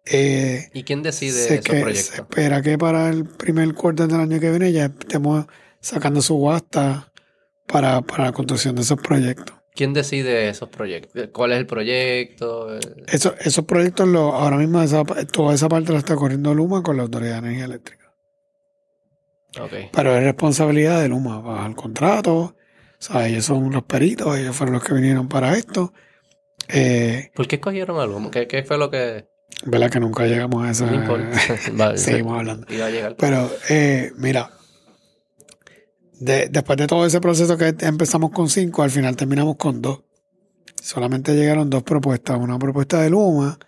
[0.05, 1.97] Eh, ¿Y quién decide esos proyectos?
[1.97, 5.47] Se espera que para el primer cuarto del año que viene ya estemos
[5.81, 7.13] sacando su guasta
[7.67, 9.57] para, para la construcción de esos proyectos.
[9.75, 11.29] ¿Quién decide esos proyectos?
[11.33, 12.79] ¿Cuál es el proyecto?
[13.07, 14.85] Eso, esos proyectos, lo, ahora mismo
[15.33, 18.13] toda esa parte la está corriendo Luma con la Autoridad de Energía Eléctrica.
[19.59, 19.89] Okay.
[19.93, 22.35] Pero es responsabilidad de Luma bajar el contrato.
[22.35, 22.55] O
[22.99, 25.93] sea, ellos son los peritos, ellos fueron los que vinieron para esto.
[26.69, 28.31] Eh, ¿Por qué escogieron a Luma?
[28.31, 29.27] ¿Qué, fue lo que...?
[29.65, 30.87] ¿Verdad que nunca llegamos a esa...
[30.87, 32.67] No Seguimos hablando.
[33.19, 34.51] Pero, eh, mira,
[36.19, 40.03] después de todo ese proceso que empezamos con cinco, al final terminamos con dos.
[40.81, 42.39] Solamente llegaron dos propuestas.
[42.39, 43.59] Una propuesta de Luma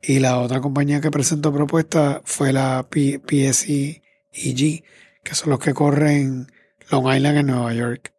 [0.00, 4.02] y la otra compañía que presentó propuesta fue la PSEG,
[4.32, 6.46] que son los que corren
[6.90, 8.12] Long Island en Nueva York.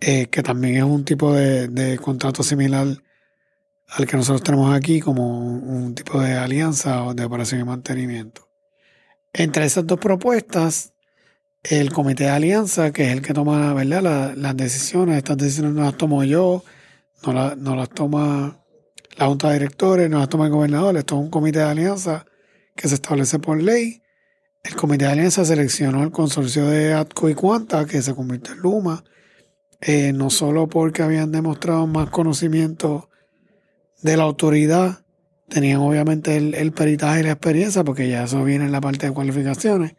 [0.00, 2.86] Eh, que también es un tipo de, contrato similar
[3.88, 8.48] al que nosotros tenemos aquí, como un tipo de alianza de operación y mantenimiento.
[9.32, 10.92] Entre esas dos propuestas,
[11.62, 14.34] el comité de alianza, que es el que toma ¿verdad?
[14.36, 16.62] las decisiones, estas decisiones no las tomo yo,
[17.26, 18.62] no, no las toma
[19.16, 22.26] la junta de directores, no las toma el gobernador, esto es un comité de alianza
[22.76, 24.02] que se establece por ley.
[24.62, 28.60] El comité de alianza seleccionó el consorcio de ATCO y Cuanta, que se convirtió en
[28.60, 29.04] Luma,
[29.80, 33.08] eh, no solo porque habían demostrado más conocimiento
[34.02, 35.04] de la autoridad,
[35.48, 39.06] tenían obviamente el, el peritaje y la experiencia, porque ya eso viene en la parte
[39.06, 39.94] de cualificaciones,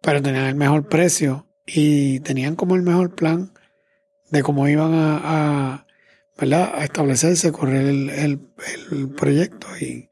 [0.00, 3.52] pero tenían el mejor precio y tenían como el mejor plan
[4.30, 5.86] de cómo iban a,
[6.38, 6.72] ¿verdad?
[6.74, 8.10] a establecerse, correr el,
[8.90, 10.10] el, proyecto y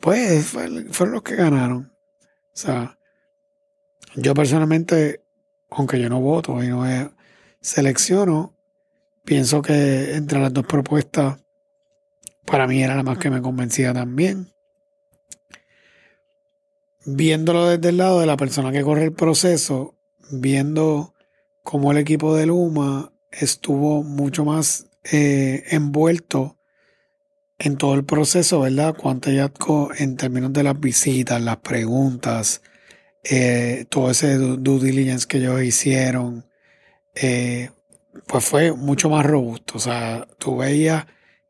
[0.00, 1.92] pues fueron los que ganaron.
[1.92, 2.98] O sea,
[4.14, 5.22] yo personalmente,
[5.70, 6.84] aunque yo no voto y no
[7.60, 8.54] selecciono,
[9.24, 11.38] pienso que entre las dos propuestas,
[12.46, 14.54] para mí era la más que me convencía también
[17.04, 19.94] viéndolo desde el lado de la persona que corre el proceso,
[20.30, 21.14] viendo
[21.62, 26.56] cómo el equipo de Luma estuvo mucho más eh, envuelto
[27.58, 28.94] en todo el proceso, ¿verdad?
[28.96, 32.62] Cuánto Yatco en términos de las visitas, las preguntas,
[33.22, 36.46] eh, todo ese due diligence que ellos hicieron,
[37.14, 37.70] eh,
[38.26, 39.74] pues fue mucho más robusto.
[39.76, 41.06] O sea, tú veías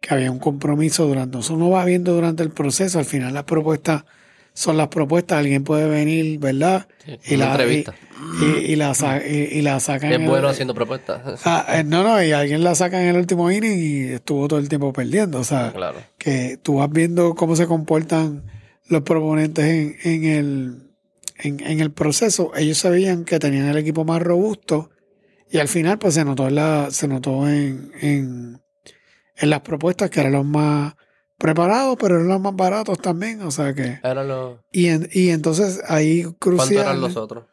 [0.06, 3.46] que había un compromiso durante, eso uno va viendo durante el proceso, al final la
[3.46, 4.04] propuesta
[4.52, 6.86] son las propuestas, alguien puede venir, ¿verdad?
[7.26, 7.94] y, la, entrevista.
[8.40, 8.94] Y, la,
[9.26, 10.12] y, la sacan.
[10.12, 11.40] Es bueno haciendo propuestas.
[11.44, 14.60] Ah, eh, no, no, y alguien la saca en el último inning y estuvo todo
[14.60, 15.40] el tiempo perdiendo.
[15.40, 15.74] O sea,
[16.16, 18.44] que tú vas viendo cómo se comportan
[18.86, 20.84] los proponentes en, en el,
[21.38, 22.52] en, el proceso.
[22.54, 24.90] Ellos sabían que tenían el equipo más robusto
[25.50, 28.60] y al final, pues se notó, la, se notó en, en,
[29.36, 30.94] en las propuestas que eran los más
[31.38, 33.98] preparados, pero eran los más baratos también, o sea que...
[34.02, 34.58] Eran los...
[34.72, 34.88] Y,
[35.18, 36.68] y entonces ahí crucial...
[36.68, 37.44] ¿Cuántos eran los otros?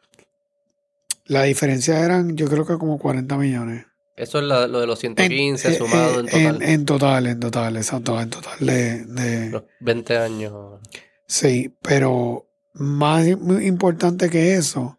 [1.26, 3.86] La diferencia eran, yo creo que como 40 millones.
[4.16, 6.62] Eso es lo de los 115 en, sumado en, total.
[6.62, 9.50] En, total, en total, exacto, en total de, de...
[9.50, 10.80] Los 20 años.
[11.26, 14.98] Sí, pero más importante que eso,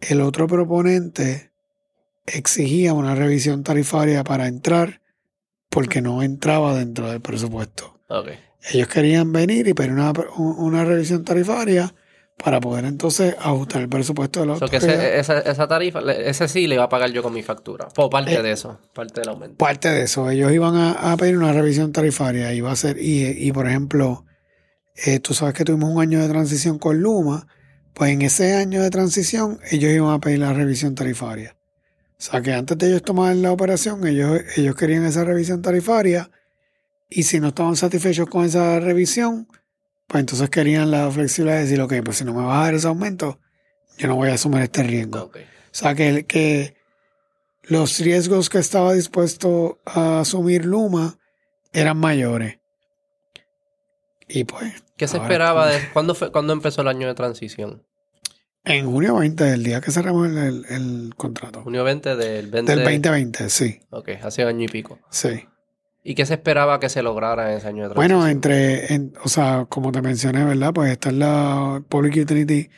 [0.00, 1.52] el otro proponente
[2.26, 5.01] exigía una revisión tarifaria para entrar
[5.72, 7.98] porque no entraba dentro del presupuesto.
[8.70, 11.94] Ellos querían venir y pedir una, una revisión tarifaria
[12.36, 16.84] para poder entonces ajustar el presupuesto de la so esa, tarifa, ese sí le iba
[16.84, 17.88] a pagar yo con mi factura.
[17.96, 19.56] O parte eh, de eso, parte del aumento.
[19.56, 20.28] Parte de eso.
[20.30, 22.52] Ellos iban a, pedir una revisión tarifaria.
[22.52, 24.26] Iba a ser, y, y por ejemplo,
[25.06, 27.46] eh, tú sabes que tuvimos un año de transición con Luma.
[27.94, 31.56] Pues en ese año de transición, ellos iban a pedir la revisión tarifaria.
[32.22, 36.30] O sea que antes de ellos tomar la operación, ellos, ellos querían esa revisión tarifaria
[37.10, 39.48] y si no estaban satisfechos con esa revisión,
[40.06, 42.74] pues entonces querían la flexibilidad de decir, ok, pues si no me vas a dar
[42.74, 43.40] ese aumento,
[43.98, 45.32] yo no voy a asumir este riesgo.
[45.32, 45.32] O
[45.72, 46.76] sea que, que
[47.64, 51.18] los riesgos que estaba dispuesto a asumir Luma
[51.72, 52.60] eran mayores.
[54.28, 54.84] Y pues.
[54.96, 55.66] ¿Qué se esperaba?
[55.66, 57.84] De, ¿cuándo, fue, ¿Cuándo empezó el año de transición?
[58.64, 61.62] En junio 20, el día que cerramos el, contrato.
[61.62, 62.76] Junio 20 del 20...
[62.76, 63.80] Del 2020, sí.
[63.90, 65.00] Ok, hace año y pico.
[65.10, 65.48] Sí.
[66.04, 68.20] ¿Y qué se esperaba que se lograra en ese año de transición?
[68.20, 70.72] Bueno, entre, o sea, como te mencioné, ¿verdad?
[70.72, 72.70] Pues está la Public Utility,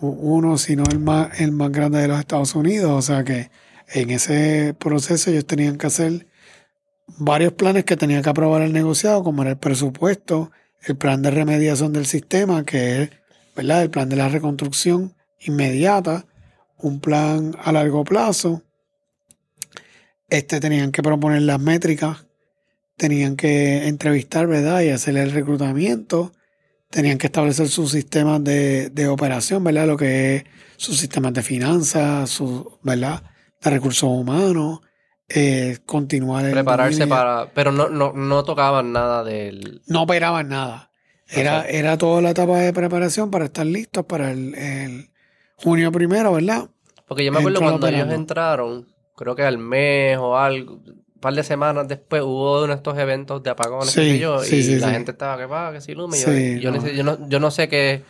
[0.00, 2.92] uno, si no el más, el más grande de los Estados Unidos.
[2.92, 3.50] O sea que
[3.92, 6.26] en ese proceso ellos tenían que hacer
[7.18, 10.50] varios planes que tenía que aprobar el negociado, como era el presupuesto,
[10.82, 13.10] el plan de remediación del sistema, que es
[13.54, 13.82] ¿verdad?
[13.82, 16.26] el plan de la reconstrucción inmediata,
[16.78, 18.62] un plan a largo plazo.
[20.28, 22.26] Este tenían que proponer las métricas,
[22.96, 24.80] tenían que entrevistar, ¿verdad?
[24.82, 26.32] Y hacer el reclutamiento,
[26.90, 29.86] tenían que establecer sus sistemas de, de operación, ¿verdad?
[29.86, 30.44] Lo que es
[30.76, 33.22] sus sistemas de finanzas, sus, ¿verdad?
[33.62, 34.80] De recursos humanos,
[35.28, 37.50] eh, continuar Prepararse para.
[37.54, 39.82] Pero no, no, no tocaban nada del.
[39.86, 40.90] No operaban nada.
[41.28, 45.08] Era, era toda la etapa de preparación para estar listos para el,
[45.56, 46.68] junio primero, ¿verdad?
[47.06, 48.86] Porque yo me acuerdo cuando ellos entraron,
[49.16, 52.98] creo que al mes o algo, un par de semanas después hubo uno de estos
[52.98, 56.18] eventos de apagones que yo, y la gente estaba que va, que si lume.
[56.60, 57.28] yo, no.
[57.28, 58.02] yo, no, sé qué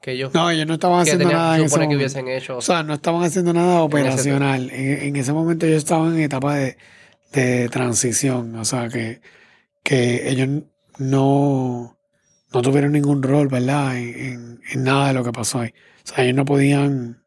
[0.00, 2.84] que ellos no ellos no estaban haciendo nada en ese que hubiesen hecho o sea
[2.84, 6.76] no estaban haciendo nada operacional en ese, momento ellos estaban en etapa de,
[7.32, 9.20] de transición o sea que,
[9.82, 10.62] que ellos
[10.98, 11.97] no
[12.52, 16.24] no tuvieron ningún rol verdad en, en, nada de lo que pasó ahí o sea
[16.24, 17.22] ellos no podían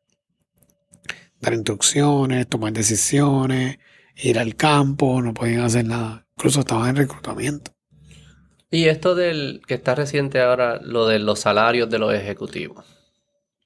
[1.39, 3.79] dar instrucciones tomar decisiones
[4.15, 7.71] ir al campo no podían hacer nada incluso estaban en reclutamiento
[8.71, 12.85] y esto del que está reciente ahora, lo de los salarios de los ejecutivos.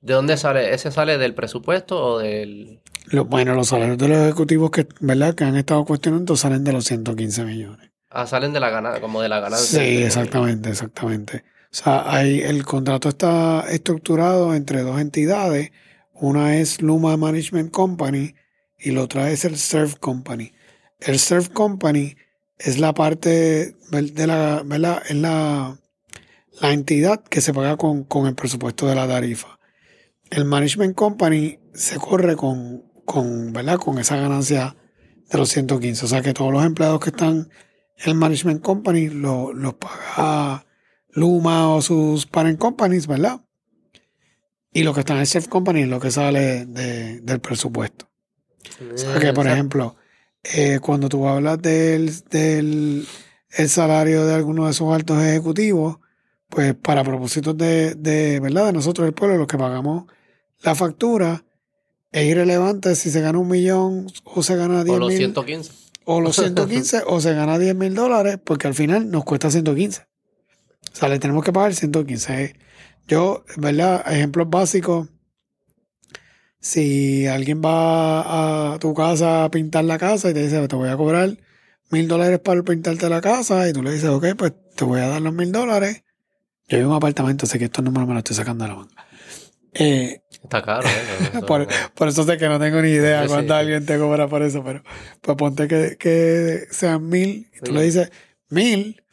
[0.02, 0.74] ¿De dónde sale?
[0.74, 2.82] ¿Ese sale del presupuesto o del...?
[3.28, 5.36] bueno, los salarios de los ejecutivos que, ¿verdad?
[5.36, 7.92] que han estado cuestionando salen de los 115 millones.
[8.18, 9.82] Ah, salen de la ganancia, como de la ganancia.
[9.82, 11.44] Sí, exactamente, exactamente.
[11.66, 15.74] O sea, hay, el contrato está estructurado entre dos entidades.
[16.14, 18.34] Una es Luma Management Company
[18.80, 20.54] y la otra es el Surf Company.
[21.02, 22.16] El Surf Company
[22.58, 25.04] es la parte de la, ¿verdad?
[25.10, 25.78] Es la,
[26.62, 29.60] la entidad que se paga con, con, el presupuesto de la tarifa.
[30.30, 33.78] El Management Company se corre con, con, ¿verdad?
[33.78, 34.78] con esa ganancia
[35.30, 36.06] de los 115.
[36.06, 37.50] O sea que todos los empleados que están
[37.98, 40.66] el Management Company los paga
[41.10, 43.42] Luma o sus parent companies, ¿verdad?
[44.74, 48.10] Y lo que está en el Self Company es lo que sale de, del presupuesto.
[48.94, 49.96] O sea que, por ejemplo,
[50.44, 53.08] eh, cuando tú hablas del, del
[53.52, 56.00] el salario de algunos de esos altos ejecutivos,
[56.50, 58.66] pues para propósitos de, de, ¿verdad?
[58.68, 60.06] de nosotros, el pueblo, los que pagamos
[60.62, 61.46] la factura,
[62.12, 64.96] es irrelevante si se gana un millón o se gana 10 mil.
[64.96, 65.85] O los 115.
[66.06, 70.02] O los 115 o se gana 10 mil dólares, porque al final nos cuesta 115.
[70.02, 72.56] O sea, le tenemos que pagar 115.
[73.08, 74.04] Yo, ¿verdad?
[74.08, 75.10] Ejemplos básicos
[76.66, 80.90] si alguien va a tu casa a pintar la casa y te dice, te voy
[80.90, 81.38] a cobrar
[81.92, 85.08] mil dólares para pintarte la casa, y tú le dices, ok, pues te voy a
[85.08, 86.04] dar los mil dólares.
[86.68, 88.78] Yo vivo en un apartamento, sé que estos números me los estoy sacando de la
[88.78, 89.06] manga.
[89.76, 91.42] Eh, Está caro, ¿eh?
[91.48, 94.84] por, eso sé que no tengo ni idea cuánto alguien te cobra por eso, pero
[95.22, 98.12] pues ponte que, que sean mil, y tú le dices
[98.50, 99.04] mil,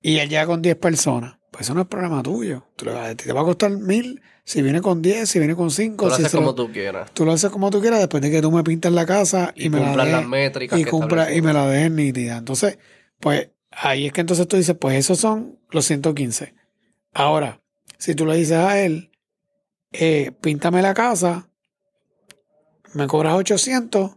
[0.00, 1.36] y él llega con diez personas.
[1.50, 2.64] Pues eso no es problema tuyo.
[2.76, 6.04] Tú le, te va a costar mil si viene con 10, si viene con 5.
[6.04, 7.10] Tú lo haces como tú quieras.
[7.12, 9.68] Tú lo haces como tú quieras después de que tú me pintas la casa y,
[9.68, 12.36] me la dejes, las métricas y, y me la dejes nítida.
[12.36, 12.78] Entonces,
[13.20, 16.54] pues ahí es que entonces tú dices, pues esos son los 115.
[17.12, 17.60] Ahora,
[17.98, 19.09] si tú le dices a él,
[19.92, 21.48] eh, píntame la casa,
[22.94, 24.12] me cobras 800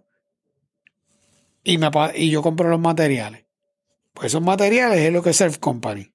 [1.64, 3.46] y, me, y yo compro los materiales.
[4.14, 6.14] Pues esos materiales es lo que es Self Company.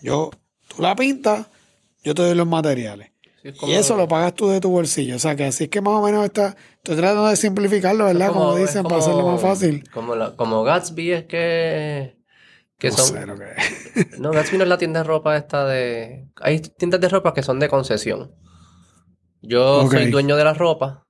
[0.00, 0.30] Yo,
[0.68, 1.46] tú la pintas,
[2.02, 3.12] yo te doy los materiales
[3.42, 5.16] y eso lo pagas tú de tu bolsillo.
[5.16, 6.56] O sea, que así es que más o menos está.
[6.76, 8.32] Estoy tratando de simplificarlo, ¿verdad?
[8.32, 9.88] Como, dicen, para hacerlo más fácil.
[9.90, 12.16] Como, como Gatsby es que.
[12.78, 13.18] que no son.
[14.18, 16.28] no, Gatsby no es la tienda de ropa esta de.
[16.40, 18.32] Hay tiendas de ropa que son de concesión.
[19.42, 21.06] Yo soy dueño de la ropa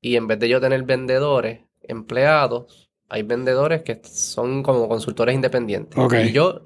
[0.00, 5.98] y en vez de yo tener vendedores, empleados, hay vendedores que son como consultores independientes.
[6.24, 6.62] Y yo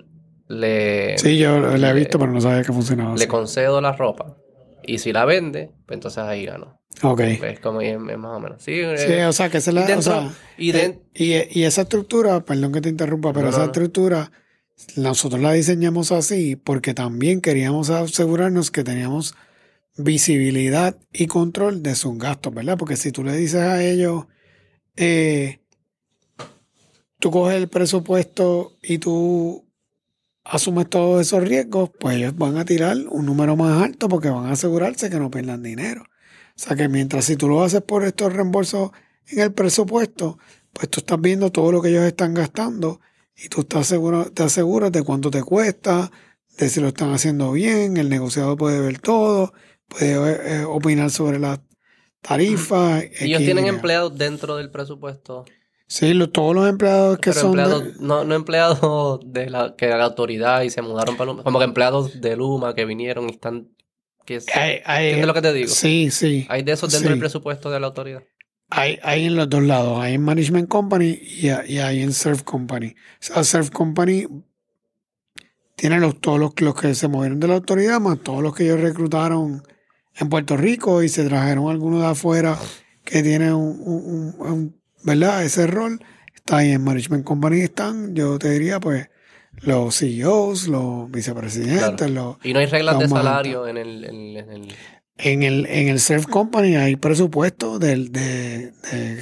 [0.49, 1.19] le.
[1.19, 3.17] Sí, yo le he visto, pero no sabía que funcionaba.
[3.17, 4.37] Le concedo la ropa
[4.87, 6.81] y si la vende, pues entonces ahí ganó.
[7.03, 7.21] Ok.
[7.39, 8.63] Pues como es, más o menos.
[8.63, 9.99] Sí, o sea, que esa es la.
[9.99, 14.31] o sea, y, eh, y, esa estructura, perdón que te interrumpa, pero esa estructura
[14.97, 19.35] nosotros la diseñamos así porque también queríamos asegurarnos que teníamos
[19.97, 22.77] visibilidad y control de sus gastos, ¿verdad?
[22.79, 24.27] Porque si tú le dices a ellos,
[24.97, 25.61] eh,
[27.19, 29.65] tú coges el presupuesto y tú
[30.45, 34.47] asumes todos esos riesgos, pues ellos van a tirar un número más alto porque van
[34.47, 36.03] a asegurarse que no pierdan dinero.
[36.03, 38.91] O sea que mientras si tú lo haces por estos reembolsos
[39.29, 40.39] en el presupuesto,
[40.73, 43.01] pues tú estás viendo todo lo que ellos están gastando
[43.37, 46.11] y tú estás seguro, te aseguras de cuánto te cuesta,
[46.59, 49.53] de si lo están haciendo bien, el negociado puede ver todo,
[49.89, 51.61] puede eh, opinar sobre las
[52.21, 53.05] tarifas.
[53.21, 55.45] ¿Ellos tienen empleados dentro del presupuesto?
[55.89, 57.57] Sí, todos los empleados que son.
[58.01, 61.45] no, no empleados de la, que la autoridad y se mudaron para Luma.
[61.45, 63.69] Como que empleados de Luma que vinieron y están.
[64.25, 65.69] Que ¿Entiendes lo que te digo?
[65.69, 66.47] Sí, sí.
[66.49, 68.25] ¿Hay de esos dentro del presupuesto de la autoridad?
[68.69, 70.01] Hay, hay en los dos lados.
[70.01, 72.89] Hay en Management Company y, hay en Surf Company.
[72.89, 74.27] O sea, Surf Company
[75.77, 78.65] tiene los, todos los, los que se movieron de la autoridad, más todos los que
[78.65, 79.63] ellos reclutaron
[80.19, 82.59] en Puerto Rico y se trajeron algunos de afuera
[83.05, 84.75] que tienen un
[85.07, 85.45] ¿verdad?
[85.45, 86.01] Ese rol
[86.35, 89.09] está ahí en Management Company, están, yo te diría, pues,
[89.63, 92.37] los CEOs, los vicepresidentes, los...
[92.43, 94.05] Y no hay reglas de salario en el...
[94.05, 94.75] En, el...
[95.19, 98.73] En el, en el Surf Company hay presupuesto de, de,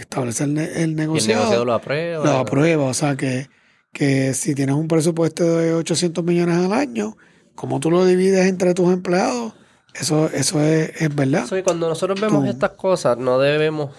[0.00, 0.82] establecer el, negocio.
[0.82, 2.24] el negociado lo aprueba.
[2.24, 3.48] Lo aprueba, o sea que,
[3.92, 7.16] que si tienes un presupuesto de 800 millones al año,
[7.54, 9.54] como tú lo divides entre tus empleados,
[9.94, 11.46] eso, eso es, es verdad.
[11.46, 13.90] Sí, cuando nosotros vemos estas cosas, no debemos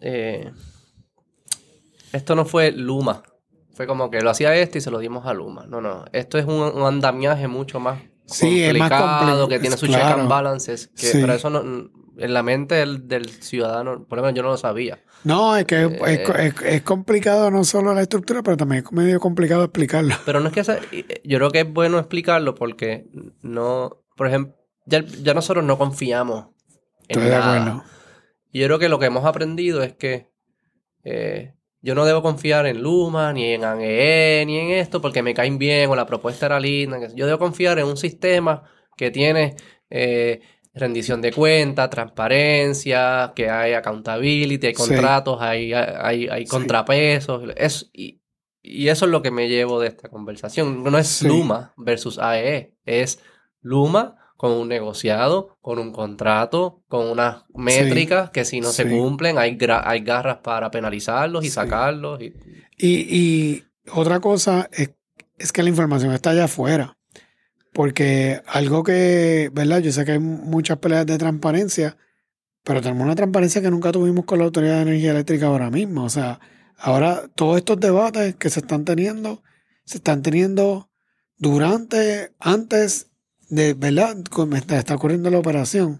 [0.00, 0.50] eh,
[2.12, 3.22] esto no fue Luma.
[3.74, 5.66] Fue como que lo hacía este y se lo dimos a Luma.
[5.68, 6.06] No, no.
[6.12, 10.90] Esto es un, andamiaje mucho más complicado, que tiene sus check and balances.
[10.96, 14.56] Que, Pero eso no, en la mente del, ciudadano, por lo menos yo no lo
[14.56, 14.98] sabía.
[15.24, 19.64] No, es que es, eh, complicado no solo la estructura, pero también es medio complicado
[19.64, 20.14] explicarlo.
[20.24, 23.06] Pero no es que yo creo que es bueno explicarlo porque
[23.42, 24.55] no, por ejemplo,
[24.86, 26.46] ya, nosotros no confiamos
[27.08, 27.84] en Estoy nada.
[28.52, 30.30] Y yo creo que lo que hemos aprendido es que
[31.04, 35.34] eh, yo no debo confiar en Luma, ni en ANGE, ni en esto, porque me
[35.34, 36.98] caen bien o la propuesta era linda.
[37.14, 38.62] Yo debo confiar en un sistema
[38.96, 39.56] que tiene
[39.90, 40.40] eh,
[40.74, 47.42] rendición de cuentas, transparencia, que hay accountability, hay contratos, hay, hay, contrapesos.
[47.92, 48.20] y,
[48.62, 50.82] eso es lo que me llevo de esta conversación.
[50.82, 53.20] No es Luma versus AEE, es
[53.60, 59.38] Luma con un negociado, con un contrato, con unas métricas que si no se cumplen
[59.38, 62.20] hay, hay garras para penalizarlos y sacarlos.
[62.20, 62.34] Y...
[62.78, 64.90] Y, otra cosa es,
[65.38, 66.98] es, que la información está allá afuera.
[67.72, 69.80] Porque algo que, ¿verdad?
[69.80, 71.96] Yo sé que hay muchas peleas de transparencia,
[72.64, 76.04] pero tenemos una transparencia que nunca tuvimos con la Autoridad de Energía Eléctrica ahora mismo.
[76.04, 76.40] O sea,
[76.78, 79.42] ahora todos estos debates que se están teniendo,
[79.84, 80.90] se están teniendo
[81.38, 83.10] durante, antes
[83.48, 84.16] de verdad,
[84.70, 85.98] está ocurriendo la operación.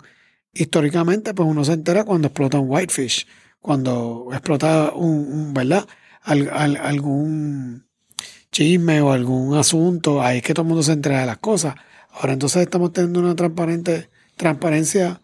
[0.53, 3.27] Históricamente, pues uno se entera cuando explota un whitefish,
[3.61, 5.87] cuando explota un, ¿verdad?
[6.23, 7.87] algún
[8.51, 11.75] chisme o algún asunto, ahí es que todo el mundo se entera de las cosas.
[12.11, 15.21] Ahora entonces estamos teniendo una transparente, transparencia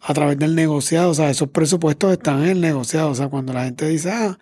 [0.00, 3.52] a través del negociado, o sea, esos presupuestos están en el negociado, o sea, cuando
[3.52, 4.38] la gente dice, ah,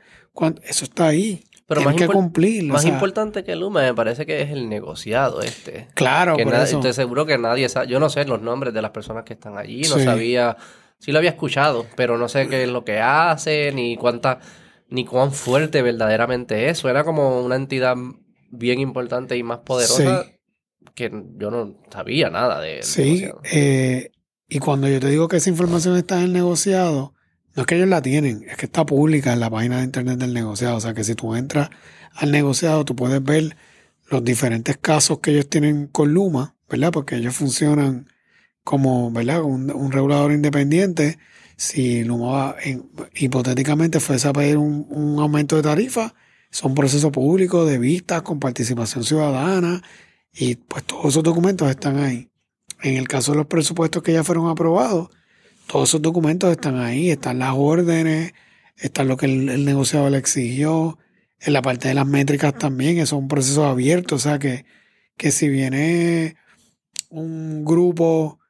[0.65, 2.65] eso está ahí, pero más que cumplir.
[2.65, 5.87] Más importante que Luma me parece que es el negociado este.
[5.95, 7.87] Claro, que Estoy seguro que nadie sabe.
[7.87, 9.83] Yo no sé los nombres de las personas que están allí.
[9.83, 10.57] No sabía.
[10.99, 14.41] Sí lo había escuchado, pero no sé qué es lo que hace, ni cuánta,
[14.89, 16.85] ni cuán fuerte verdaderamente es.
[16.85, 17.95] Era como una entidad
[18.51, 20.27] bien importante y más poderosa
[20.97, 22.83] que yo no sabía nada de.
[22.83, 23.29] Sí.
[23.45, 24.11] Eh,
[24.49, 27.15] y cuando yo te digo que esa información está en el negociado,
[27.55, 30.19] no es que ellos la tienen, es que está pública en la página de internet
[30.19, 30.77] del negociado.
[30.77, 31.71] O sea que si tú entras
[32.15, 33.57] al negociado, tú puedes ver
[34.09, 36.93] los diferentes casos que ellos tienen con Luma, ¿verdad?
[36.93, 38.09] Porque ellos funcionan
[38.65, 39.43] como, ¿verdad?
[39.43, 41.19] Un, regulador independiente.
[41.57, 42.57] Si Luma
[43.15, 46.15] hipotéticamente fuese a pedir un, aumento de tarifa,
[46.51, 49.83] son procesos públicos de vistas con participación ciudadana
[50.33, 52.31] y pues todos esos documentos están ahí.
[52.83, 55.11] En el caso de los presupuestos que ya fueron aprobados,
[55.71, 58.35] todos esos documentos están ahí, están las órdenes,
[58.77, 60.99] está lo que el, negociador le exigió,
[61.39, 64.65] en la parte de las métricas también, eso es un proceso abierto, o sea que,
[65.17, 66.35] que si viene
[67.09, 68.41] un grupo,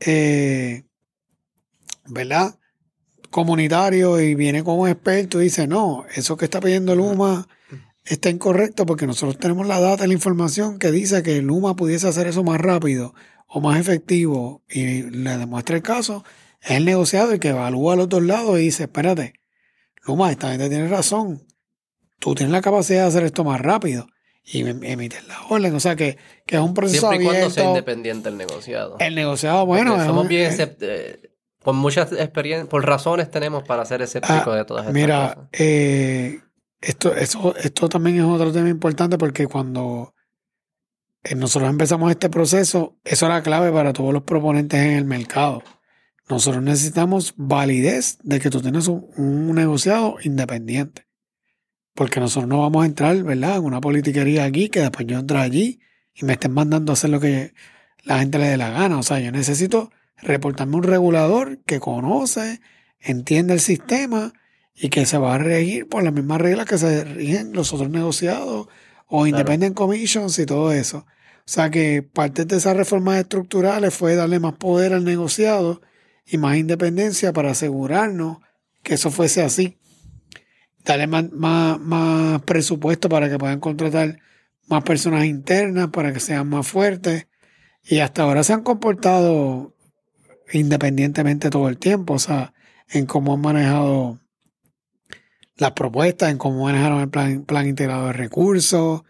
[0.00, 0.84] eh,
[2.06, 2.58] ¿verdad?
[3.30, 7.46] Comunitario y viene con un experto y dice, no, eso que está pidiendo Luma
[8.06, 12.26] está incorrecto porque nosotros tenemos la data, la información que dice que Luma pudiese hacer
[12.28, 13.14] eso más rápido
[13.46, 16.24] o más efectivo y le demuestra el caso,
[16.66, 19.34] es el negociado el que evalúa a los dos lados y dice, espérate,
[20.04, 21.46] Luma, esta gente tiene razón.
[22.18, 24.06] Tú tienes la capacidad de hacer esto más rápido
[24.42, 25.74] y emites la orden.
[25.74, 28.96] O sea que, que es un proceso Siempre y cuando sea independiente el negociado.
[28.98, 30.04] El negociado, bueno.
[30.04, 31.30] somos bien eh,
[31.62, 35.36] por muchas experiencias, por razones tenemos para ser escépticos ah, de todas estas mira, cosas.
[35.36, 36.40] Mira, eh,
[36.80, 40.14] esto, esto también es otro tema importante porque cuando
[41.22, 45.62] eh, nosotros empezamos este proceso, eso era clave para todos los proponentes en el mercado.
[46.28, 51.06] Nosotros necesitamos validez de que tú tienes un, negociado independiente.
[51.94, 55.38] Porque nosotros no vamos a entrar, ¿verdad?, en una politiquería aquí que después yo entre
[55.38, 55.80] allí
[56.14, 57.54] y me estén mandando a hacer lo que
[58.02, 58.98] la gente le dé la gana.
[58.98, 62.60] O sea, yo necesito reportarme un regulador que conoce,
[63.00, 64.32] entiende el sistema
[64.74, 67.88] y que se va a regir por las mismas reglas que se rigen los otros
[67.88, 68.68] negociados
[69.06, 71.06] o independent commissions y todo eso.
[71.38, 75.80] O sea que parte de esas reformas estructurales fue darle más poder al negociado
[76.26, 78.38] y más independencia para asegurarnos
[78.82, 79.78] que eso fuese así.
[80.84, 81.30] Darle más,
[81.80, 84.18] más, presupuesto para que puedan contratar
[84.68, 87.26] más personas internas, para que sean más fuertes.
[87.84, 89.74] Y hasta ahora se han comportado
[90.52, 92.52] independientemente todo el tiempo, o sea,
[92.88, 94.20] en cómo han manejado
[95.56, 99.02] las propuestas, en cómo manejaron el plan, plan integrado de recursos,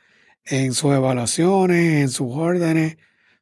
[0.44, 2.96] en sus evaluaciones, en sus órdenes.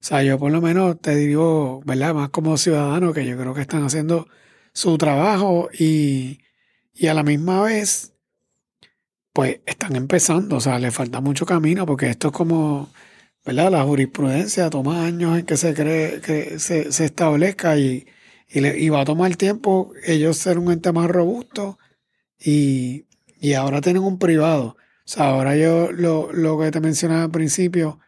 [0.05, 2.12] O sea, yo por lo menos te digo, ¿verdad?
[2.12, 4.28] Más como ciudadano, que yo creo que están haciendo
[4.74, 6.40] su trabajo y,
[6.93, 8.12] y a la misma vez,
[9.32, 10.56] pues están empezando.
[10.56, 12.90] O sea, le falta mucho camino porque esto es como,
[13.47, 13.70] ¿verdad?
[13.70, 18.06] La jurisprudencia toma años en que se cree que se, se establezca y,
[18.51, 21.78] y, va a tomar tiempo ellos ser un ente más robusto
[22.39, 23.06] y,
[23.40, 24.76] y ahora tienen un privado.
[24.76, 28.01] O sea, ahora yo lo, lo que te mencionaba al principio,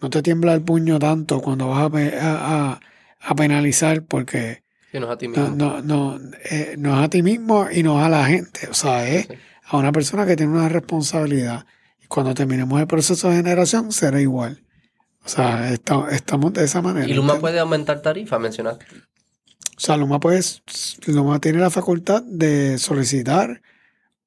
[0.00, 2.80] no te tiembla el puño tanto cuando vas a,
[3.20, 4.62] a, penalizar porque
[4.92, 5.48] no es a ti mismo.
[5.48, 6.18] No, no,
[6.50, 8.68] eh, no, es a ti mismo y no es a la gente.
[8.70, 9.28] O sea, es
[9.64, 11.66] a una persona que tiene una responsabilidad.
[12.02, 14.62] Y cuando terminemos el proceso de generación, será igual.
[15.24, 17.06] O sea, estamos de esa manera.
[17.06, 18.38] ¿Y Luma puede aumentar tarifa?
[18.38, 18.86] Mencionaste.
[19.76, 20.40] O sea, Luma, puede,
[21.06, 23.60] Luma tiene la facultad de solicitar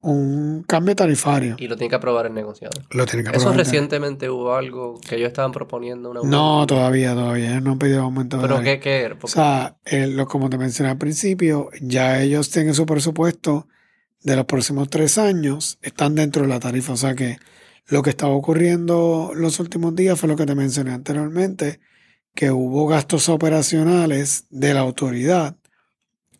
[0.02, 1.54] un cambio tarifario.
[1.58, 2.72] Y lo tiene que aprobar el negociado.
[2.90, 3.54] Lo tiene que aprobar.
[3.54, 6.10] ¿Eso recientemente hubo algo que ellos estaban proponiendo?
[6.10, 7.60] Una no, todavía, todavía.
[7.60, 10.98] no han pedido aumento de ¿Pero qué, qué O sea, lo, como te mencioné al
[10.98, 13.68] principio, ya ellos tienen su presupuesto
[14.22, 16.94] de los próximos tres años, están dentro de la tarifa.
[16.94, 17.38] O sea que
[17.86, 21.80] lo que estaba ocurriendo los últimos días fue lo que te mencioné anteriormente,
[22.34, 25.56] que hubo gastos operacionales de la autoridad.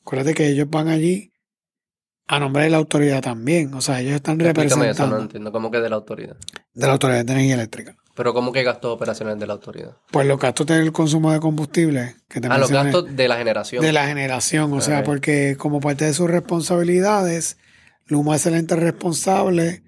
[0.00, 1.31] Acuérdate que ellos van allí
[2.32, 3.74] a nombre de la autoridad también.
[3.74, 4.90] O sea, ellos están representando.
[4.90, 5.52] Eso, no entiendo.
[5.52, 6.34] ¿Cómo que de la autoridad?
[6.72, 7.94] De la autoridad de energía eléctrica.
[8.14, 9.96] ¿Pero cómo que gastos operacionales de la autoridad?
[10.10, 12.16] Pues los gastos del consumo de combustible.
[12.28, 13.82] Que ah, los gastos de la generación.
[13.82, 17.58] De la generación, o sea, porque como parte de sus responsabilidades,
[18.06, 19.82] Luma es el ente responsable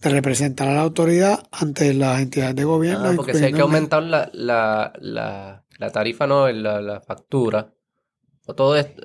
[0.00, 3.08] de representar a la autoridad ante las entidades de gobierno.
[3.08, 7.72] Ah, porque si hay que aumentar la, la, la, la tarifa, no, la, la factura,
[8.46, 9.02] o todo esto,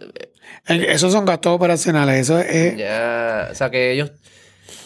[0.67, 2.21] esos son gastos operacionales.
[2.21, 2.77] Eso es.
[2.77, 4.11] Ya, o sea que ellos,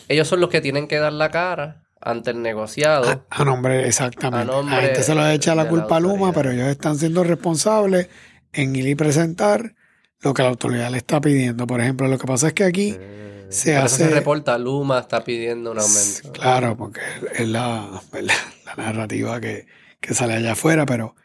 [0.07, 3.25] ellos son los que tienen que dar la cara ante el negociado.
[3.29, 4.51] A, nombre, exactamente.
[4.51, 8.09] A, nombre gente se lo echa la culpa a Luma, pero ellos están siendo responsables
[8.53, 9.75] en ir y presentar
[10.21, 11.67] lo que la autoridad le está pidiendo.
[11.67, 14.05] Por ejemplo, lo que pasa es que aquí mm, se hace.
[14.05, 16.31] se reporta, Luma está pidiendo un aumento.
[16.33, 17.01] Claro, porque
[17.35, 19.67] es la, la narrativa que,
[19.99, 21.15] que, sale allá afuera, pero,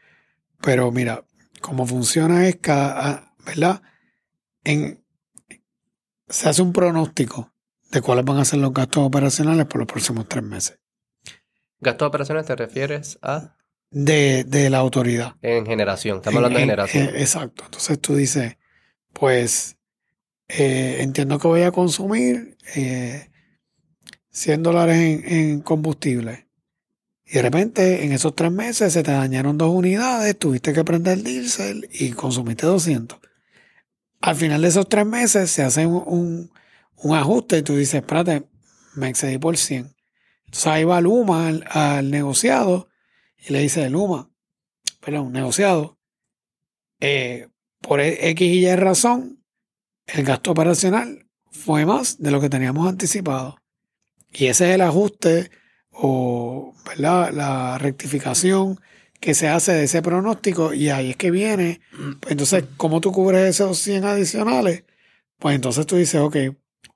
[0.60, 1.24] pero mira,
[1.60, 3.82] cómo funciona es cada, ¿verdad?
[4.64, 5.04] En,
[6.28, 7.52] se hace un pronóstico
[7.90, 10.78] de cuáles van a ser los gastos operacionales por los próximos tres meses.
[11.80, 13.56] ¿Gastos operacionales te refieres a?
[13.90, 15.36] De, de la autoridad.
[15.42, 17.08] En generación, estamos hablando de generación.
[17.16, 17.64] exacto.
[17.64, 18.56] Entonces tú dices,
[19.12, 19.76] pues
[20.48, 23.30] eh, entiendo que voy a consumir eh,
[24.30, 26.48] 100 dólares en, en, combustible.
[27.26, 31.18] Y de repente, en esos tres meses se te dañaron dos unidades, tuviste que prender
[31.18, 33.18] el diésel y consumiste 200
[34.22, 36.50] al final de esos tres meses se hace un,
[37.12, 38.44] ajuste y tú dices, espérate,
[38.94, 39.94] me excedí por 100.
[40.44, 42.88] Entonces ahí va Luma al, negociado
[43.36, 44.30] y le dice, Luma,
[45.00, 45.98] perdón, negociado,
[47.00, 47.48] eh,
[47.80, 49.42] por X y Y razón,
[50.06, 53.56] el gasto operacional fue más de lo que teníamos anticipado.
[54.30, 55.50] Y ese es el ajuste
[55.90, 58.78] o la rectificación
[59.22, 61.80] que se hace de ese pronóstico y ahí es que viene.
[62.18, 64.84] Pues entonces, ¿cómo tú cubres esos 100 adicionales?
[65.38, 66.36] Pues entonces tú dices, ok,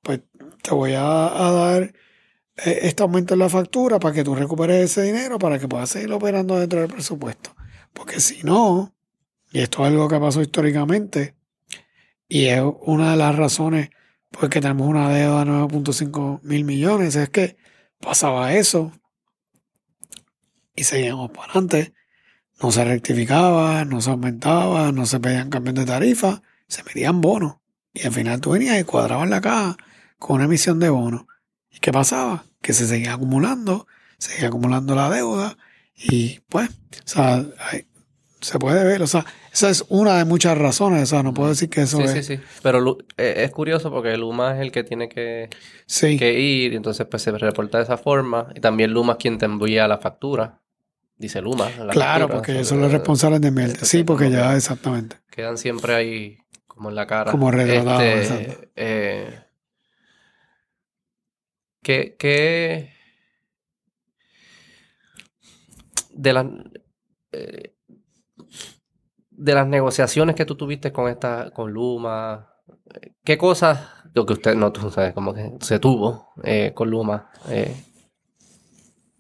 [0.03, 0.23] pues
[0.61, 5.03] te voy a, dar eh, este aumento en la factura para que tú recuperes ese
[5.03, 7.55] dinero para que puedas seguir operando dentro del presupuesto.
[7.93, 8.93] Porque si no,
[9.53, 11.37] y esto es algo que pasó históricamente,
[12.29, 13.91] y es una de las razones
[14.33, 17.57] por que tenemos una deuda de 9.5 mil millones, es que
[18.01, 18.91] pasaba eso
[20.75, 21.95] y seguíamos para adelante
[22.63, 27.57] no se rectificaba, no se aumentaba, no se pedían cambios de tarifa se metían bonos.
[27.93, 29.77] Y al final tú venías y cuadrabas la caja
[30.19, 31.25] con una emisión de bonos.
[31.71, 32.45] ¿Y qué pasaba?
[32.61, 33.87] Que se seguía acumulando,
[34.19, 35.57] se seguía acumulando la deuda
[35.97, 37.45] y pues, o sea,
[38.41, 41.49] se puede ver, o sea, esa es una de muchas razones, o sea, no puedo
[41.49, 42.11] decir que eso es...
[42.11, 45.49] Sí, sí, sí, pero eh, es curioso porque Luma es el que tiene que,
[46.01, 49.39] que ir y entonces pues se reporta de esa forma y también Luma es quien
[49.39, 50.61] te envía la factura.
[51.19, 51.71] Dice Luma.
[51.91, 53.83] claro, porque ellos son los responsables de Melt.
[53.83, 55.17] Sí, porque ya, exactamente.
[55.31, 57.31] Quedan siempre ahí como en la cara.
[57.31, 58.03] Como retratados.
[58.03, 59.41] Este, eh,
[61.83, 62.91] ¿Qué,
[66.11, 66.47] de las
[67.33, 67.77] eh,
[69.31, 72.55] de las negociaciones que tú tuviste con esta con Luma
[73.23, 77.31] qué cosas lo que usted no tú sabes como que se tuvo eh, con Luma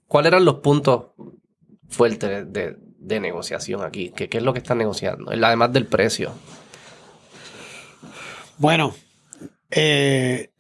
[0.08, 1.12] cuáles eran los puntos
[1.88, 2.76] fuertes de,
[3.20, 6.32] negociación aquí ¿Qué, es lo que están negociando además del precio
[8.58, 8.94] bueno
[9.70, 10.50] eh,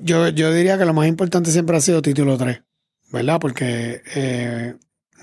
[0.00, 2.62] yo, yo diría que lo más importante siempre ha sido título 3,
[3.12, 3.38] ¿verdad?
[3.40, 4.74] Porque eh,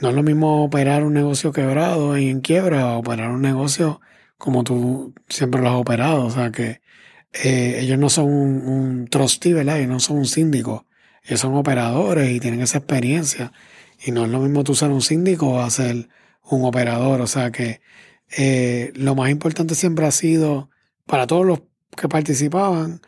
[0.02, 4.02] no es lo mismo operar un negocio quebrado y en quiebra, operar un negocio
[4.38, 6.26] como tú siempre lo has operado.
[6.26, 6.82] O sea que
[7.34, 9.80] eh, ellos no son un, un, trustee, ¿verdad?
[9.80, 10.88] Ellos no son un síndico.
[11.24, 13.52] Ellos son operadores y tienen esa experiencia.
[14.04, 16.10] Y no es lo mismo tú ser un síndico o ser
[16.44, 17.22] un operador.
[17.22, 17.82] O sea que
[18.38, 20.70] eh, lo más importante siempre ha sido,
[21.06, 21.62] para todos los
[21.96, 23.02] que participaban,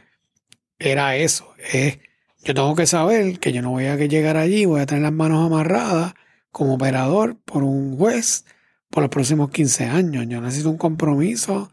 [0.80, 1.53] era eso.
[1.72, 1.99] Es,
[2.44, 5.14] yo tengo que saber que yo no voy a llegar allí, voy a tener las
[5.14, 6.14] manos amarradas
[6.52, 8.45] como operador por un juez
[8.90, 10.26] por los próximos 15 años.
[10.28, 11.72] Yo necesito un compromiso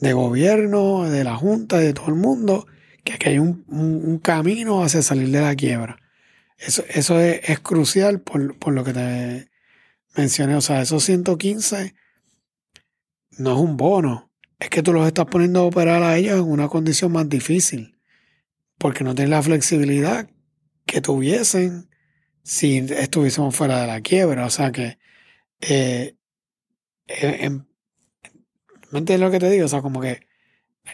[0.00, 2.66] de gobierno, de la Junta, de todo el mundo,
[3.04, 5.98] que aquí hay un, camino hacia salir de la quiebra.
[6.66, 9.50] Eso, eso es, crucial por, por, lo que te
[10.16, 10.54] mencioné.
[10.54, 11.94] O sea, esos 115
[13.38, 14.30] no es un bono.
[14.58, 17.98] Es que tú los estás poniendo a operar a ellos en una condición más difícil
[18.78, 20.28] porque no tienen la flexibilidad
[20.86, 21.88] que tuviesen
[22.42, 24.46] si estuviésemos fuera de la quiebra.
[24.46, 24.98] O sea que,
[25.60, 26.16] eh,
[28.90, 29.66] ¿me entiendes lo que te digo?
[29.66, 30.26] O sea, como que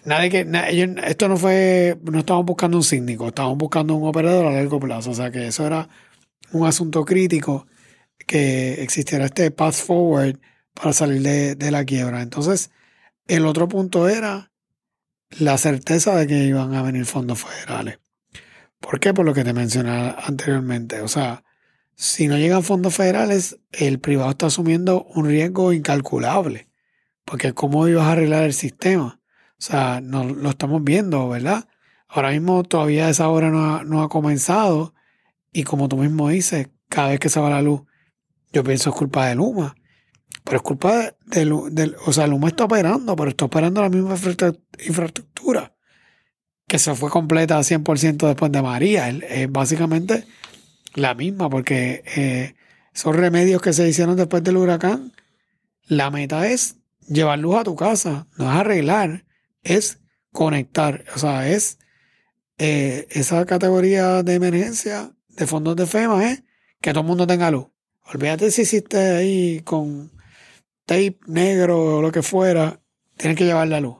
[0.04, 0.46] nadie que,
[1.06, 5.10] esto no fue, no estábamos buscando un síndico, estábamos buscando un operador a largo plazo.
[5.10, 5.88] O sea que eso era
[6.52, 7.66] un asunto crítico
[8.26, 10.38] que existiera este path forward
[10.74, 12.22] para salir de, de la quiebra.
[12.22, 12.70] Entonces,
[13.26, 14.52] el otro punto era
[15.38, 17.98] la certeza de que iban a venir fondos federales.
[18.80, 19.12] ¿Por qué?
[19.12, 21.00] Por lo que te mencioné anteriormente.
[21.00, 21.44] O sea,
[21.94, 26.68] si no llegan fondos federales, el privado está asumiendo un riesgo incalculable.
[27.24, 29.17] Porque ¿cómo ibas a arreglar el sistema?
[29.58, 31.68] O sea, no, lo estamos viendo, ¿verdad?
[32.08, 34.94] Ahora mismo todavía esa obra no ha, no ha comenzado.
[35.52, 37.82] Y como tú mismo dices, cada vez que se va la luz,
[38.52, 39.74] yo pienso es culpa de Luma.
[40.44, 44.14] Pero es culpa del, o sea, Luma está operando, pero está operando la misma
[44.78, 45.74] infraestructura
[46.68, 49.08] que se fue completa 100% después de María.
[49.08, 50.24] Es básicamente
[50.94, 52.54] la misma, porque eh,
[52.94, 55.12] esos remedios que se hicieron después del huracán,
[55.86, 56.76] la meta es
[57.08, 59.24] llevar luz a tu casa, no es arreglar,
[59.62, 60.00] es
[60.32, 61.04] conectar.
[61.14, 61.78] O sea, es
[62.58, 66.42] eh, esa categoría de emergencia de fondos de FEMA, es
[66.80, 67.68] que todo el mundo tenga luz.
[68.12, 70.10] Olvídate si hiciste ahí con
[70.86, 72.80] tape negro o lo que fuera,
[73.16, 73.98] tienes que llevar la luz.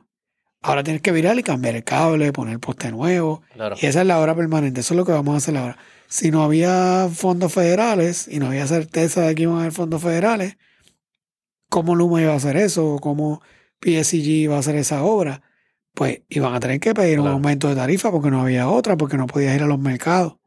[0.61, 3.43] Ahora tienes que virar y cambiar el cable, poner el poste nuevo.
[3.79, 4.81] Y esa es la hora permanente.
[4.81, 5.77] Eso es lo que vamos a hacer ahora.
[6.07, 10.01] Si no había fondos federales y no había certeza de que iban a haber fondos
[10.01, 10.57] federales,
[11.69, 12.97] ¿cómo Luma iba a hacer eso?
[12.99, 13.41] ¿Cómo
[13.81, 15.43] PSG iba a hacer esa obra?
[15.99, 19.17] Pues iban a tener que pedir un aumento de tarifa porque no había otra, porque
[19.17, 20.37] no podías ir a los mercados.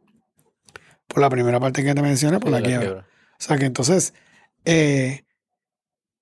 [1.07, 3.07] Por la primera parte que te mencioné, por la, quiebra.
[3.33, 4.15] O sea que entonces,
[4.65, 5.27] eh,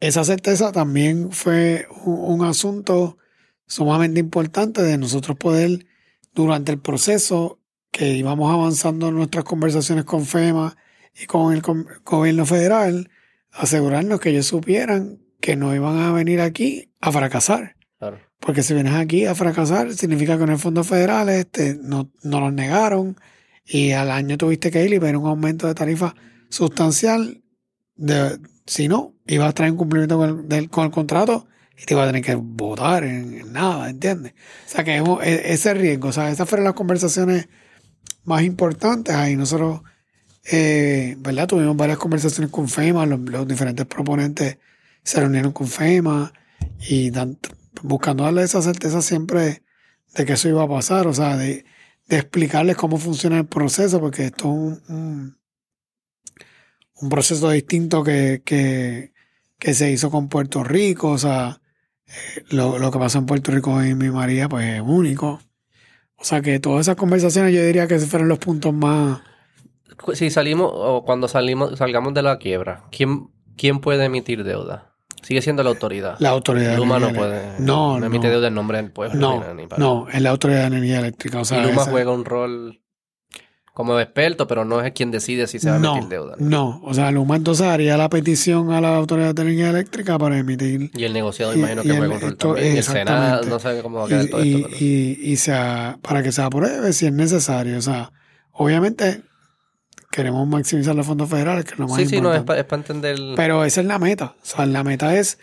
[0.01, 3.19] esa certeza también fue un, asunto
[3.69, 5.87] sumamente importante de nosotros poder,
[6.35, 7.61] durante el proceso
[7.93, 10.77] que íbamos avanzando en nuestras conversaciones con FEMA
[11.15, 11.63] y con el
[12.05, 13.09] gobierno federal,
[13.53, 17.77] asegurarnos que ellos supieran que no iban a venir aquí a fracasar.
[18.41, 22.41] Porque si vienes aquí a fracasar, significa que en el fondo federal este, no, no
[22.41, 23.17] los negaron
[23.65, 26.15] y al año tuviste que ir y ver un aumento de tarifa
[26.49, 27.43] sustancial
[27.97, 31.47] de, si no, iba a traer un cumplimiento con el, con el contrato
[31.81, 34.33] y te iba a tener que votar en, nada, ¿entiendes?
[34.67, 37.49] O sea, que e, ese riesgo, o sea, esas fueron las conversaciones
[38.25, 39.15] más importantes.
[39.15, 39.83] Ahí nosotros,
[40.51, 41.47] eh, ¿verdad?
[41.47, 44.59] Tuvimos varias conversaciones con FEMA, los, diferentes proponentes
[45.03, 46.33] se reunieron con FEMA
[46.89, 47.11] y
[47.83, 49.63] buscando darle esa certeza siempre
[50.15, 51.65] de que eso iba a pasar, o sea, de,
[52.09, 55.37] explicarles cómo funciona el proceso, porque esto es un
[57.09, 59.13] proceso distinto que, que,
[59.75, 61.61] se hizo con Puerto Rico, o sea,
[62.07, 65.41] eh, lo, lo, que pasa en Puerto Rico y mi María, pues es único.
[66.17, 69.21] O sea que todas esas conversaciones yo diría que fueron los puntos más...
[70.15, 74.90] Si salimos, o cuando salimos, salgamos de la quiebra, ¿quién, quién puede emitir deuda?
[75.23, 76.17] Sigue siendo la autoridad.
[76.19, 76.77] La autoridad.
[76.77, 77.59] Luma no puede.
[77.59, 78.07] No, no.
[78.07, 79.19] emite deuda en nombre del pueblo.
[79.19, 79.81] No, ni para.
[79.81, 81.41] no, es la autoridad de energía eléctrica.
[81.41, 82.81] O sea, y Luma juega un rol
[83.73, 86.35] como experto, pero no es quien decide si se va a emitir deuda.
[86.39, 86.83] ¿no?
[86.85, 90.91] o sea, Luma entonces haría la petición a la Autoridad de Energía Eléctrica para emitir.
[90.95, 92.75] Y el negociado, imagino que juega un rol también.
[92.75, 94.69] Y el Senado, no sé cómo va a quedar todo esto.
[94.79, 97.79] Y, y, sea, para que se apruebe si es necesario.
[97.79, 98.13] O sea,
[98.53, 99.23] obviamente
[100.11, 102.11] queremos maximizar los fondos federales, que es lo más importante.
[102.11, 103.19] Sí, sí, no, es para entender.
[103.37, 104.35] Pero esa es la meta.
[104.43, 105.39] O sea, la meta es,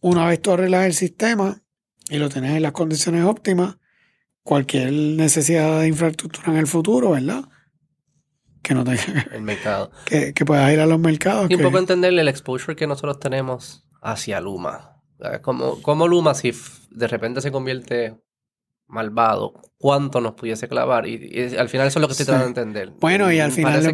[0.00, 1.62] una vez tú arreglas el sistema
[2.08, 3.78] y lo tienes en las condiciones óptimas,
[4.42, 7.44] cualquier necesidad de infraestructura en el futuro, ¿verdad?
[8.64, 9.90] que no tenga el mercado.
[10.06, 11.50] Que, que, puedas ir a los mercados.
[11.50, 15.02] Y un poco entenderle el exposure que nosotros tenemos hacia Luma.
[15.42, 16.52] Como, como Luma, si
[16.90, 18.16] de repente se convierte
[18.86, 21.06] malvado, cuánto nos pudiese clavar.
[21.06, 22.92] Y, al final eso es lo que estoy tratando de entender.
[23.00, 23.92] Bueno, y al final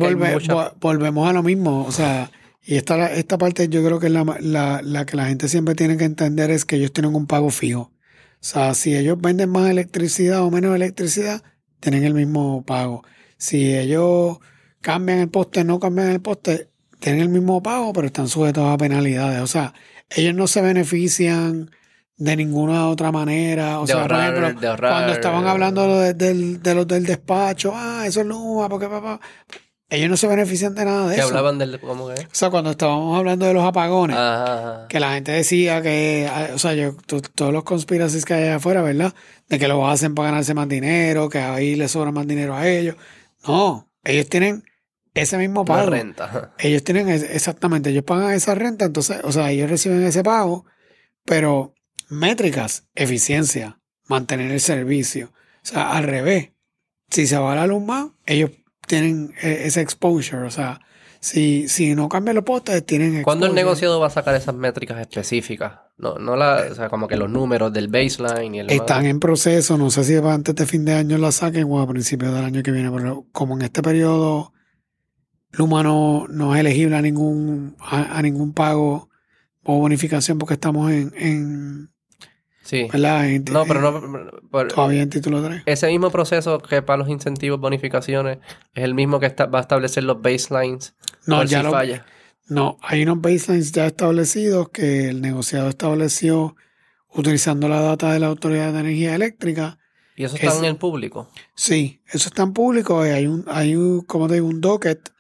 [0.78, 1.84] volvemos a lo mismo.
[1.84, 2.30] O sea,
[2.62, 5.74] y esta, esta parte yo creo que es la, la, la que la gente siempre
[5.74, 7.80] tiene que entender es que ellos tienen un pago fijo.
[7.80, 7.90] O
[8.38, 11.42] sea, si ellos venden más electricidad o menos electricidad,
[11.80, 13.02] tienen el mismo pago.
[13.36, 14.38] Si ellos
[14.82, 16.68] cambian el poste, no cambian el poste,
[17.00, 19.40] tienen el mismo pago, pero están sujetos a penalidades.
[19.40, 19.74] O sea,
[20.08, 21.72] ellos no se benefician
[22.20, 23.80] de ninguna otra manera.
[23.80, 28.26] O sea, por ejemplo, cuando estaban hablando de, de, los del despacho, ah, eso es
[28.26, 29.18] Luma, porque papá.
[29.88, 31.30] Ellos no se benefician de nada de que eso.
[31.30, 31.80] hablaban del.
[31.80, 32.20] ¿cómo que?
[32.20, 34.16] O sea, cuando estábamos hablando de los apagones,
[34.88, 36.30] que la gente decía que.
[36.30, 36.94] Ah, o sea, yo,
[37.34, 39.14] todos los conspiracies que hay afuera, ¿verdad?
[39.48, 42.68] De que lo hacen para ganarse más dinero, que ahí les sobra más dinero a
[42.68, 42.96] ellos.
[43.46, 44.62] No, ellos tienen
[45.14, 45.84] ese mismo pago.
[45.84, 46.52] La renta.
[46.58, 50.66] Ellos tienen exactamente, ellos pagan esa renta, entonces, o sea, ellos reciben ese pago,
[51.24, 51.74] pero
[52.10, 53.78] métricas, eficiencia,
[54.08, 55.32] mantener el servicio.
[55.62, 56.50] O sea, al revés.
[57.10, 58.50] Si se va la luz más, ellos
[58.86, 60.42] tienen e, ese exposure.
[60.42, 60.80] O sea,
[61.20, 65.00] si, si no cambian los postes, tienen ¿Cuándo el negociado va a sacar esas métricas
[65.00, 65.80] específicas?
[65.98, 69.20] No, no la, o sea, como que los números del baseline y el Están en
[69.20, 72.44] proceso, no sé si antes de fin de año la saquen o a principios del
[72.44, 74.52] año que viene, pero como en este periodo
[75.52, 79.10] Luma no, no es elegible a ningún, a, ningún pago
[79.62, 81.90] o bonificación porque estamos en, en
[82.62, 82.88] Sí.
[82.92, 83.26] ¿verdad?
[83.50, 84.66] no, pero no.
[84.68, 85.62] todavía en título 3.
[85.66, 88.38] Ese mismo proceso que para los incentivos, bonificaciones,
[88.74, 90.94] es el mismo que está, va a establecer los baselines.
[91.26, 91.72] No, ya no.
[92.48, 96.56] No, hay unos baselines ya establecidos que el negociado estableció
[97.12, 99.78] utilizando la data de la Autoridad de Energía Eléctrica.
[100.16, 101.30] ¿Y eso está en el público?
[101.54, 103.00] Sí, eso está en público.
[103.00, 105.12] Hay un, hay un, como digo, un docket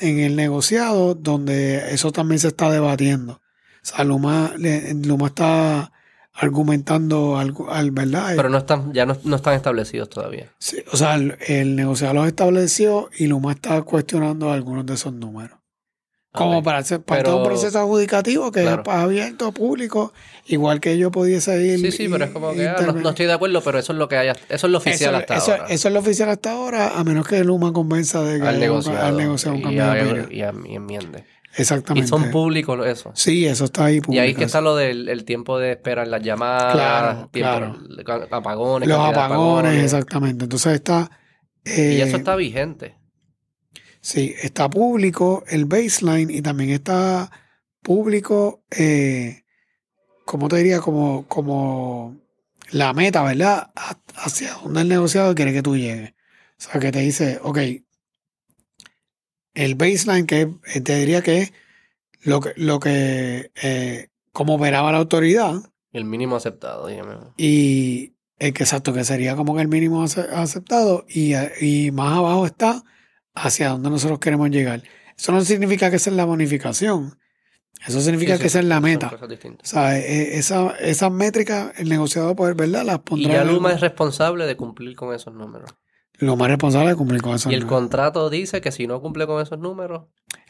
[0.00, 3.34] en el negociado donde eso también se está debatiendo.
[3.34, 5.92] O sea, Luma, Luma está
[6.34, 8.32] argumentando algo, al, ¿verdad?
[8.34, 10.52] Pero no están, ya no, están establecidos todavía.
[10.58, 15.58] Sí, o sea, el, negociado los estableció y Luma está cuestionando algunos de esos números.
[16.32, 20.12] Como para hacer parte de un proceso adjudicativo que es abierto, público,
[20.46, 21.78] igual que yo pudiese ir.
[21.78, 24.08] Sí, sí, pero es como que ah, no, estoy de acuerdo, pero eso es lo
[24.08, 25.66] que hay, eso es lo oficial hasta ahora.
[25.68, 29.06] Eso es lo oficial hasta ahora, a menos que Luma convenza de que al negociado,
[29.06, 31.24] al negociado un cambio y, y, enmiende.
[31.56, 32.06] Exactamente.
[32.06, 33.12] Y son públicos eso.
[33.14, 34.22] Sí, eso está ahí público.
[34.22, 38.28] Y ahí que está lo del tiempo de espera en las llamadas, claro, tiempo, claro.
[38.30, 38.88] apagones.
[38.88, 40.44] Los apagones, exactamente.
[40.44, 41.10] Entonces está...
[41.64, 42.96] y eso eh, está vigente.
[44.00, 47.30] Sí, está público el baseline y también está
[47.80, 49.44] público, eh,
[50.24, 52.16] como te diría, como, como
[52.70, 53.70] la meta, ¿verdad?
[54.16, 56.10] Hacia donde el negociado quiere que tú llegues.
[56.58, 57.58] O sea, que te dice, ok,
[59.54, 60.42] el baseline que
[60.74, 61.52] eh, te diría que es
[62.22, 65.54] lo que, lo que eh, como operaba la autoridad.
[65.92, 67.16] El mínimo aceptado, dígame.
[67.36, 71.04] Y el que exacto, que sería como que el mínimo aceptado.
[71.08, 72.82] Y, y más abajo está
[73.34, 74.82] hacia dónde nosotros queremos llegar.
[75.16, 77.18] Eso no significa que esa es la bonificación.
[77.86, 79.12] Eso significa que esa es la meta.
[79.12, 82.84] O sea, e, esa, esas métricas, el negociador poder, ¿verdad?
[82.84, 83.28] Las pondrá.
[83.28, 85.70] Y ya Luma es responsable de cumplir con esos números.
[86.24, 87.60] Lo más responsable de cumplir con esos números.
[87.60, 90.04] Y el contrato dice que si no cumple con esos números.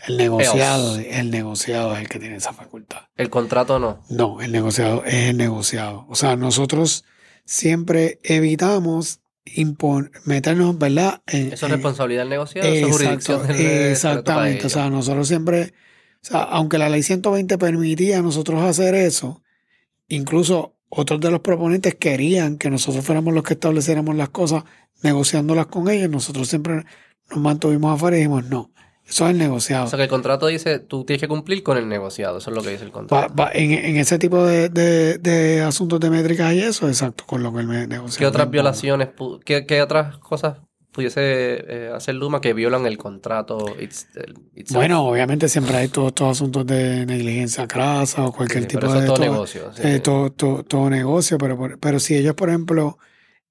[0.07, 3.03] El negociado, el negociado es el que tiene esa facultad.
[3.17, 4.03] El contrato no.
[4.09, 6.07] No, el negociado es el negociado.
[6.09, 7.05] O sea, nosotros
[7.45, 9.21] siempre evitamos
[10.25, 11.23] meternos, ¿verdad?
[11.27, 15.75] eso es responsabilidad del negociado, eso es jurisdicción Exactamente, o sea, nosotros siempre,
[16.23, 19.43] o sea, aunque la ley 120 permitía a nosotros hacer eso,
[20.09, 24.65] incluso otros de los proponentes querían que nosotros fuéramos los que estableciéramos las cosas
[25.03, 26.85] negociándolas con ellos, nosotros siempre
[27.31, 28.71] nos mantuvimos afuera y dijimos, no,
[29.07, 29.85] Eso es el negociado.
[29.85, 32.39] O sea, que el contrato dice, tú tienes que cumplir con el negociado.
[32.39, 33.35] Eso es lo que dice el contrato.
[33.53, 38.19] en, ese tipo de, asuntos de métricas y eso, exacto, con lo que el negociado.
[38.19, 39.09] ¿Qué otras violaciones,
[39.45, 40.59] qué, otras cosas
[40.95, 43.77] pudiese eh, hacer Luma que violan el contrato
[44.71, 49.05] Bueno, obviamente siempre hay todos estos asuntos de negligencia crasa o cualquier tipo de...
[49.05, 49.73] todo, negocio.
[49.79, 52.99] Eh, todo, todo, negocio, pero, pero si ellos, por ejemplo,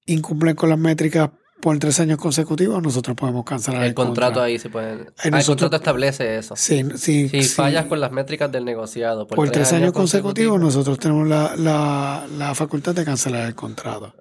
[0.05, 4.41] incumplen con las métricas por tres años consecutivos, nosotros podemos cancelar el, el contrato.
[4.41, 5.07] ahí se puede.
[5.17, 6.55] Ah, el contrato establece eso.
[6.55, 11.27] Sí, sí, si fallas con las métricas del negociado por, tres, años, consecutivos, nosotros tenemos
[11.27, 14.13] la, la, la, facultad de cancelar el contrato.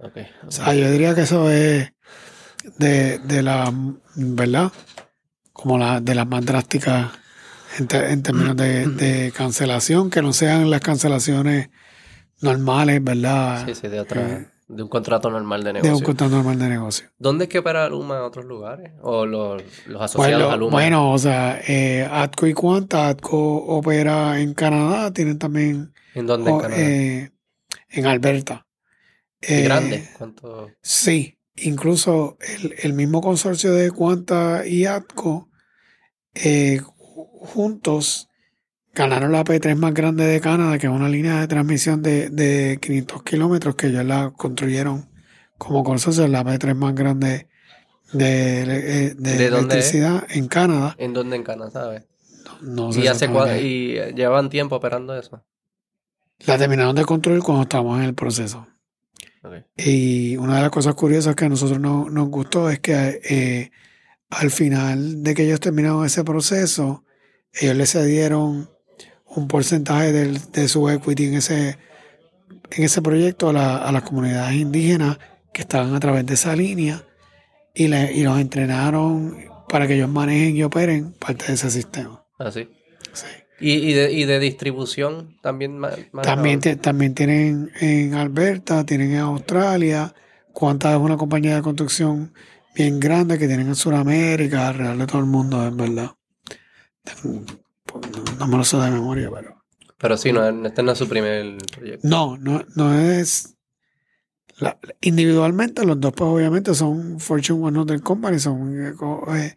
[0.47, 1.93] O sea, yo diría que eso es
[2.79, 3.73] de, de la,
[4.15, 4.73] ¿verdad?
[5.53, 7.11] Como la de las más drásticas
[7.79, 11.71] en, términos de, de, cancelación, que no sean las cancelaciones
[12.41, 13.65] normales, ¿verdad?
[13.67, 14.23] Sí, sí, de otra.
[14.23, 15.93] Eh, de un contrato normal de negocio.
[15.93, 17.09] De un contrato normal de negocio.
[17.19, 18.93] ¿Dónde es que opera Luma en otros lugares?
[19.03, 20.73] ¿O los, los asociados a Luma?
[20.73, 25.93] Bueno, o sea, eh, ATCO y Quanta, ATCO opera en Canadá, tienen también...
[26.15, 26.81] ¿En dónde en Canadá?
[26.81, 27.31] Eh,
[27.91, 28.67] en Alberta.
[29.43, 30.09] Eh, ¿Grande?
[30.17, 30.71] ¿Cuánto?
[30.81, 35.49] Sí, incluso el, el, mismo consorcio de Quanta y ATCO
[36.35, 38.29] eh, juntos
[38.95, 42.79] ganaron la P3 más grande de Canadá, que es una línea de transmisión de, de
[42.81, 45.09] 500 kilómetros que ellos la construyeron
[45.59, 47.49] como consorcio, la P3 más grande
[48.13, 50.95] de, eh, de, electricidad en Canadá.
[50.99, 52.05] ¿En dónde en Canadá, sabes?
[52.61, 53.01] No, sé.
[53.01, 53.27] ¿Y, hace
[53.63, 55.43] ¿Y llevan tiempo operando eso?
[56.47, 58.67] La terminaron de construir cuando estábamos en el proceso.
[59.77, 63.71] Y una de las cosas curiosas que a nosotros no, nos gustó es que eh,
[64.31, 67.05] al final de que ellos terminaron ese proceso,
[67.53, 68.71] ellos le cedieron
[69.27, 71.79] un porcentaje de su equity en ese,
[72.71, 75.19] en ese proyecto a, las comunidades indígenas
[75.53, 77.05] que estaban a través de esa línea
[77.75, 79.37] y, le, y los entrenaron
[79.69, 82.25] para que ellos manejen y operen parte de ese sistema.
[82.39, 82.69] ¿Ah, sí?
[83.13, 83.27] Sí.
[83.63, 85.81] ¿Y, de, y de distribución también?
[86.23, 90.15] También, también tienen en Alberta, tienen en Australia.
[90.53, 92.35] Cuánta es una compañía de construcción
[92.75, 96.11] bien grande que tienen en Sudamérica, alrededor de todo el mundo, en verdad
[98.39, 99.63] no me lo sé de memoria, pero.
[99.99, 102.09] Pero sí, no, este no es su primer proyecto.
[102.09, 103.57] No, no, no es.
[105.01, 108.95] individualmente, los dos, pues obviamente son Fortune 100 Company, son
[109.37, 109.57] eh,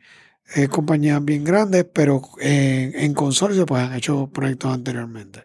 [0.55, 5.39] eh, compañías bien grandes, pero en consorcio, pues han hecho proyectos anteriormente.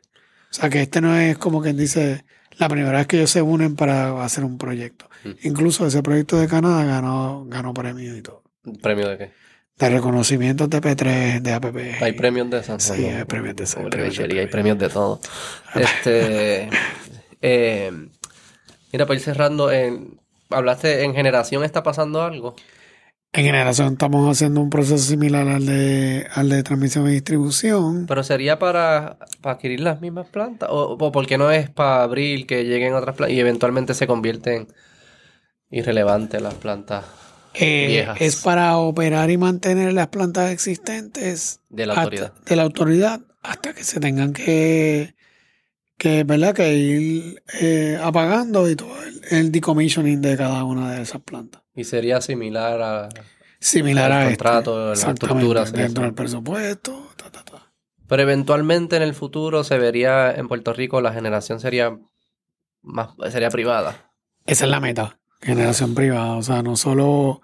[0.51, 2.24] O sea que este no es como quien dice
[2.59, 5.09] la primera vez que ellos se unen para hacer un proyecto.
[5.24, 5.31] Mm.
[5.44, 8.43] Incluso ese proyecto de Canadá ganó, ganó premios y todo.
[8.82, 9.40] ¿Premio de qué?
[9.81, 12.02] de reconocimientos de P3, de APP.
[12.02, 12.78] Hay premios de eso.
[12.78, 13.81] Sí, hay premios de eso.
[13.81, 15.20] Hay premios de todo.
[15.74, 16.68] este,
[17.40, 17.90] eh,
[18.93, 20.20] mira, para ir cerrando, en,
[20.51, 22.56] hablaste, en generación está pasando algo.
[23.32, 28.07] En generación estamos haciendo un proceso similar al de, al de transmisión y distribución.
[28.07, 30.69] Pero sería para, adquirir las mismas plantas.
[30.73, 34.66] ¿O, o porque no es para abrir que lleguen otras plantas y eventualmente se convierten
[35.70, 37.05] irrelevantes las plantas?
[37.55, 42.32] Eh, es para operar y mantener las plantas existentes de la autoridad.
[42.44, 45.15] de la autoridad hasta que se tengan que,
[46.01, 46.55] que, ¿verdad?
[46.55, 48.90] que ir eh, apagando y todo
[49.31, 51.60] el, decommissioning de cada una de esas plantas.
[51.74, 53.09] Y sería similar a
[53.59, 57.06] similar a este, contrato, la estructura dentro del presupuesto.
[58.09, 61.97] Pero eventualmente en el futuro se vería en Puerto Rico la generación sería
[62.81, 64.10] más sería privada.
[64.47, 66.32] Esa es la meta generación privada.
[66.36, 67.43] O sea, no solo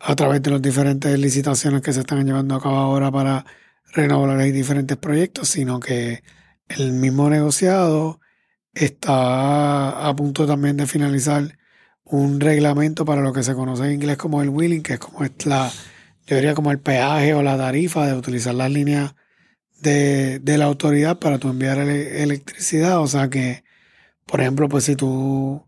[0.00, 3.46] a través de las diferentes licitaciones que se están llevando a cabo ahora para
[3.92, 6.24] renovar diferentes proyectos, sino que
[6.78, 8.20] el mismo negociado
[8.74, 11.58] está a punto también de finalizar
[12.04, 15.24] un reglamento para lo que se conoce en inglés como el wheeling, que es como
[15.44, 15.70] la,
[16.26, 19.14] yo diría como el peaje o la tarifa de utilizar las líneas
[19.80, 23.00] de, de la autoridad para tu enviar electricidad.
[23.00, 23.64] O sea que,
[24.26, 25.66] por ejemplo, pues si tú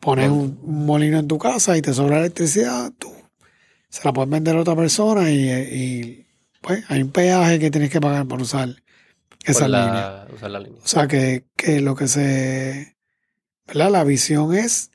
[0.00, 3.12] pones un, molino en tu casa y te sobra electricidad, tú
[3.88, 6.26] se la puedes vender a otra persona y,
[6.60, 8.68] pues hay un peaje que tienes que pagar por usar
[9.44, 10.26] esa línea.
[10.82, 12.96] O sea que, que lo que se...
[13.66, 13.90] ¿verdad?
[13.90, 14.90] La visión es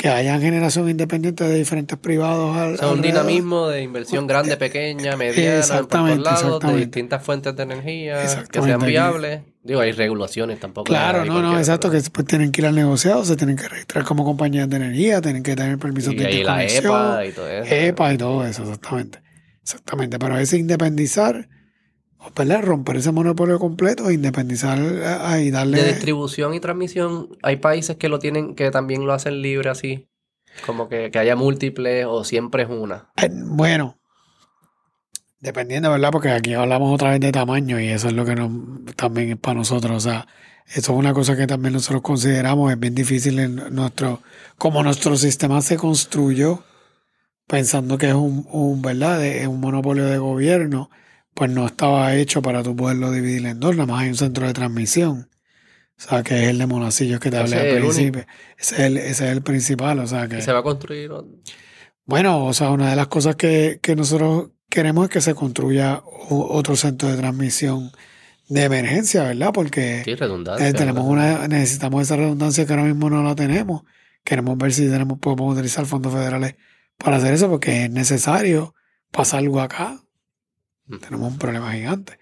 [0.00, 2.56] que haya generación independiente de diferentes privados.
[2.56, 7.54] o sea, un dinamismo de inversión grande, pequeña, mediana, exactamente, por lados, de distintas fuentes
[7.54, 9.42] de energía que sean viables.
[9.62, 10.86] Digo, hay regulaciones tampoco.
[10.86, 14.04] Claro, no, no, exacto, que después tienen que ir al negociado, se tienen que registrar
[14.04, 17.74] como compañías de energía, tienen que tener permiso de y la EPA y todo eso.
[17.74, 19.22] EPA y todo eso, exactamente.
[19.60, 21.46] Exactamente, pero ese independizar
[22.36, 22.62] ¿verdad?
[22.62, 25.82] Romper ese monopolio completo e independizar eh, y darle...
[25.82, 30.08] De distribución y transmisión, hay países que lo tienen, que también lo hacen libre así.
[30.66, 33.10] Como que, haya múltiples o siempre es una.
[33.16, 34.00] Eh, bueno,
[35.40, 36.10] Dependiendo, ¿verdad?
[36.12, 38.34] Porque aquí hablamos otra vez de tamaño y eso es lo que
[38.94, 39.96] también es para nosotros.
[39.96, 40.26] O sea,
[40.66, 44.20] eso es una cosa que también nosotros consideramos, es bien difícil en nuestro,
[44.58, 46.62] como nuestro sistema se construyó,
[47.46, 49.24] pensando que es un, un ¿verdad?
[49.24, 50.90] Es un monopolio de gobierno,
[51.34, 54.46] pues no estaba hecho para tú poderlo dividir en dos, nada más hay un centro
[54.46, 55.28] de transmisión.
[55.98, 58.24] O sea, que es el de Monacillos que te hablé al principio.
[58.56, 60.38] Ese es, el, ese es el principal, o sea que...
[60.38, 61.10] ¿Y se va a construir?
[62.06, 66.02] Bueno, o sea, una de las cosas que, que nosotros queremos es que se construya
[66.30, 67.92] otro centro de transmisión
[68.48, 69.52] de emergencia, ¿verdad?
[69.52, 73.82] Porque eh, tenemos una, necesitamos esa redundancia que ahora mismo no la tenemos.
[74.24, 76.56] Queremos ver si tenemos, podemos utilizar fondos federales
[76.98, 78.74] para hacer eso, porque es necesario
[79.12, 80.00] pasar algo acá.
[80.98, 82.18] Tenemos un problema gigante.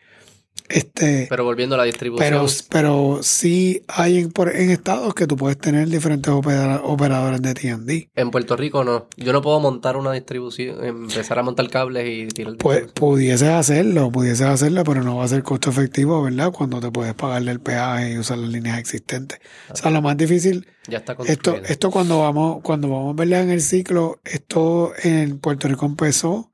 [0.68, 2.28] Este, pero volviendo a la distribución.
[2.28, 8.10] Pero, pero sí hay en, en estados que tú puedes tener diferentes operadores de TND.
[8.14, 9.06] En Puerto Rico no.
[9.16, 14.12] Yo no puedo montar una distribución, empezar a montar cables y tirar Pues pudieses hacerlo,
[14.12, 16.52] pudieses hacerlo, pero no va a ser costo efectivo, ¿verdad?
[16.52, 19.38] Cuando te puedes pagarle el peaje y usar las líneas existentes.
[19.70, 20.66] O sea, lo más difícil.
[20.86, 25.38] Ya está esto, esto cuando vamos, cuando vamos a verla en el ciclo, esto en
[25.38, 26.50] Puerto Rico empezó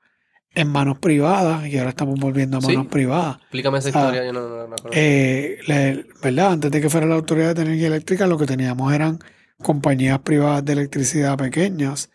[0.55, 3.37] en manos privadas y ahora estamos volviendo a manos privadas.
[3.43, 5.59] Explícame esa historia, yo no, no, eh,
[6.23, 6.53] ¿Verdad?
[6.53, 9.19] Antes de que fuera la Autoridad de Energía Eléctrica, lo que teníamos eran
[9.63, 12.11] compañías privadas de electricidad pequeñas,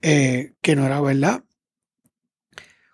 [0.00, 1.42] eh, que no era verdad.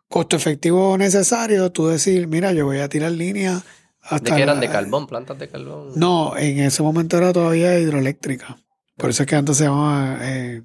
[0.08, 3.62] Costo efectivo necesario, tú decir, mira, yo voy a tirar líneas
[4.00, 4.30] hasta.
[4.30, 4.60] ¿De qué eran?
[4.60, 5.06] ¿De carbón?
[5.06, 5.92] ¿Plantas de carbón?
[5.96, 8.56] No, en ese momento era todavía hidroeléctrica.
[8.96, 10.62] Por eso es que antes se llamaba eh,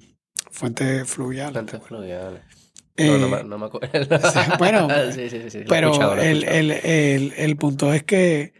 [0.50, 1.52] fuente fluvial.
[1.52, 2.40] Fuentes fluviales.
[2.96, 3.88] No, no, no, me acuerdo.
[4.58, 4.88] bueno,
[5.68, 8.52] pero el, punto es que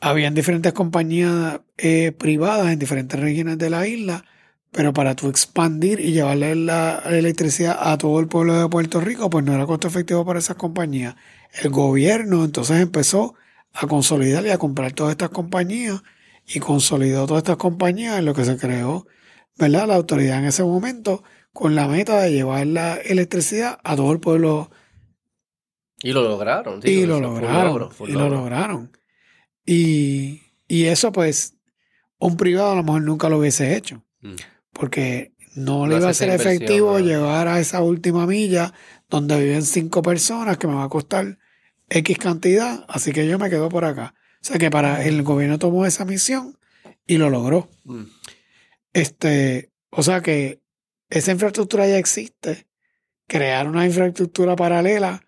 [0.00, 4.24] habían diferentes compañías eh, privadas en diferentes regiones de la isla,
[4.72, 9.30] pero para tú expandir y llevarle la electricidad a todo el pueblo de Puerto Rico,
[9.30, 11.16] pues no era costo efectivo para esas compañías.
[11.62, 13.34] El gobierno entonces empezó
[13.72, 16.02] a consolidar y a comprar todas estas compañías
[16.46, 19.06] y consolidó todas estas compañías en lo que se creó,
[19.56, 19.88] ¿verdad?
[19.88, 24.20] La autoridad en ese momento con la meta de llevar la electricidad a todo el
[24.20, 24.70] pueblo.
[26.02, 26.80] Y lo lograron.
[26.84, 28.92] y, lo lograron y lo lograron.
[29.66, 31.56] Y, eso pues
[32.18, 34.04] un privado a lo mejor nunca lo hubiese hecho.
[34.20, 34.36] Mm.
[34.72, 38.72] Porque no, le iba a ser efectivo llevar a esa última milla
[39.08, 41.38] donde viven cinco personas que me va a costar
[41.88, 44.14] X cantidad, así que yo me quedo por acá.
[44.40, 46.58] O sea que para el gobierno tomó esa misión
[47.06, 47.68] y lo logró.
[47.84, 48.04] Mm.
[48.92, 50.60] Este, o sea que
[51.10, 52.66] esa infraestructura ya existe.
[53.26, 55.22] Crear una infraestructura paralela,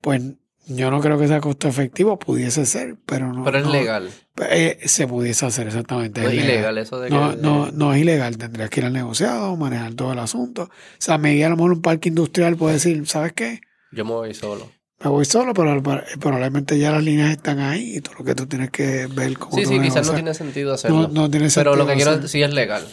[0.00, 0.22] pues
[0.66, 3.44] yo no creo que sea costo efectivo, pudiese ser, pero no.
[3.44, 4.10] Pero es legal.
[4.50, 6.22] Eh, se pudiese hacer exactamente.
[6.22, 9.56] No es ilegal eso de no, no, no es ilegal, tendrías que ir al negociado,
[9.56, 10.62] manejar todo el asunto.
[10.64, 13.60] O sea, me guía a lo mejor un parque industrial puede decir, ¿sabes qué?
[13.90, 14.70] Yo me voy solo.
[15.00, 15.82] Me voy solo, pero
[16.20, 19.56] probablemente ya las líneas están ahí y todo lo que tú tienes que ver cómo
[19.56, 21.08] Sí, sí, quizás no tiene sentido hacerlo.
[21.08, 21.72] No, tiene sentido.
[21.72, 22.86] Pero lo que quiero decir sí es legal.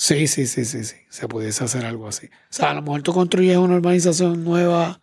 [0.00, 0.96] Sí, sí, sí, sí, sí.
[1.10, 2.28] Se pudiese hacer algo así.
[2.28, 4.98] O sea, a lo mejor tú construyes una urbanización nueva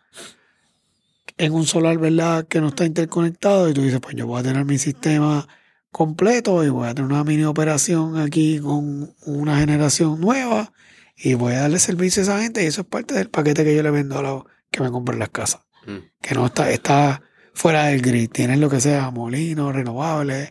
[1.37, 2.47] en un solar, ¿verdad?
[2.47, 5.47] Que no está interconectado y tú dices, pues yo voy a tener mi sistema
[5.91, 10.73] completo y voy a tener una mini operación aquí con una generación nueva
[11.15, 13.75] y voy a darle servicio a esa gente y eso es parte del paquete que
[13.75, 15.61] yo le vendo a los que me compran las casas.
[15.85, 15.97] Mm.
[16.23, 17.21] Que no está, está
[17.53, 18.31] fuera del grid.
[18.31, 20.49] Tienes lo que sea, molinos, renovables,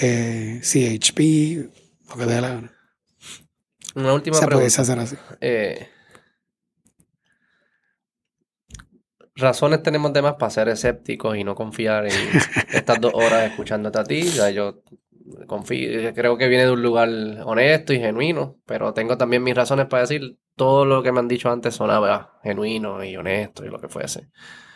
[0.00, 1.68] eh, CHP,
[2.10, 2.77] lo que te dé la gana.
[3.98, 4.80] Una última pregunta.
[4.80, 5.16] hacer así.
[5.40, 5.88] Eh,
[9.34, 12.12] razones tenemos de más para ser escépticos y no confiar en
[12.72, 14.30] estas dos horas escuchándote a ti.
[14.54, 14.82] yo
[15.46, 17.08] confío, creo que viene de un lugar
[17.44, 21.28] honesto y genuino, pero tengo también mis razones para decir todo lo que me han
[21.28, 24.28] dicho antes sonaba genuino y honesto y lo que fuese.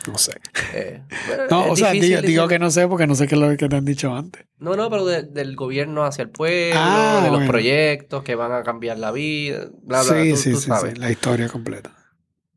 [0.06, 0.40] No sé.
[0.74, 1.02] Eh,
[1.50, 3.76] no, o sea, digo, que no sé porque no sé qué es lo que te
[3.76, 4.44] han dicho antes.
[4.58, 8.62] No, no, pero del gobierno hacia el pueblo, ah, de los proyectos que van a
[8.62, 11.94] cambiar la vida, bla, bla, sí, sí, sí, la historia completa.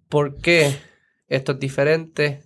[0.09, 0.76] ¿Por qué
[1.27, 2.43] esto es diferente?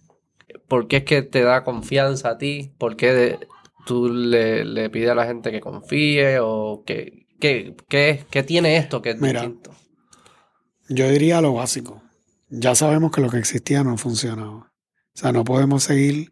[0.68, 2.74] ¿Por qué es que te da confianza a ti?
[2.78, 3.38] ¿Por qué
[3.86, 6.40] tú le, pides a la gente que confíe?
[6.42, 9.72] ¿O qué, qué, tiene esto que es distinto?
[10.90, 12.02] Yo diría lo básico.
[12.50, 14.72] Ya sabemos que lo que existía no funcionaba.
[15.14, 16.32] O sea, no podemos seguir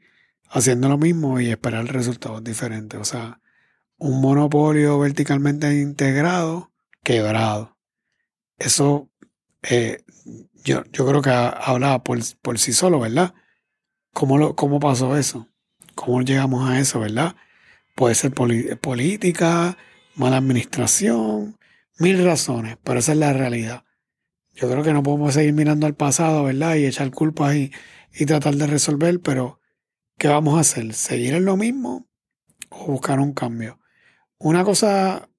[0.49, 2.99] haciendo lo mismo y esperar resultados diferentes.
[2.99, 3.39] O sea,
[3.97, 6.71] un monopolio verticalmente integrado,
[7.03, 7.77] quebrado.
[8.57, 9.09] Eso,
[9.63, 10.03] eh,
[10.63, 13.33] yo, yo creo que habla por, por sí solo, ¿verdad?
[14.13, 15.47] ¿Cómo, lo, ¿Cómo pasó eso?
[15.97, 17.35] ¿Cómo llegamos a eso, verdad?
[17.95, 19.77] Puede ser política,
[20.15, 21.57] mala administración,
[21.99, 23.83] mil razones, pero esa es la realidad.
[24.53, 26.75] Yo creo que no podemos seguir mirando al pasado, ¿verdad?
[26.75, 27.71] Y echar culpas y
[28.19, 29.59] y tratar de resolver, pero
[30.17, 30.93] ¿qué vamos a hacer?
[30.93, 32.07] ¿Seguir en lo mismo
[32.69, 33.79] o buscar un cambio?
[34.39, 35.29] Una cosa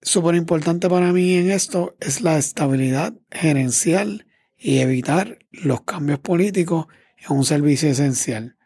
[0.00, 4.26] súper importante para mí en esto es la estabilidad gerencial
[4.56, 6.86] y evitar los cambios políticos
[7.18, 8.56] en un servicio esencial.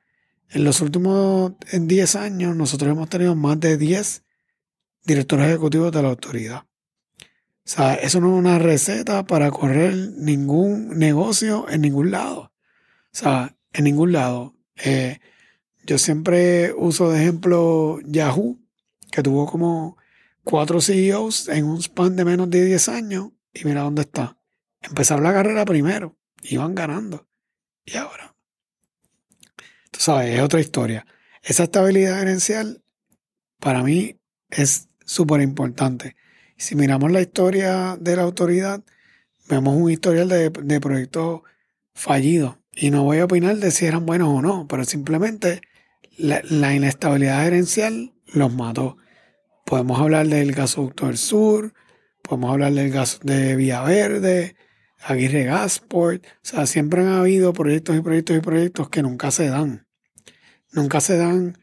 [0.54, 4.22] En los últimos 10 años nosotros hemos tenido más de 10
[5.02, 6.62] directores ejecutivos de la autoridad.
[7.18, 7.24] O
[7.64, 12.40] sea, eso no es una receta para correr ningún negocio en ningún lado.
[12.42, 12.52] O
[13.10, 14.54] sea, en ningún lado.
[14.76, 15.18] Eh,
[15.86, 18.60] yo siempre uso de ejemplo Yahoo,
[19.10, 19.96] que tuvo como
[20.44, 24.38] cuatro CEOs en un span de menos de 10 años y mira dónde está.
[24.82, 27.26] Empezaron la carrera primero, iban ganando.
[27.84, 28.33] Y ahora.
[29.98, 31.06] Sabes, es otra historia.
[31.42, 32.82] Esa estabilidad gerencial
[33.60, 34.16] para mí
[34.50, 36.16] es súper importante.
[36.56, 38.82] Si miramos la historia de la autoridad,
[39.48, 41.42] vemos un historial de, proyectos
[41.94, 42.56] fallidos.
[42.72, 45.60] Y no voy a opinar de si eran buenos o no, pero simplemente
[46.16, 48.96] la, la inestabilidad gerencial los mató.
[49.64, 51.72] Podemos hablar del gasoducto del sur,
[52.22, 54.56] podemos hablar del gas de Vía Verde,
[55.04, 56.24] Aguirre Gasport.
[56.24, 59.83] O sea, siempre han habido proyectos y proyectos y proyectos que nunca se dan.
[60.74, 61.56] Nunca se dan,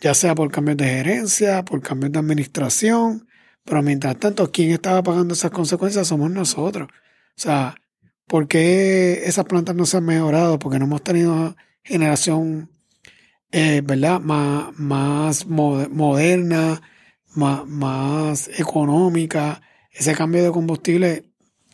[0.00, 3.28] ya sea por cambios de gerencia, por cambios de administración,
[3.64, 6.06] pero mientras tanto, ¿quién estaba pagando esas consecuencias?
[6.06, 6.88] Somos nosotros.
[6.88, 7.74] O sea,
[8.26, 10.58] ¿por qué esas plantas no se han mejorado?
[10.58, 12.70] Porque no hemos tenido generación,
[13.50, 14.20] eh, ¿verdad?
[14.20, 16.80] Más, moderna,
[17.34, 19.60] más, económica,
[19.90, 21.24] ese cambio de combustible,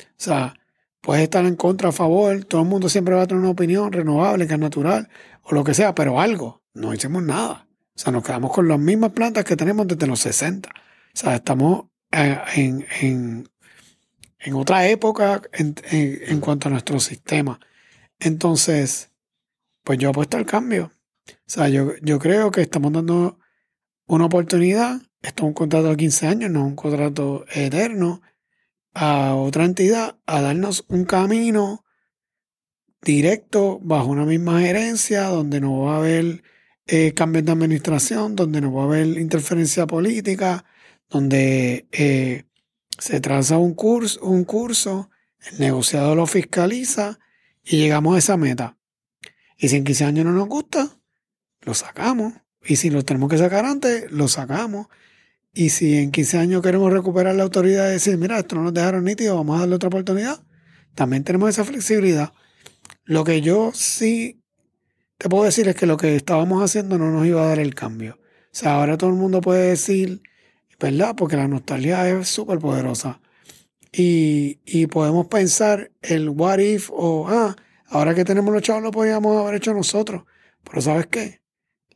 [0.01, 0.55] o sea,
[1.01, 3.93] puedes estar en contra, a favor, todo el mundo siempre va a tener una opinión
[3.93, 5.09] renovable, que es natural,
[5.43, 7.69] o lo que sea, pero algo, no hicimos nada.
[7.95, 10.69] O sea, nos quedamos con las mismas plantas que tenemos desde los 60.
[10.69, 10.73] O
[11.13, 17.59] sea, estamos eh, en, en, otra época en, en, cuanto a nuestro sistema.
[18.19, 19.11] Entonces,
[19.83, 20.93] pues yo apuesto al cambio.
[21.29, 23.39] O sea, yo, yo creo que estamos dando
[24.07, 28.23] una oportunidad esto es un contrato de 15 años, no un contrato eterno,
[28.95, 31.85] a otra entidad a darnos un camino
[33.03, 36.43] directo bajo una misma gerencia donde no va a haber
[36.89, 40.65] eh, cambios de administración, donde no va a haber interferencia política,
[41.11, 42.45] donde eh,
[42.99, 45.11] se traza un curso, un curso,
[45.51, 47.19] el negociado lo fiscaliza
[47.63, 48.79] y llegamos a esa meta.
[49.59, 50.99] Y si en 15 años no nos gusta,
[51.61, 52.33] lo sacamos.
[52.65, 54.87] Y si lo tenemos que sacar antes, lo sacamos.
[55.53, 58.75] Y si en 15 años queremos recuperar la autoridad y decir, mira, esto no nos
[58.75, 60.43] dejaron nítido, vamos a darle otra oportunidad,
[60.95, 62.33] también tenemos esa flexibilidad.
[63.05, 64.41] Lo que yo sí
[65.19, 67.75] te puedo decir es que lo que estábamos haciendo no nos iba a dar el
[67.75, 68.19] cambio.
[68.23, 70.23] O sea, ahora todo el mundo puede decir,
[70.79, 71.15] ¿verdad?
[71.17, 73.21] Porque la nostalgia es súper poderosa.
[73.93, 78.91] Y, y, podemos pensar el what if o, ah, ahora que tenemos los chavos lo
[78.91, 80.25] podíamos haber hecho nosotros.
[80.63, 81.41] Pero ¿sabes qué?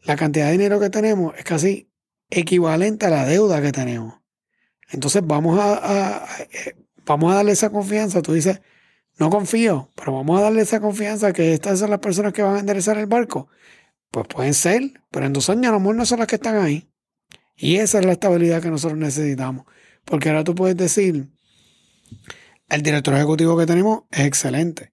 [0.04, 1.90] La cantidad de dinero que tenemos es casi
[2.30, 4.14] equivalente a la deuda que tenemos.
[4.90, 6.74] Entonces vamos a, eh,
[7.04, 8.22] vamos a darle esa confianza.
[8.22, 8.60] Tú dices,
[9.18, 12.56] no confío, pero vamos a darle esa confianza que estas son las personas que van
[12.56, 13.48] a enderezar el barco.
[14.10, 16.56] Pues pueden ser, pero en dos años a lo mejor no son las que están
[16.56, 16.88] ahí.
[17.56, 19.66] Y esa es la estabilidad que nosotros necesitamos.
[20.04, 21.28] Porque ahora tú puedes decir,
[22.68, 24.92] el director ejecutivo que tenemos es excelente.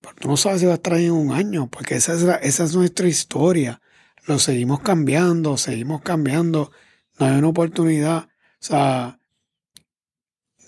[0.00, 2.22] Pero tú no sabes si va a estar ahí en un año, porque esa es,
[2.42, 3.80] esa es nuestra historia
[4.26, 6.70] lo seguimos cambiando, seguimos cambiando,
[7.18, 8.28] no hay una oportunidad.
[8.28, 8.28] O
[8.60, 9.18] sea,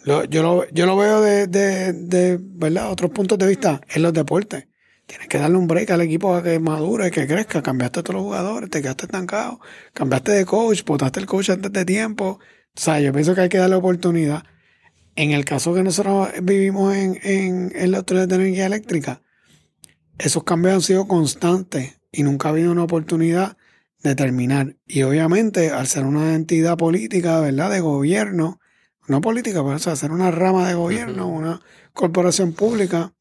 [0.05, 2.91] yo, lo, yo lo veo de, de, ¿verdad?
[2.91, 4.69] otros puntos de vista en los deportes.
[5.07, 7.63] Tienes que darle un break al equipo a que madure, que crezca.
[7.63, 9.61] Cambiaste a todos los jugadores, te quedaste estancado.
[9.93, 12.39] Cambiaste de coach, botaste el coach antes de tiempo.
[12.77, 14.45] O sea, yo pienso que hay que darle oportunidad.
[15.17, 19.23] En el caso que nosotros vivimos en, en, en la Autoridad de Energía Eléctrica,
[20.19, 23.57] esos cambios han sido constantes y nunca ha habido una oportunidad
[24.03, 24.77] de terminar.
[24.87, 27.71] Y obviamente, al ser una entidad política, ¿verdad?
[27.71, 28.61] De gobierno,
[29.07, 31.61] no política, pero o ser una rama de gobierno, una
[31.93, 33.15] corporación pública,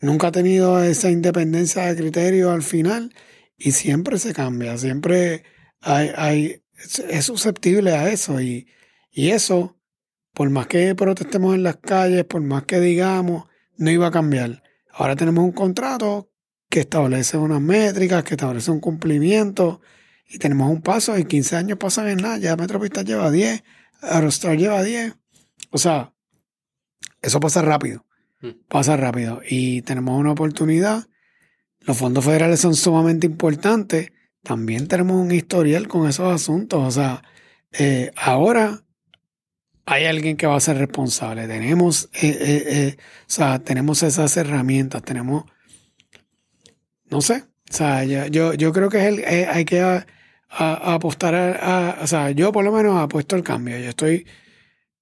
[0.00, 3.14] nunca ha tenido esa independencia de criterio al final
[3.56, 5.44] y siempre se cambia, siempre
[5.80, 6.64] hay, hay
[7.08, 8.68] es susceptible a eso y,
[9.10, 9.78] y eso,
[10.32, 13.46] por más que protestemos en las calles, por más que digamos,
[13.76, 14.62] no iba a cambiar.
[14.90, 16.30] Ahora tenemos un contrato
[16.68, 19.80] que establece unas métricas, que establece un cumplimiento
[20.26, 23.62] y tenemos un paso y 15 años pasan en nada, ya Metropista lleva 10,
[24.10, 25.14] Aerostar lleva 10.
[25.70, 26.12] O sea,
[27.22, 28.04] eso pasa rápido,
[28.40, 28.50] hmm.
[28.68, 31.06] pasa rápido y tenemos una oportunidad.
[31.80, 34.12] Los fondos federales son sumamente importantes.
[34.42, 36.82] También tenemos un historial con esos asuntos.
[36.82, 37.22] O sea,
[37.72, 38.84] eh, ahora
[39.86, 41.46] hay alguien que va a ser responsable.
[41.46, 45.44] Tenemos, eh, eh, o sea, tenemos esas herramientas, tenemos
[47.10, 50.04] no sé, O sea, yo, yo creo que es el, hay que
[50.56, 53.78] apostar a, O sea, yo por lo menos apuesto al cambio.
[53.78, 54.26] Yo estoy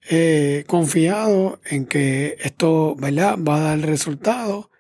[0.09, 3.37] eh, confiado en que esto, ¿verdad?
[3.39, 4.71] Va a dar resultado.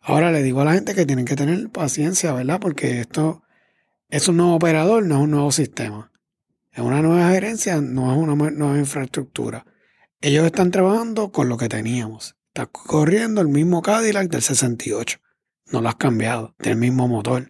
[0.00, 2.60] Ahora le digo a la gente que tienen que tener paciencia, ¿verdad?
[2.60, 3.42] Porque esto
[4.08, 6.12] es un nuevo operador, no es un nuevo sistema.
[6.72, 9.64] Es una nueva gerencia, no es una nueva infraestructura.
[10.20, 12.36] Ellos están trabajando con lo que teníamos.
[12.48, 15.18] Está corriendo el mismo Cadillac del 68.
[15.72, 16.54] No lo has cambiado.
[16.58, 17.46] Tiene el mismo motor.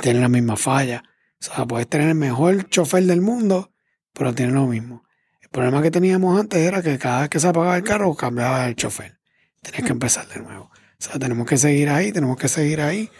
[0.00, 1.02] Tiene la misma falla.
[1.40, 3.72] O sea, puedes tener el mejor chofer del mundo,
[4.12, 5.04] pero tiene lo mismo.
[5.40, 8.66] El problema que teníamos antes era que cada vez que se apagaba el carro, cambiaba
[8.66, 9.18] el chofer.
[9.62, 10.64] Tenías que empezar de nuevo.
[10.64, 13.10] O sea, tenemos que seguir ahí, tenemos que seguir ahí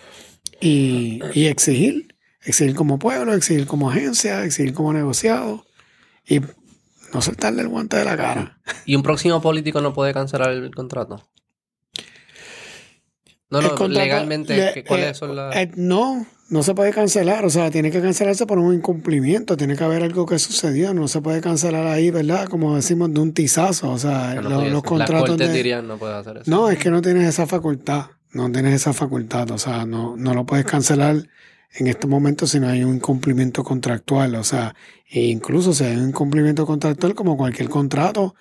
[0.60, 2.14] y, y exigir.
[2.42, 5.66] Exigir como pueblo, exigir como agencia, exigir como negociado.
[6.26, 6.40] Y
[7.12, 8.60] no soltarle el guante de la cara.
[8.84, 11.28] ¿Y un próximo político no puede cancelar el contrato?
[13.50, 15.56] No, no, legalmente, ¿cuáles eh, son las...?
[15.56, 19.76] Eh, no, no se puede cancelar, o sea, tiene que cancelarse por un incumplimiento, tiene
[19.76, 22.48] que haber algo que sucedió, no se puede cancelar ahí, ¿verdad?
[22.48, 25.38] Como decimos, de un tizazo, o sea, los, contratos...
[25.38, 26.50] dirían no puede hacer eso.
[26.50, 30.34] No, es que no tienes esa facultad, no tienes esa facultad, o sea, no, no
[30.34, 31.22] lo puedes cancelar
[31.72, 34.34] en estos momentos si no hay un incumplimiento contractual.
[34.34, 34.74] O sea,
[35.08, 38.34] e incluso si hay un incumplimiento contractual, como cualquier contrato,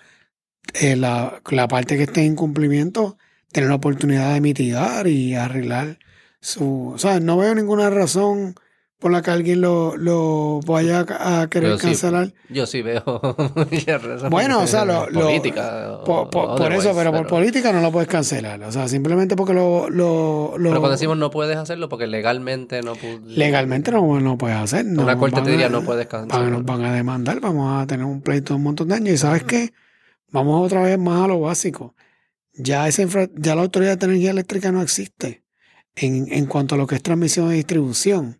[0.74, 3.16] eh, la, la, parte que esté en incumplimiento,
[3.52, 5.98] tener la oportunidad de mitigar y arreglar
[6.40, 6.92] su.
[6.94, 8.54] O sea, no veo ninguna razón
[9.00, 12.34] por la que alguien lo, lo vaya a querer cancelar.
[12.50, 13.02] yo sí veo
[14.30, 16.00] Bueno, o sea, lo, política.
[16.04, 18.62] por, eso, pero, por política no lo puedes cancelar.
[18.62, 19.88] O sea, simplemente porque lo.
[19.88, 22.92] lo, pero cuando decimos no puedes hacerlo, porque legalmente no
[23.24, 24.84] Legalmente no, no puedes hacer.
[24.84, 26.50] No, Una corte te diría no puedes cancelar.
[26.50, 29.14] Nos van a demandar, vamos a tener un pleito un montón de años.
[29.14, 29.72] Y sabes qué?
[30.30, 31.94] Vamos otra vez más a lo básico.
[32.52, 33.04] Ya, esa
[33.34, 35.42] ya la Autoridad de Energía Eléctrica no existe
[35.96, 38.38] en, en cuanto a lo que es transmisión y distribución.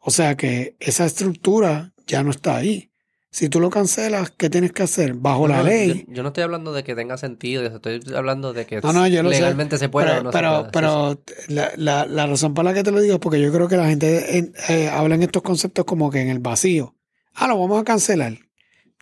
[0.00, 2.90] O sea que esa estructura ya no está ahí.
[3.34, 5.14] Si tú lo cancelas, ¿qué tienes que hacer?
[5.14, 6.04] Bajo la ley.
[6.06, 10.06] Yo, no estoy hablando de que tenga sentido, estoy hablando de que legalmente se puede
[10.06, 10.72] pero, no pero, se puede.
[10.72, 13.76] Pero la, la, razón para la que te lo digo es porque yo creo que
[13.76, 16.94] la gente eh, habla en estos conceptos como que en el vacío.
[17.34, 18.38] Ah, lo vamos a cancelar.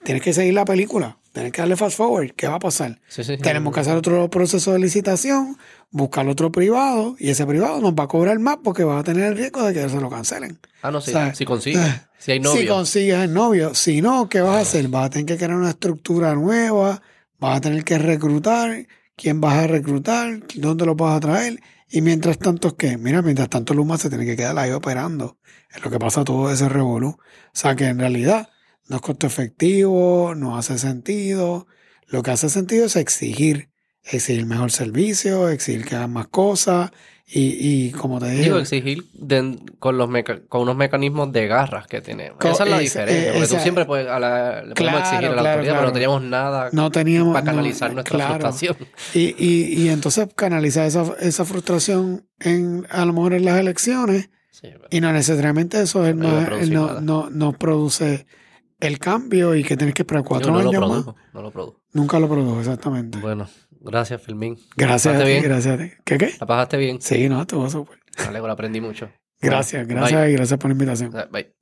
[0.03, 1.19] Tienes que seguir la película.
[1.33, 2.33] Tienes que darle fast forward.
[2.33, 3.01] ¿Qué va a pasar?
[3.43, 5.57] Tenemos que hacer otro proceso de licitación,
[5.91, 9.25] buscar otro privado y ese privado nos va a cobrar más porque va a tener
[9.33, 10.59] el riesgo de que se lo cancelen.
[10.83, 11.13] Ah, no, sí.
[11.33, 11.87] si consigues.
[12.19, 12.61] Si hay novio.
[12.61, 13.75] Si consigues el novio.
[13.75, 14.89] Si no, ¿qué vas a hacer?
[14.89, 17.01] Vas a tener que crear una estructura nueva,
[17.39, 18.87] vas a tener que reclutar.
[19.17, 20.41] ¿Quién vas a reclutar?
[20.55, 21.61] ¿Dónde lo vas a traer?
[21.89, 22.99] Y mientras tanto, ¿qué?
[22.99, 25.39] Mira, mientras tanto Luma se tiene que quedar ahí operando.
[25.75, 27.09] Es lo que pasa todo ese revolú.
[27.09, 27.19] O
[27.53, 28.49] sea que en realidad
[28.93, 31.67] no es costo efectivo, no hace sentido.
[32.09, 33.71] Lo que hace sentido es exigir,
[34.05, 36.91] exigir mejor servicio, exigir que hagan más cosas
[37.27, 37.57] y,
[37.87, 38.43] y como te digo...
[38.43, 39.05] digo exigir
[39.79, 40.11] con, los
[40.51, 42.37] con unos mecanismos de garras que tenemos.
[42.45, 45.53] esa es la diferencia, porque tú siempre puedes, a la, le podemos exigir a la
[45.53, 48.77] autoridad, pero no teníamos nada no teníamos, para canalizar nuestra frustración.
[49.15, 54.29] Y, y, y, entonces canalizar esa, esa frustración en, a lo mejor en las elecciones
[54.91, 58.27] y no necesariamente eso es no, no, no produce
[58.83, 61.15] el cambio y que tienes que esperar cuatro años más.
[61.33, 61.81] No lo produjo.
[61.93, 63.19] Nunca lo produjo, exactamente.
[63.19, 63.49] Bueno,
[63.81, 64.59] gracias, Filmín.
[64.77, 65.93] Gracias a ti, gracias a ti.
[66.05, 66.35] ¿Qué qué?
[66.41, 67.01] ¿La pasaste bien?
[67.01, 67.99] Sí, no, estuvo súper.
[68.19, 69.09] Vale, lo aprendí mucho.
[69.41, 71.13] Gracias, gracias y gracias por la invitación.
[71.31, 71.55] Bye.